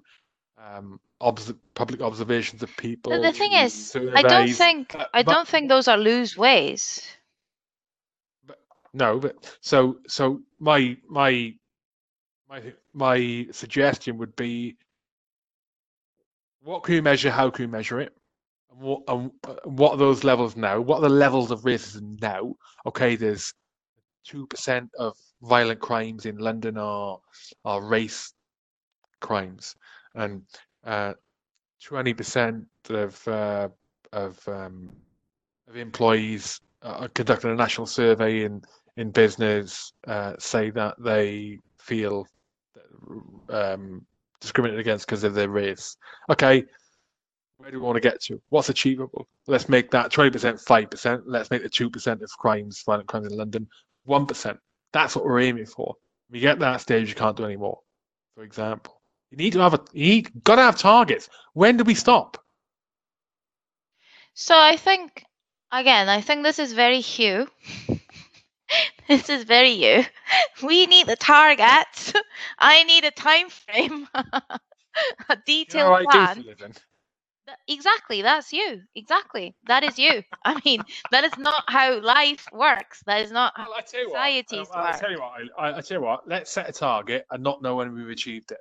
[0.57, 3.11] um, obs- public observations of people.
[3.21, 7.01] the thing is i don't think Uh, i but- don't think those are loose ways
[8.93, 11.53] No, but so so my my
[12.51, 14.75] my my suggestion would be
[16.63, 17.31] what can you measure?
[17.31, 18.13] How can you measure it?
[18.69, 19.01] And what,
[19.65, 20.79] what are those levels now?
[20.79, 22.53] What are the levels of racism now?
[22.85, 23.53] Okay, there's
[24.25, 27.19] two percent of violent crimes in London are
[27.63, 28.33] are race
[29.21, 29.75] crimes,
[30.15, 30.43] and
[30.83, 31.13] uh,
[31.81, 33.69] twenty percent of uh,
[34.11, 34.89] of um,
[35.69, 38.61] of employees uh, conducting a national survey in
[38.97, 42.27] in business uh, say that they feel
[43.49, 44.05] um,
[44.39, 45.97] discriminated against because of their race.
[46.29, 46.65] Okay,
[47.57, 48.41] where do we want to get to?
[48.49, 49.27] What's achievable?
[49.47, 51.21] Let's make that 20% 5%.
[51.25, 53.67] Let's make the 2% of crimes, violent crimes in London,
[54.07, 54.57] 1%.
[54.93, 55.95] That's what we're aiming for.
[56.31, 57.79] We get that stage, you can't do any more.
[58.35, 61.29] For example, you need to have a, you need, got to have targets.
[61.53, 62.43] When do we stop?
[64.33, 65.23] So I think,
[65.71, 67.47] again, I think this is very you.
[69.07, 70.03] this is very you.
[70.63, 72.13] We need the targets.
[72.59, 76.73] I need a time frame, a detailed you know plan.
[77.67, 78.81] Exactly, that's you.
[78.95, 80.23] Exactly, that is you.
[80.45, 83.01] I mean, that is not how life works.
[83.07, 85.97] That is not how well, societies what, I, tell you what, um, I, I tell
[85.97, 86.27] you what.
[86.27, 88.59] Let's set a target and not know when we've achieved it,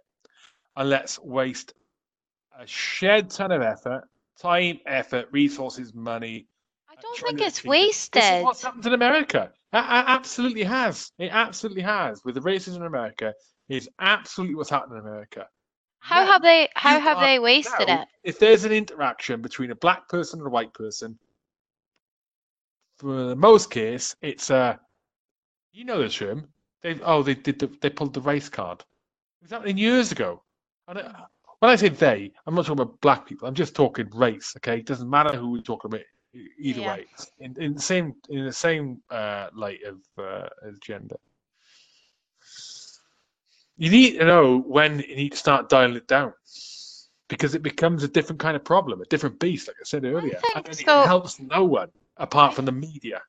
[0.76, 1.74] and let's waste
[2.58, 4.04] a shed ton of effort,
[4.40, 6.46] time, effort, resources, money.
[6.88, 8.22] I don't think it's wasted.
[8.22, 9.52] This is what's happened in America.
[9.72, 11.12] It absolutely has.
[11.18, 12.24] It absolutely has.
[12.24, 13.32] With the racism in America,
[13.68, 15.46] it's absolutely what's happening in America.
[16.00, 16.68] How have they?
[16.74, 18.08] How have they wasted now, it?
[18.24, 21.18] If there's an interaction between a black person and a white person,
[22.98, 24.56] for the most case, it's a.
[24.56, 24.76] Uh,
[25.72, 26.48] you know the term.
[26.82, 28.80] They oh they did the, they pulled the race card.
[28.80, 30.42] It was happening years ago.
[30.88, 31.06] And it,
[31.60, 33.46] when I say they, I'm not talking about black people.
[33.46, 34.54] I'm just talking race.
[34.56, 36.00] Okay, it doesn't matter who we're talking about
[36.58, 36.94] either yeah.
[36.94, 37.06] way.
[37.38, 41.16] In, in the same in the same uh, light of uh, as gender
[43.80, 46.34] you need to know when you need to start dialing it down
[47.28, 50.38] because it becomes a different kind of problem, a different beast, like I said earlier.
[50.54, 51.02] I and so.
[51.02, 51.88] it helps no one
[52.18, 53.22] apart from the media.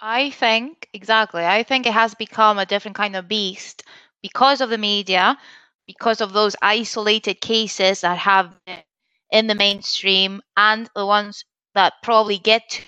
[0.00, 1.44] I think, exactly.
[1.44, 3.84] I think it has become a different kind of beast
[4.20, 5.38] because of the media,
[5.86, 8.78] because of those isolated cases that have been
[9.30, 11.44] in the mainstream and the ones
[11.74, 12.82] that probably get to,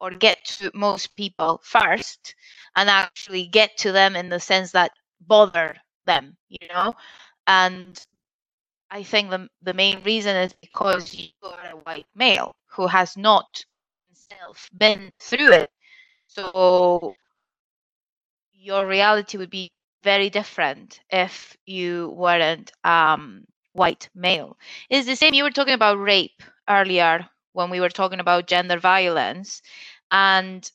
[0.00, 2.34] or get to most people first
[2.76, 5.76] and actually get to them in the sense that bother
[6.06, 6.94] them, you know?
[7.46, 8.00] And
[8.90, 13.16] I think the, the main reason is because you are a white male who has
[13.16, 13.64] not
[14.08, 15.70] himself been through it.
[16.28, 17.16] So
[18.52, 19.72] your reality would be
[20.02, 24.56] very different if you weren't um, white male.
[24.88, 25.34] It's the same.
[25.34, 29.62] You were talking about rape earlier when we were talking about gender violence.
[30.10, 30.70] And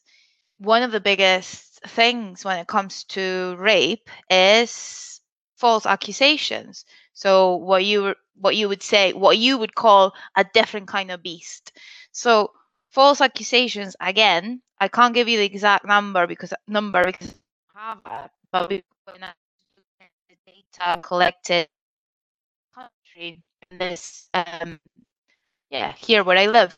[0.59, 5.21] one of the biggest things when it comes to rape is
[5.57, 6.85] false accusations.
[7.13, 11.23] So what you what you would say, what you would call a different kind of
[11.23, 11.71] beast.
[12.11, 12.51] So
[12.91, 17.33] false accusations again, I can't give you the exact number because number because
[17.75, 19.21] have but going
[20.45, 21.67] data collected
[22.73, 23.41] country
[23.71, 24.79] in this um
[25.69, 26.77] yeah here where I live.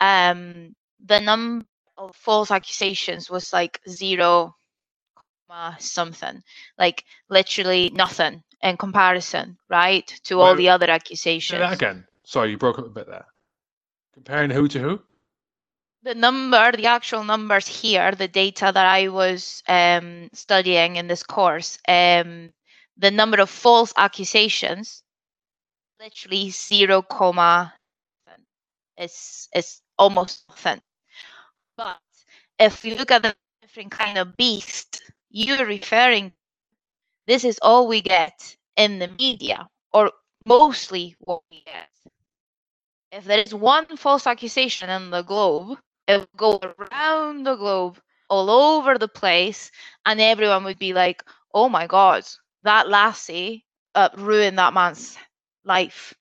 [0.00, 1.64] Um the number
[1.98, 4.54] of false accusations was like zero
[5.48, 6.42] comma something,
[6.78, 11.58] like literally nothing in comparison, right, to all the other accusations.
[11.58, 12.06] Say that again.
[12.24, 13.26] Sorry, you broke up a bit there.
[14.14, 15.00] Comparing who to who?
[16.02, 21.22] The number, the actual numbers here, the data that I was um, studying in this
[21.22, 22.50] course, um,
[22.96, 25.02] the number of false accusations,
[26.00, 27.74] literally zero comma,
[28.98, 30.80] is is almost nothing.
[31.76, 31.98] But
[32.58, 36.32] if you look at the different kind of beast you're referring
[37.26, 40.12] this is all we get in the media or
[40.46, 41.88] mostly what we get.
[43.12, 45.78] If there is one false accusation in the globe
[46.08, 47.98] it will go around the globe
[48.30, 49.70] all over the place
[50.06, 51.22] and everyone would be like
[51.54, 52.24] oh my god
[52.62, 53.64] that lassie
[53.94, 55.16] uh, ruined that man's
[55.64, 56.14] life.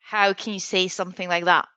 [0.00, 1.68] How can you say something like that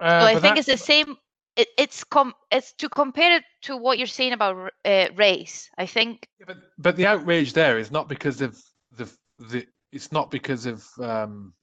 [0.00, 1.16] uh, so i think it's the same
[1.58, 5.68] it, it's com it's to compare it to what you're saying about uh, race.
[5.76, 6.28] I think.
[6.38, 8.56] Yeah, but but the outrage there is not because of
[8.96, 9.66] the the.
[9.90, 11.54] It's not because of um,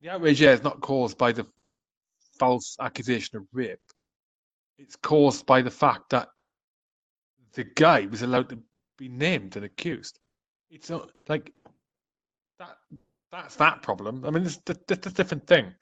[0.00, 1.46] the outrage there is not caused by the
[2.38, 3.78] false accusation of rape.
[4.78, 6.28] It's caused by the fact that
[7.52, 8.58] the guy was allowed to
[8.96, 10.18] be named and accused.
[10.70, 11.52] It's not like
[12.58, 12.78] that.
[13.30, 14.24] That's that problem.
[14.24, 15.74] I mean, it's, it's a different thing.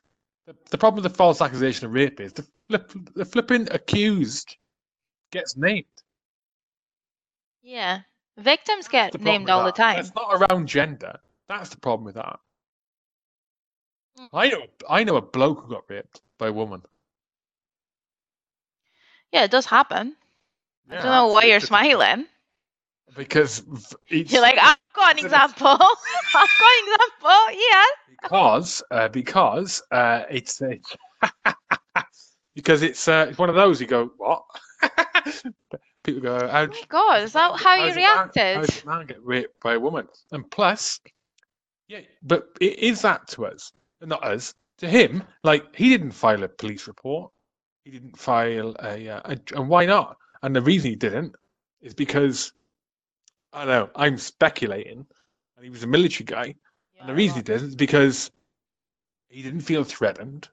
[0.47, 4.57] The, the problem with the false accusation of rape is the, flip, the flipping accused
[5.31, 5.85] gets named.
[7.63, 8.01] Yeah.
[8.39, 10.01] Victims That's get named all the time.
[10.01, 11.19] It's not around gender.
[11.49, 12.39] That's the problem with that.
[14.19, 14.29] Mm.
[14.33, 16.83] I know I know a bloke who got raped by a woman.
[19.33, 20.17] Yeah, it does happen.
[20.91, 22.27] I don't know why you're smiling.
[23.15, 23.63] Because
[24.11, 25.67] each, You're like, I've got an example.
[25.69, 27.61] I've got an example.
[27.71, 27.85] Yeah.
[28.23, 30.61] because uh, because uh, it's
[32.55, 34.43] because it's uh, it's one of those you go what
[36.05, 38.85] people go Oh my God, is that how you reacted?
[38.85, 41.01] how man get raped by a woman and plus
[41.89, 43.73] yeah but it is that to us
[44.03, 47.31] not us to him like he didn't file a police report
[47.85, 51.35] he didn't file a, uh, a and why not and the reason he didn't
[51.81, 52.53] is because
[53.57, 55.07] I know I'm speculating
[55.57, 56.55] and he was a military guy
[57.01, 58.31] and the reason he didn't is because
[59.29, 60.49] he didn't feel threatened.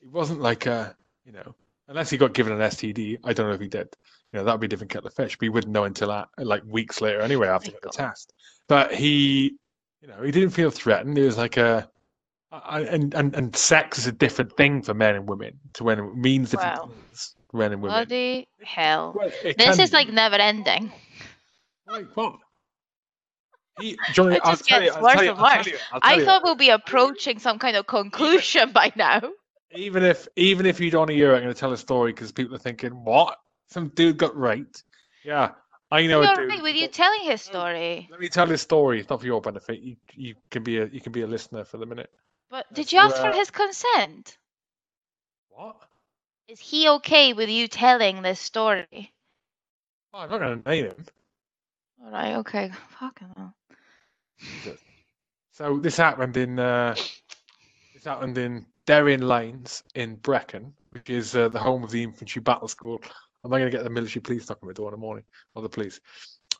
[0.00, 1.54] He wasn't like a, you know,
[1.88, 3.18] unless he got given an STD.
[3.24, 3.88] I don't know if he did.
[4.32, 5.36] You know, that would be a different kettle of fish.
[5.36, 8.32] But he wouldn't know until uh, like weeks later anyway after the test.
[8.68, 9.54] But he,
[10.00, 11.16] you know, he didn't feel threatened.
[11.16, 11.88] He was like a,
[12.52, 15.98] I- and and and sex is a different thing for men and women to when
[15.98, 16.86] it means different Wow.
[16.86, 17.94] things for men and women.
[17.96, 19.14] Bloody hell.
[19.16, 19.96] Well, This is be.
[19.96, 20.92] like never ending.
[21.86, 22.36] What?
[23.80, 25.58] He, Johnny, It I'll just tell you, gets I'll worse tell you, and I'll tell
[25.58, 25.66] worse.
[25.66, 29.20] you, I'll tell I thought we'll be approaching some kind of conclusion by now.
[29.74, 32.32] even if even if you don't hear it, I'm going to tell a story because
[32.32, 33.38] people are thinking, "What?
[33.68, 34.84] Some dude got raped?"
[35.24, 35.50] Yeah,
[35.90, 38.08] I know You're right with you telling his oh, story.
[38.10, 39.00] Let me tell his story.
[39.00, 39.80] It's not for your benefit.
[39.80, 42.10] You you can be a you can be a listener for the minute.
[42.50, 44.38] But did you ask for his consent?
[45.50, 45.76] What?
[46.46, 49.12] Is he okay with you telling this story?
[50.12, 51.06] Oh, I'm not going to name him.
[52.04, 52.70] All right, okay.
[53.00, 53.54] Fucking hell.
[55.52, 56.94] So this happened in uh,
[57.94, 62.42] this happened in Dering Lines in Brecon, which is uh, the home of the infantry
[62.42, 63.00] battle school.
[63.42, 65.24] I'm not going to get the military police knocking on my door in the morning,
[65.54, 66.00] or the police.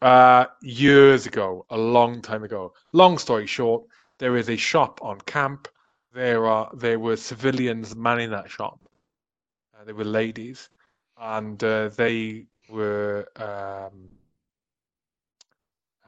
[0.00, 2.72] Uh, years ago, a long time ago.
[2.92, 3.84] Long story short,
[4.18, 5.68] there is a shop on camp.
[6.14, 8.78] There are there were civilians manning that shop.
[9.74, 10.70] Uh, they were ladies,
[11.18, 14.08] and uh, they were um,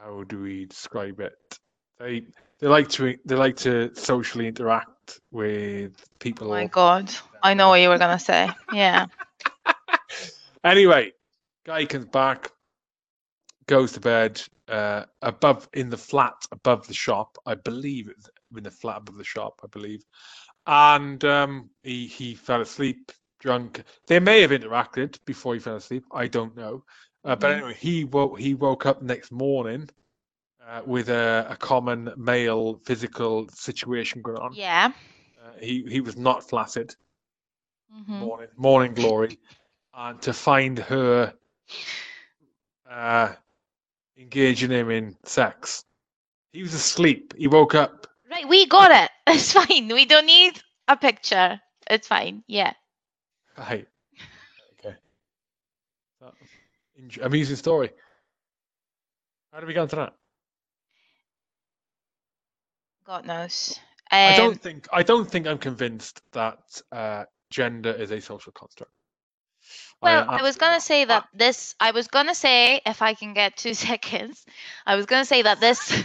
[0.07, 1.59] how do we describe it?
[1.99, 2.23] They
[2.61, 6.49] they like to they like to socially interact with Oh people.
[6.49, 7.13] my god.
[7.43, 8.51] I know what you were gonna say.
[8.73, 9.07] Yeah.
[10.65, 11.13] Anyway,
[11.65, 12.51] guy comes back,
[13.69, 17.39] goes to bed uh, above in the flat above the shop.
[17.47, 18.11] I believe
[18.57, 19.61] in the flat above the shop.
[19.63, 20.03] I believe,
[20.67, 23.85] and um, he he fell asleep drunk.
[24.09, 26.05] They may have interacted before he fell asleep.
[26.13, 26.83] I don't know.
[27.27, 29.89] Uh, but anyway, he woke he woke up next morning
[30.67, 34.55] uh, with a, a common male physical situation going on.
[34.55, 34.93] Yeah.
[35.43, 36.95] Uh, he he was not flaccid.
[37.91, 39.39] hmm Morning morning glory,
[39.95, 41.35] and to find her
[42.91, 43.35] uh,
[44.17, 45.85] engaging him in sex.
[46.53, 47.35] He was asleep.
[47.37, 48.07] He woke up.
[48.31, 49.11] Right, we got it.
[49.29, 49.89] It's fine.
[49.89, 51.61] We don't need a picture.
[51.91, 52.45] It's fine.
[52.47, 52.75] Yeah.
[53.59, 53.87] Right.
[54.79, 54.97] Okay.
[56.21, 56.33] So,
[57.23, 57.91] amusing story.
[59.53, 60.15] How did we get into that?
[63.05, 63.79] God knows.
[64.25, 68.53] I Um, don't think I don't think I'm convinced that uh, gender is a social
[68.53, 68.93] construct.
[70.03, 71.75] Well, am I was gonna say that this.
[71.81, 74.45] I was gonna say, if I can get two seconds,
[74.87, 75.89] I was gonna say that this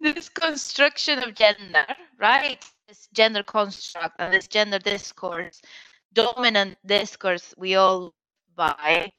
[0.00, 1.86] this construction of gender,
[2.18, 2.62] right?
[2.88, 5.62] This gender construct and this gender discourse,
[6.14, 8.14] dominant discourse we all
[8.56, 9.12] by,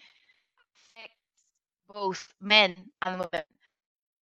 [0.95, 1.15] affects
[1.87, 3.45] both men and women.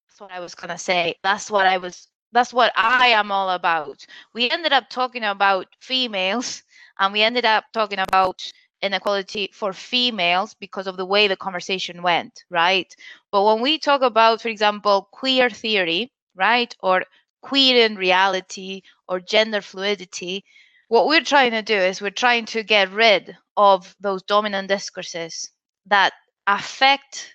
[0.08, 1.16] That's what I was gonna say.
[1.24, 2.08] That's what I was.
[2.34, 4.06] That's what I am all about.
[4.34, 6.64] We ended up talking about females,
[7.00, 8.44] and we ended up talking about
[8.82, 12.94] inequality for females because of the way the conversation went, right?
[13.32, 17.06] But when we talk about, for example, queer theory, right, or
[17.42, 20.46] queer in reality, or gender fluidity,
[20.90, 25.52] what we're trying to do is we're trying to get rid of those dominant discourses
[25.88, 26.14] that
[26.48, 27.34] affect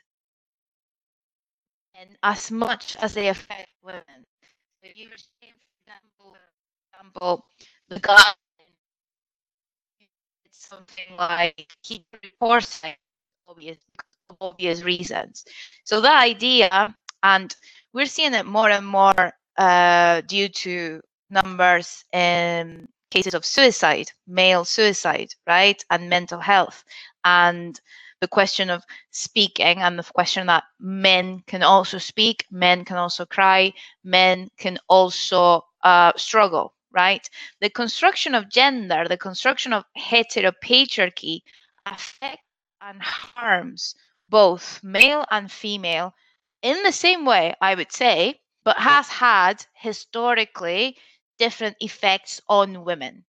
[1.95, 4.03] men as much as they affect women.
[4.83, 5.55] So you were saying,
[6.19, 6.35] for
[6.93, 7.47] example,
[7.89, 8.33] the guy
[10.45, 12.83] it's something like he reports
[13.49, 13.79] obvious
[14.41, 15.45] obvious reasons.
[15.85, 17.55] So the idea, and
[17.93, 21.01] we're seeing it more and more uh, due to
[21.31, 26.85] numbers in cases of suicide, male suicide, right, and mental health,
[27.25, 27.81] and
[28.21, 33.27] the question of speaking, and the question that men can also speak, men can also
[33.27, 33.73] cry,
[34.05, 37.29] men can also uh, struggle, right?
[37.61, 41.41] The construction of gender, the construction of heteropatriarchy
[41.85, 42.47] affects
[42.81, 43.95] and harms
[44.29, 46.15] both male and female
[46.63, 50.97] in the same way, I would say, but has had historically
[51.43, 53.25] different effects on women.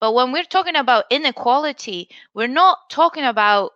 [0.00, 3.72] But when we're talking about inequality, we're not talking about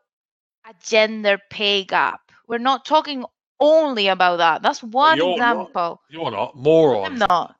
[0.66, 2.20] a gender pay gap.
[2.46, 3.26] We're not talking
[3.60, 4.62] only about that.
[4.62, 5.72] That's one you're example.
[5.74, 7.12] Not, you're not moron.
[7.12, 7.56] I'm not.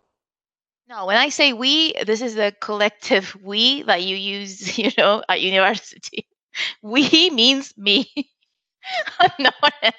[0.89, 5.23] No, when I say we, this is the collective we that you use, you know,
[5.29, 6.27] at university.
[6.83, 8.11] We means me.
[9.39, 9.95] no one else.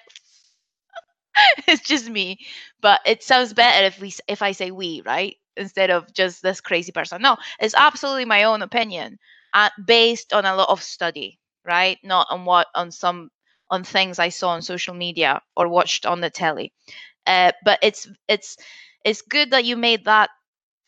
[1.68, 2.40] it's just me.
[2.82, 5.38] But it sounds better if we if I say we, right?
[5.60, 7.22] Instead of just this crazy person.
[7.22, 9.20] No, it's absolutely my own opinion,
[9.54, 12.00] uh, based on a lot of study, right?
[12.04, 13.32] Not on what on some
[13.70, 16.74] on things I saw on social media or watched on the telly.
[17.28, 18.58] Uh, but it's it's
[19.06, 20.30] it's good that you made that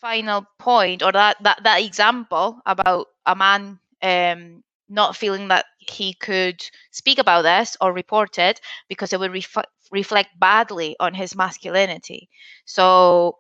[0.02, 6.14] final point or that that, that example about a man um, not feeling that he
[6.14, 6.62] could
[6.92, 12.30] speak about this or report it because it would ref- reflect badly on his masculinity.
[12.66, 13.38] So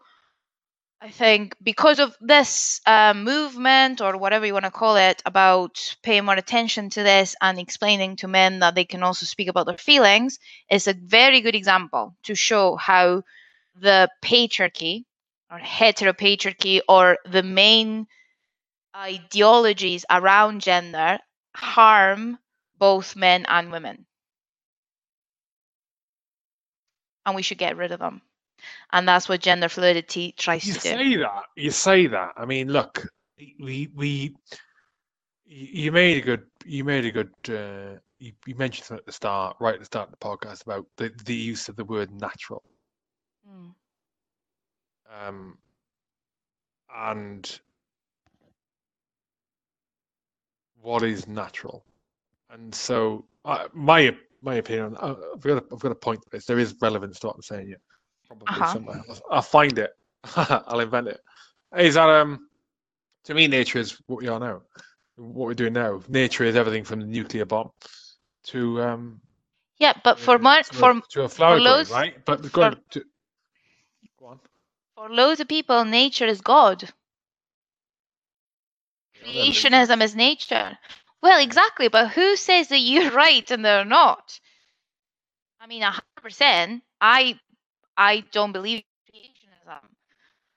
[1.04, 5.96] I think because of this uh, movement or whatever you want to call it about
[6.04, 9.66] paying more attention to this and explaining to men that they can also speak about
[9.66, 10.38] their feelings
[10.70, 13.24] is a very good example to show how
[13.76, 15.06] the patriarchy
[15.50, 18.06] or heteropatriarchy or the main
[18.96, 21.18] ideologies around gender
[21.56, 22.38] harm
[22.78, 24.06] both men and women.
[27.26, 28.22] And we should get rid of them
[28.92, 30.72] and that's what gender fluidity tries to do.
[30.72, 31.20] you to say do.
[31.20, 31.44] that.
[31.56, 32.34] You say that.
[32.38, 33.08] I mean, look,
[33.60, 34.36] we we
[35.46, 39.12] you made a good you made a good uh, you, you mentioned something at the
[39.12, 42.12] start, right at the start of the podcast about the, the use of the word
[42.12, 42.64] natural.
[43.50, 43.74] Mm.
[45.28, 45.58] Um,
[46.96, 47.60] and
[50.82, 51.84] what is natural?
[52.52, 56.30] And so, uh, my my opinion, uh, I've got a, I've got a point to
[56.32, 56.46] this.
[56.46, 57.70] There is relevance to what I'm saying.
[57.70, 57.76] Yeah
[58.32, 58.74] probably Uh-huh.
[58.74, 59.02] somewhere.
[59.32, 59.92] I'll, find it.
[60.36, 61.20] I'll invent it.
[61.78, 62.48] Is that um?
[63.26, 64.62] To me, nature is what we are now.
[65.16, 66.02] What we're doing now.
[66.08, 67.72] Nature is everything from the nuclear bomb
[68.48, 69.22] to um.
[69.80, 72.26] Yeah, but for to, mon- a- for to a flower growing, loads- right?
[72.26, 73.04] But for, to,
[74.20, 74.40] go on.
[74.96, 76.90] for loads of people, nature is God.
[79.24, 80.78] Creationism is nature.
[81.22, 84.40] Well, exactly, but who says that you're right and they're not?
[85.60, 86.84] I mean, a hundred percent.
[87.00, 87.40] I
[87.98, 89.88] I don't believe in creationism,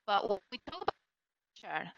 [0.06, 0.94] but when we talk about
[1.64, 1.92] nature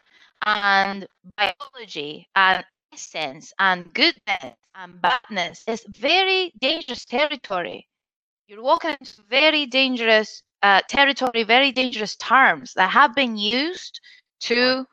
[0.47, 1.07] and
[1.37, 7.89] biology and essence and goodness and badness, it's very dangerous territory.
[8.49, 14.01] You're walking into very dangerous uh, territory, very dangerous terms that have been used
[14.43, 14.87] to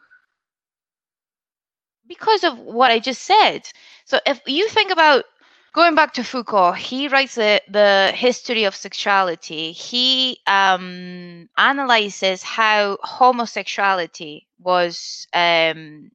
[2.07, 3.63] because of what I just said.
[4.05, 5.25] So if you think about
[5.73, 9.71] going back to Foucault, he writes the, the history of sexuality.
[9.71, 16.11] He um, analyzes how homosexuality was um,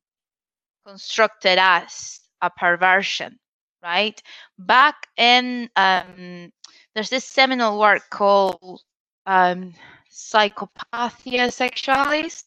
[0.86, 3.38] constructed as a perversion,
[3.82, 4.20] right?
[4.58, 6.52] Back in um,
[6.94, 8.80] there's this seminal work called
[9.26, 9.74] um,
[10.10, 12.44] Psychopathia Sexualis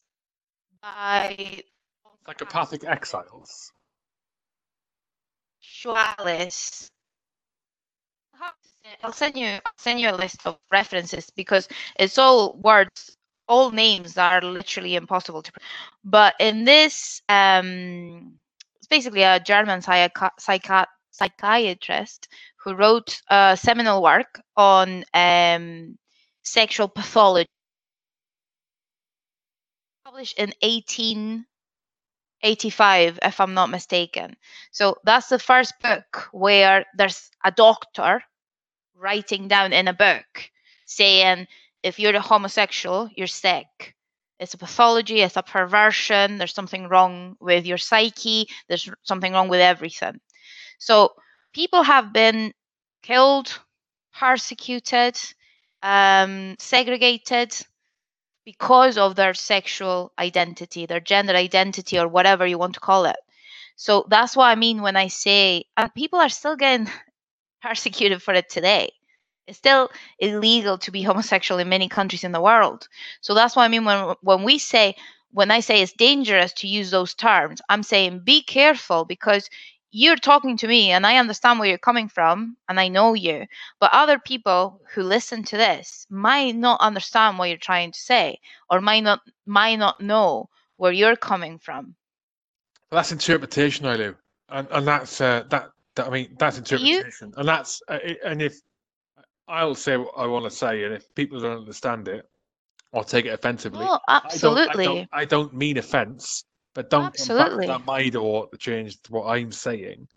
[0.81, 1.61] by
[2.25, 3.71] Psychopathic exiles.
[9.03, 11.67] I'll send- you I'll send you a list of references because
[11.99, 13.17] it's all words,
[13.47, 15.51] all names are literally impossible to.
[16.03, 18.39] But in this, um,
[18.77, 22.27] it's basically a German psychi- psychi- psychiatrist
[22.57, 25.97] who wrote a seminal work on um,
[26.43, 27.47] sexual pathology,
[30.05, 34.35] published in 1885, if I'm not mistaken.
[34.71, 38.21] So that's the first book where there's a doctor
[39.01, 40.51] writing down in a book
[40.85, 41.47] saying
[41.83, 43.95] if you're a homosexual, you're sick.
[44.39, 49.49] It's a pathology, it's a perversion, there's something wrong with your psyche, there's something wrong
[49.49, 50.19] with everything.
[50.79, 51.13] So
[51.53, 52.53] people have been
[53.03, 53.59] killed,
[54.17, 55.17] persecuted,
[55.83, 57.55] um, segregated
[58.45, 63.17] because of their sexual identity, their gender identity, or whatever you want to call it.
[63.75, 66.89] So that's what I mean when I say, and people are still getting
[67.61, 68.91] persecuted for it today.
[69.47, 69.89] It's still
[70.19, 72.87] illegal to be homosexual in many countries in the world.
[73.21, 74.95] So that's what I mean when when we say
[75.31, 79.49] when I say it's dangerous to use those terms, I'm saying be careful because
[79.91, 83.45] you're talking to me and I understand where you're coming from and I know you.
[83.79, 88.39] But other people who listen to this might not understand what you're trying to say
[88.69, 91.95] or might not might not know where you're coming from.
[92.89, 94.15] But that's interpretation, I do,
[94.49, 98.59] and and that's uh, That, I mean, that's interpretation, and that's uh, and if
[99.47, 102.27] I'll say what I want to say, and if people don't understand it,
[102.93, 103.85] I'll take it offensively.
[103.87, 104.25] Oh, I don't-
[104.57, 104.83] absolutely.
[104.83, 107.67] I don't, I don't mean offense, but don't come back Absolutely.
[107.67, 110.07] at my door to change what I'm saying.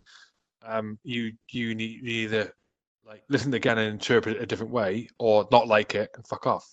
[0.65, 2.53] Um, you you need you either
[3.05, 6.47] like listen again and interpret it a different way, or not like it and fuck
[6.47, 6.65] off.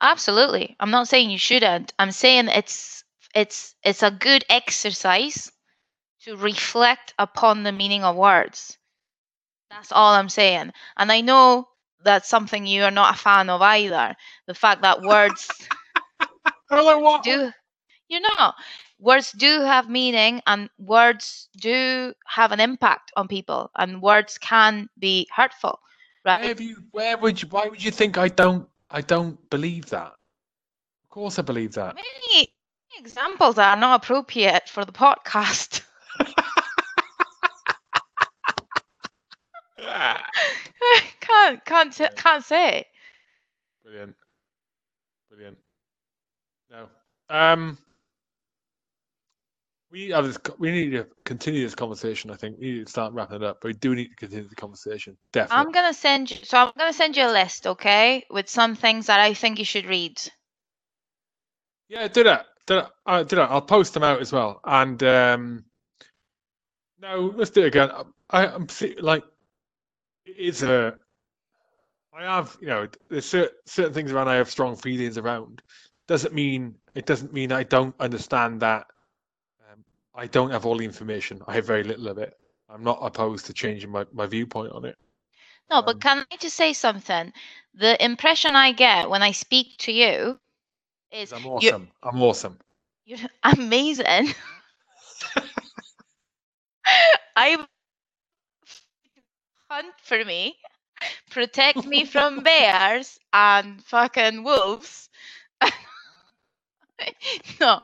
[0.00, 0.76] Absolutely.
[0.80, 1.92] I'm not saying you shouldn't.
[1.98, 3.04] I'm saying it's
[3.34, 5.51] it's it's a good exercise
[6.24, 8.78] to reflect upon the meaning of words.
[9.70, 10.72] That's all I'm saying.
[10.96, 11.68] And I know
[12.04, 14.14] that's something you are not a fan of either.
[14.46, 15.48] The fact that words
[16.68, 17.26] what.
[17.26, 18.52] you know
[18.98, 24.88] words do have meaning and words do have an impact on people and words can
[24.98, 25.78] be hurtful
[26.22, 26.76] Where right have you?
[26.92, 27.48] Where would you?
[27.48, 28.68] Why would you think I don't?
[28.90, 30.12] I don't believe that.
[31.04, 31.94] Of course, I believe that.
[31.94, 32.48] many
[32.98, 35.82] examples that are not appropriate for the podcast
[41.20, 42.84] can't can't t- can't say
[43.84, 44.14] Brilliant.
[45.30, 45.58] Brilliant.
[46.70, 46.86] No.
[47.28, 47.76] Um.
[49.90, 50.38] We have this.
[50.58, 52.30] We need to continue this conversation.
[52.30, 54.48] I think we need to start wrapping it up, but we do need to continue
[54.48, 55.16] the conversation.
[55.32, 55.66] Definitely.
[55.66, 59.06] i'm gonna send you so i'm gonna send you a list okay with some things
[59.06, 60.18] that i think you should read
[61.88, 62.46] Yeah, do that.
[62.66, 62.90] Do that.
[63.04, 63.50] Uh, do that.
[63.50, 64.60] I'll post them out as well.
[64.64, 65.64] And um,
[67.00, 67.90] no, let's do it again.
[68.30, 69.24] I, I'm see- like,
[70.26, 70.98] it's a.
[72.14, 75.62] I have, you know, there's certain, certain things around I have strong feelings around.
[76.08, 78.86] Doesn't mean it doesn't mean I don't understand that.
[79.70, 79.84] Um,
[80.14, 81.40] I don't have all the information.
[81.46, 82.34] I have very little of it.
[82.68, 84.96] I'm not opposed to changing my, my viewpoint on it.
[85.70, 87.32] no Um, but can i just say something
[87.74, 90.38] the impression i get when i speak to you
[91.12, 91.90] is I'm awesome.
[92.02, 92.58] I'm awesome.
[93.04, 94.34] You're amazing.
[97.36, 97.66] I
[99.72, 100.56] hunt for me,
[101.30, 105.08] protect me from bears and fucking wolves.
[107.60, 107.80] no,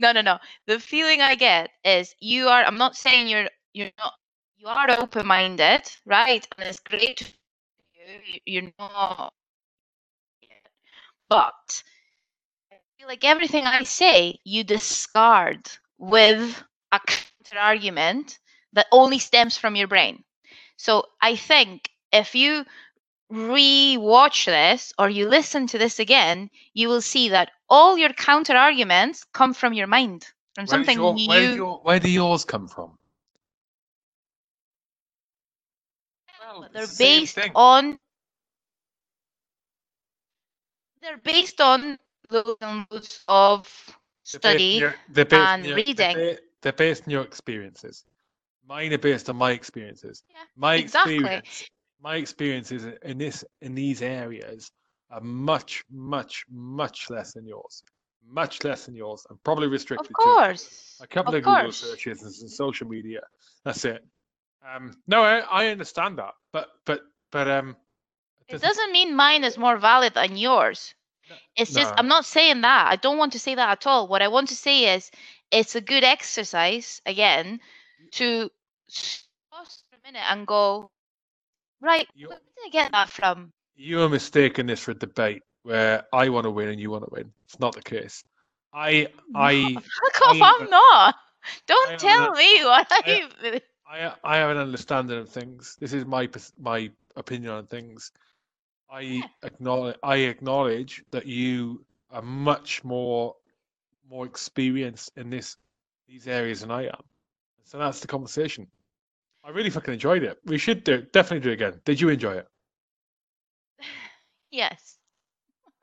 [0.00, 0.38] no, no, no.
[0.66, 2.64] The feeling I get is you are.
[2.64, 3.50] I'm not saying you're.
[3.74, 4.14] You're not.
[4.58, 6.46] You are open-minded, right?
[6.58, 7.34] And it's great.
[7.94, 9.32] You- You're not.
[11.30, 11.84] But
[12.72, 15.68] I feel like everything I say, you discard
[15.98, 16.62] with
[16.92, 18.38] a counter argument
[18.74, 20.24] that only stems from your brain.
[20.78, 22.64] So I think if you
[23.30, 28.56] re-watch this or you listen to this again, you will see that all your counter
[28.56, 31.28] arguments come from your mind, from Where something your- you.
[31.28, 32.96] where, did your, where do yours come from?
[36.40, 37.52] Well, they're it's the same based thing.
[37.54, 37.98] on.
[41.02, 41.98] They're based on
[42.30, 43.68] loads and loads of
[44.32, 44.74] They're based in study.
[44.78, 46.16] your- they're based and reading.
[46.16, 48.04] They're, they're based on your experiences.
[48.68, 50.22] Mine are based on my experiences.
[50.28, 51.14] Yeah, my exactly.
[51.14, 51.64] experience,
[52.02, 54.70] my experiences in this in these areas
[55.10, 57.82] are much, much, much less than yours.
[58.30, 60.54] Much less than yours, and probably restricted to
[61.00, 63.20] a couple of of, Google searches and social media.
[63.64, 64.04] That's it.
[64.74, 67.00] Um, no, I, I understand that, but but
[67.32, 67.76] but um,
[68.48, 70.94] It doesn't mean mine is more valid than yours.
[71.30, 71.94] No- It's just.
[71.96, 72.88] I'm not saying that.
[72.90, 74.08] I don't want to say that at all.
[74.08, 75.10] What I want to say is,
[75.50, 77.60] it's a good exercise, again,
[78.12, 78.50] to
[79.50, 80.90] pause for a minute and go,
[81.80, 83.52] right, You- where did I get that from?
[83.76, 87.04] You are mistaking this for a debate where I want to win and you want
[87.04, 87.32] to win.
[87.44, 88.24] It's not the case.
[88.72, 89.76] I I
[90.12, 91.14] Fuck off, I I'm not.
[91.66, 93.62] Don't have tell me what I- I.
[93.86, 95.76] I I have an understanding of things.
[95.80, 96.28] This is my
[96.58, 98.12] my opinion on things.
[98.90, 103.36] I acknowledge I acknowledge that you are much more
[104.10, 105.56] more experienced in this
[106.08, 107.04] these areas than I am.
[107.64, 108.66] So that's the conversation.
[109.48, 110.38] I really fucking enjoyed it.
[110.44, 111.80] We should do definitely do it again.
[111.86, 112.48] Did you enjoy it?
[114.50, 114.96] Yes.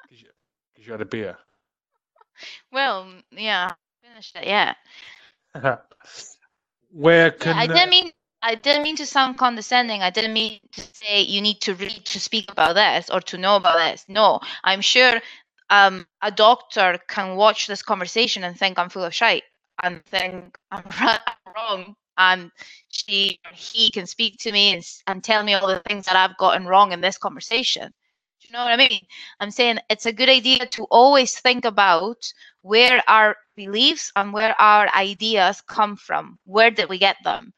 [0.03, 0.29] Because you,
[0.75, 1.37] 'cause you had a beer.
[2.71, 3.71] Well, yeah,
[4.03, 4.73] finished it, yeah.
[6.91, 8.11] Where Yeah, I didn't mean
[8.43, 10.03] I didn't mean to sound condescending.
[10.03, 13.37] I didn't mean to say you need to read to speak about this or to
[13.37, 14.05] know about this.
[14.07, 15.19] No, I'm sure
[15.71, 19.43] um, a doctor can watch this conversation and think I'm full of shite
[19.81, 20.83] and think I'm
[21.55, 22.51] wrong, and
[22.89, 26.15] she or he can speak to me and, and tell me all the things that
[26.15, 27.91] I've gotten wrong in this conversation.
[28.41, 29.01] Do you know what I mean?
[29.39, 32.17] I'm saying it's a good idea to always think about
[32.61, 36.37] where our beliefs and where our ideas come from.
[36.45, 37.53] Where did we get them?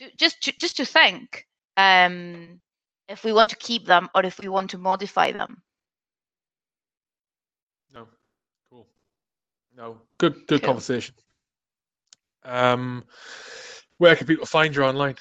[0.00, 1.46] to, just to, just to think
[1.76, 2.60] um,
[3.08, 5.62] if we want to keep them or if we want to modify them.
[7.92, 8.08] No.
[8.70, 8.86] Cool.
[9.76, 10.00] No.
[10.18, 10.68] Good good Cool.
[10.68, 11.14] conversation.
[12.44, 13.04] Um
[14.00, 15.16] Where can people find you online?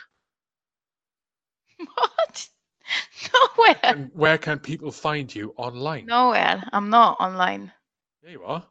[1.95, 2.47] What?
[3.57, 3.75] Nowhere.
[3.83, 6.05] And where can people find you online?
[6.05, 6.63] Nowhere.
[6.71, 7.73] I'm not online.
[8.23, 8.65] There you are.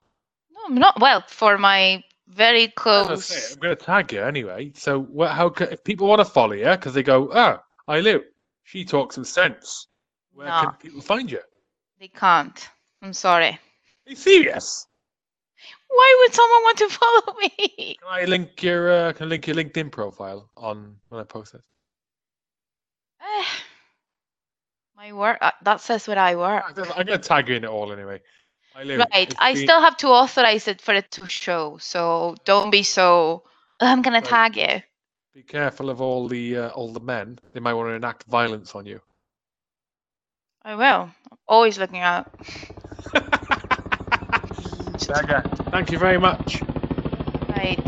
[0.50, 0.98] No, I'm not.
[0.98, 3.52] Well, for my very I say, close.
[3.52, 4.72] I'm going to tag you anyway.
[4.74, 8.00] So wh- how can, if people want to follow you because they go, ah, I
[8.00, 8.22] Lou,
[8.64, 9.88] she talks some sense.
[10.32, 11.40] Where can people find you?
[12.00, 12.66] They can't.
[13.02, 13.50] I'm sorry.
[13.50, 13.58] Are
[14.06, 14.86] you serious?
[15.88, 17.96] Why would someone want to follow me?
[18.00, 21.54] Can I link your uh, can I link your LinkedIn profile on when I post
[21.54, 21.62] it?
[23.20, 23.44] Eh,
[24.96, 25.38] my work.
[25.40, 26.64] uh, That says where I work.
[26.96, 28.20] I'm to tag you in it all anyway.
[28.74, 29.34] I Right.
[29.38, 31.78] I been- still have to authorize it for it to show.
[31.78, 33.44] So don't be so.
[33.80, 34.82] I'm gonna tag you.
[35.34, 37.38] Be careful of all the uh, all the men.
[37.52, 39.00] They might want to enact violence on you.
[40.62, 41.10] I will.
[41.46, 42.26] Always looking out.
[45.08, 46.60] Jagger, thank you very much.
[47.48, 47.82] Right.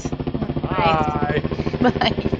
[0.62, 1.42] Bye.
[1.42, 1.82] Right.
[1.82, 2.30] Bye.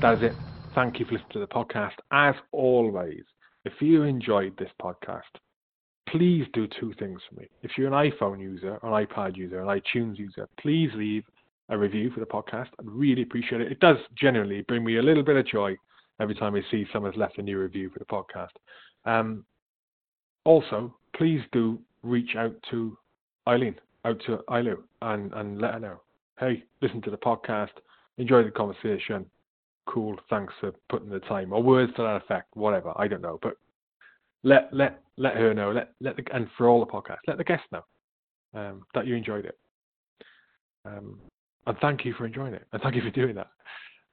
[0.00, 0.32] That is it.
[0.74, 1.92] Thank you for listening to the podcast.
[2.10, 3.22] As always,
[3.66, 5.20] if you enjoyed this podcast,
[6.08, 7.46] please do two things for me.
[7.62, 11.24] If you're an iPhone user, an iPad user, an iTunes user, please leave
[11.68, 12.68] a review for the podcast.
[12.78, 13.70] I'd really appreciate it.
[13.70, 15.76] It does genuinely bring me a little bit of joy
[16.20, 18.50] every time I see someone's left a new review for the podcast.
[19.04, 19.44] Um,
[20.44, 22.96] also, please do reach out to
[23.48, 26.00] Eileen, out to Eilu, and, and let her know.
[26.38, 27.70] Hey, listen to the podcast,
[28.18, 29.26] enjoy the conversation.
[29.86, 32.92] Cool, thanks for putting the time, or words to that effect, whatever.
[32.96, 33.56] I don't know, but
[34.44, 35.72] let let let her know.
[35.72, 37.82] Let let the, and for all the podcasts, let the guests know
[38.54, 39.58] um, that you enjoyed it.
[40.84, 41.18] Um,
[41.66, 43.48] and thank you for enjoying it, and thank you for doing that.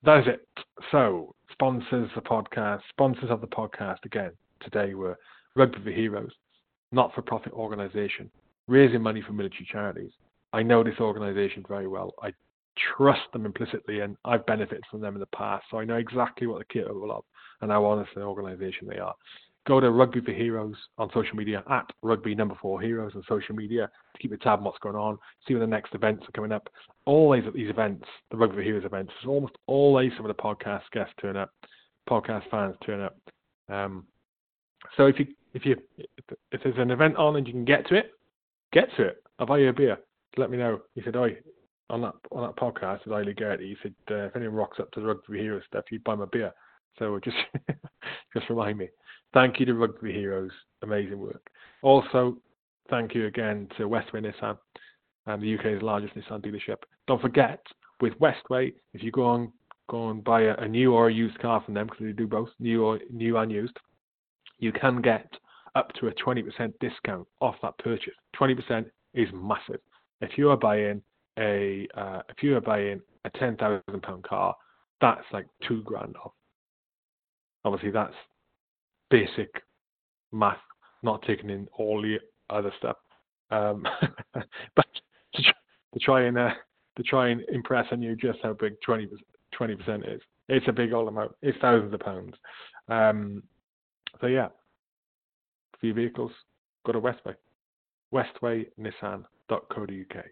[0.03, 0.47] That is it.
[0.91, 4.31] So, sponsors the podcast, sponsors of the podcast again
[4.61, 5.17] today were
[5.55, 6.31] Rugby for the Heroes,
[6.93, 8.31] not-for-profit organisation
[8.67, 10.11] raising money for military charities.
[10.53, 12.13] I know this organisation very well.
[12.21, 12.31] I
[12.95, 16.47] trust them implicitly, and I've benefited from them in the past, so I know exactly
[16.47, 17.26] what they're capable of
[17.61, 19.15] and how honest an organisation they are.
[19.69, 23.53] Go to Rugby for Heroes on social media at Rugby Number Four Heroes on social
[23.53, 26.31] media to keep a tab on what's going on, see when the next events are
[26.31, 26.67] coming up.
[27.05, 30.41] Always at these events, the Rugby for Heroes events, there's almost always some of the
[30.41, 31.51] podcast guests turn up,
[32.09, 33.15] podcast fans turn up.
[33.71, 34.07] Um,
[34.97, 35.75] so if you if you
[36.51, 38.13] if there's an event on and you can get to it,
[38.73, 39.23] get to it.
[39.37, 39.99] I'll buy you a beer.
[40.35, 40.79] Let me know.
[40.95, 41.29] He said, "Oh,
[41.91, 44.89] on that on that podcast with Eiley Geraghty, he said uh, if anyone rocks up
[44.93, 46.51] to the Rugby for Heroes stuff, you'd buy my beer."
[46.97, 47.37] So just
[48.33, 48.89] just remind me.
[49.34, 50.51] Thank you to Rugby Heroes,
[50.81, 51.49] amazing work.
[51.81, 52.38] Also,
[52.89, 54.57] thank you again to Westway Nissan,
[55.26, 56.77] the UK's largest Nissan dealership.
[57.07, 57.61] Don't forget,
[58.01, 59.51] with Westway, if you go on
[59.89, 62.27] go and buy a, a new or a used car from them, because they do
[62.27, 63.76] both, new or new and used,
[64.60, 65.27] you can get
[65.76, 68.14] up to a 20% discount off that purchase.
[68.39, 69.80] 20% is massive.
[70.22, 71.01] If you are buying
[71.38, 74.56] a uh, if you are buying a ten thousand pound car,
[74.99, 76.34] that's like two grand off.
[77.64, 78.14] Obviously, that's
[79.10, 79.49] basic
[80.31, 80.57] math,
[81.03, 82.18] not taking in all the
[82.49, 82.98] other stuff.
[83.52, 83.86] Um,
[84.34, 84.86] but
[85.36, 86.52] to, to try and uh,
[86.98, 89.07] to try and impress on you just how big 20
[89.76, 91.31] percent is, it's a big old amount.
[91.41, 92.36] It's thousands of pounds.
[92.88, 93.44] Um,
[94.22, 94.49] so yeah,
[95.80, 96.31] for your vehicles,
[96.86, 97.36] go to Westway.
[98.14, 100.26] westwaynissan.co.uk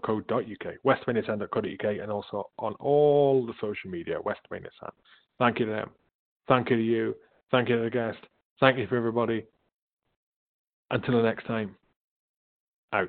[0.00, 4.90] .co.uk, westwaynissan.co.uk, and also on all the social media, Westway Nissan.
[5.38, 5.90] Thank you to them.
[6.48, 7.14] Thank you to you.
[7.52, 8.18] Thank you to the guest.
[8.60, 9.44] Thank you for everybody.
[10.90, 11.76] Until the next time,
[12.92, 13.08] out.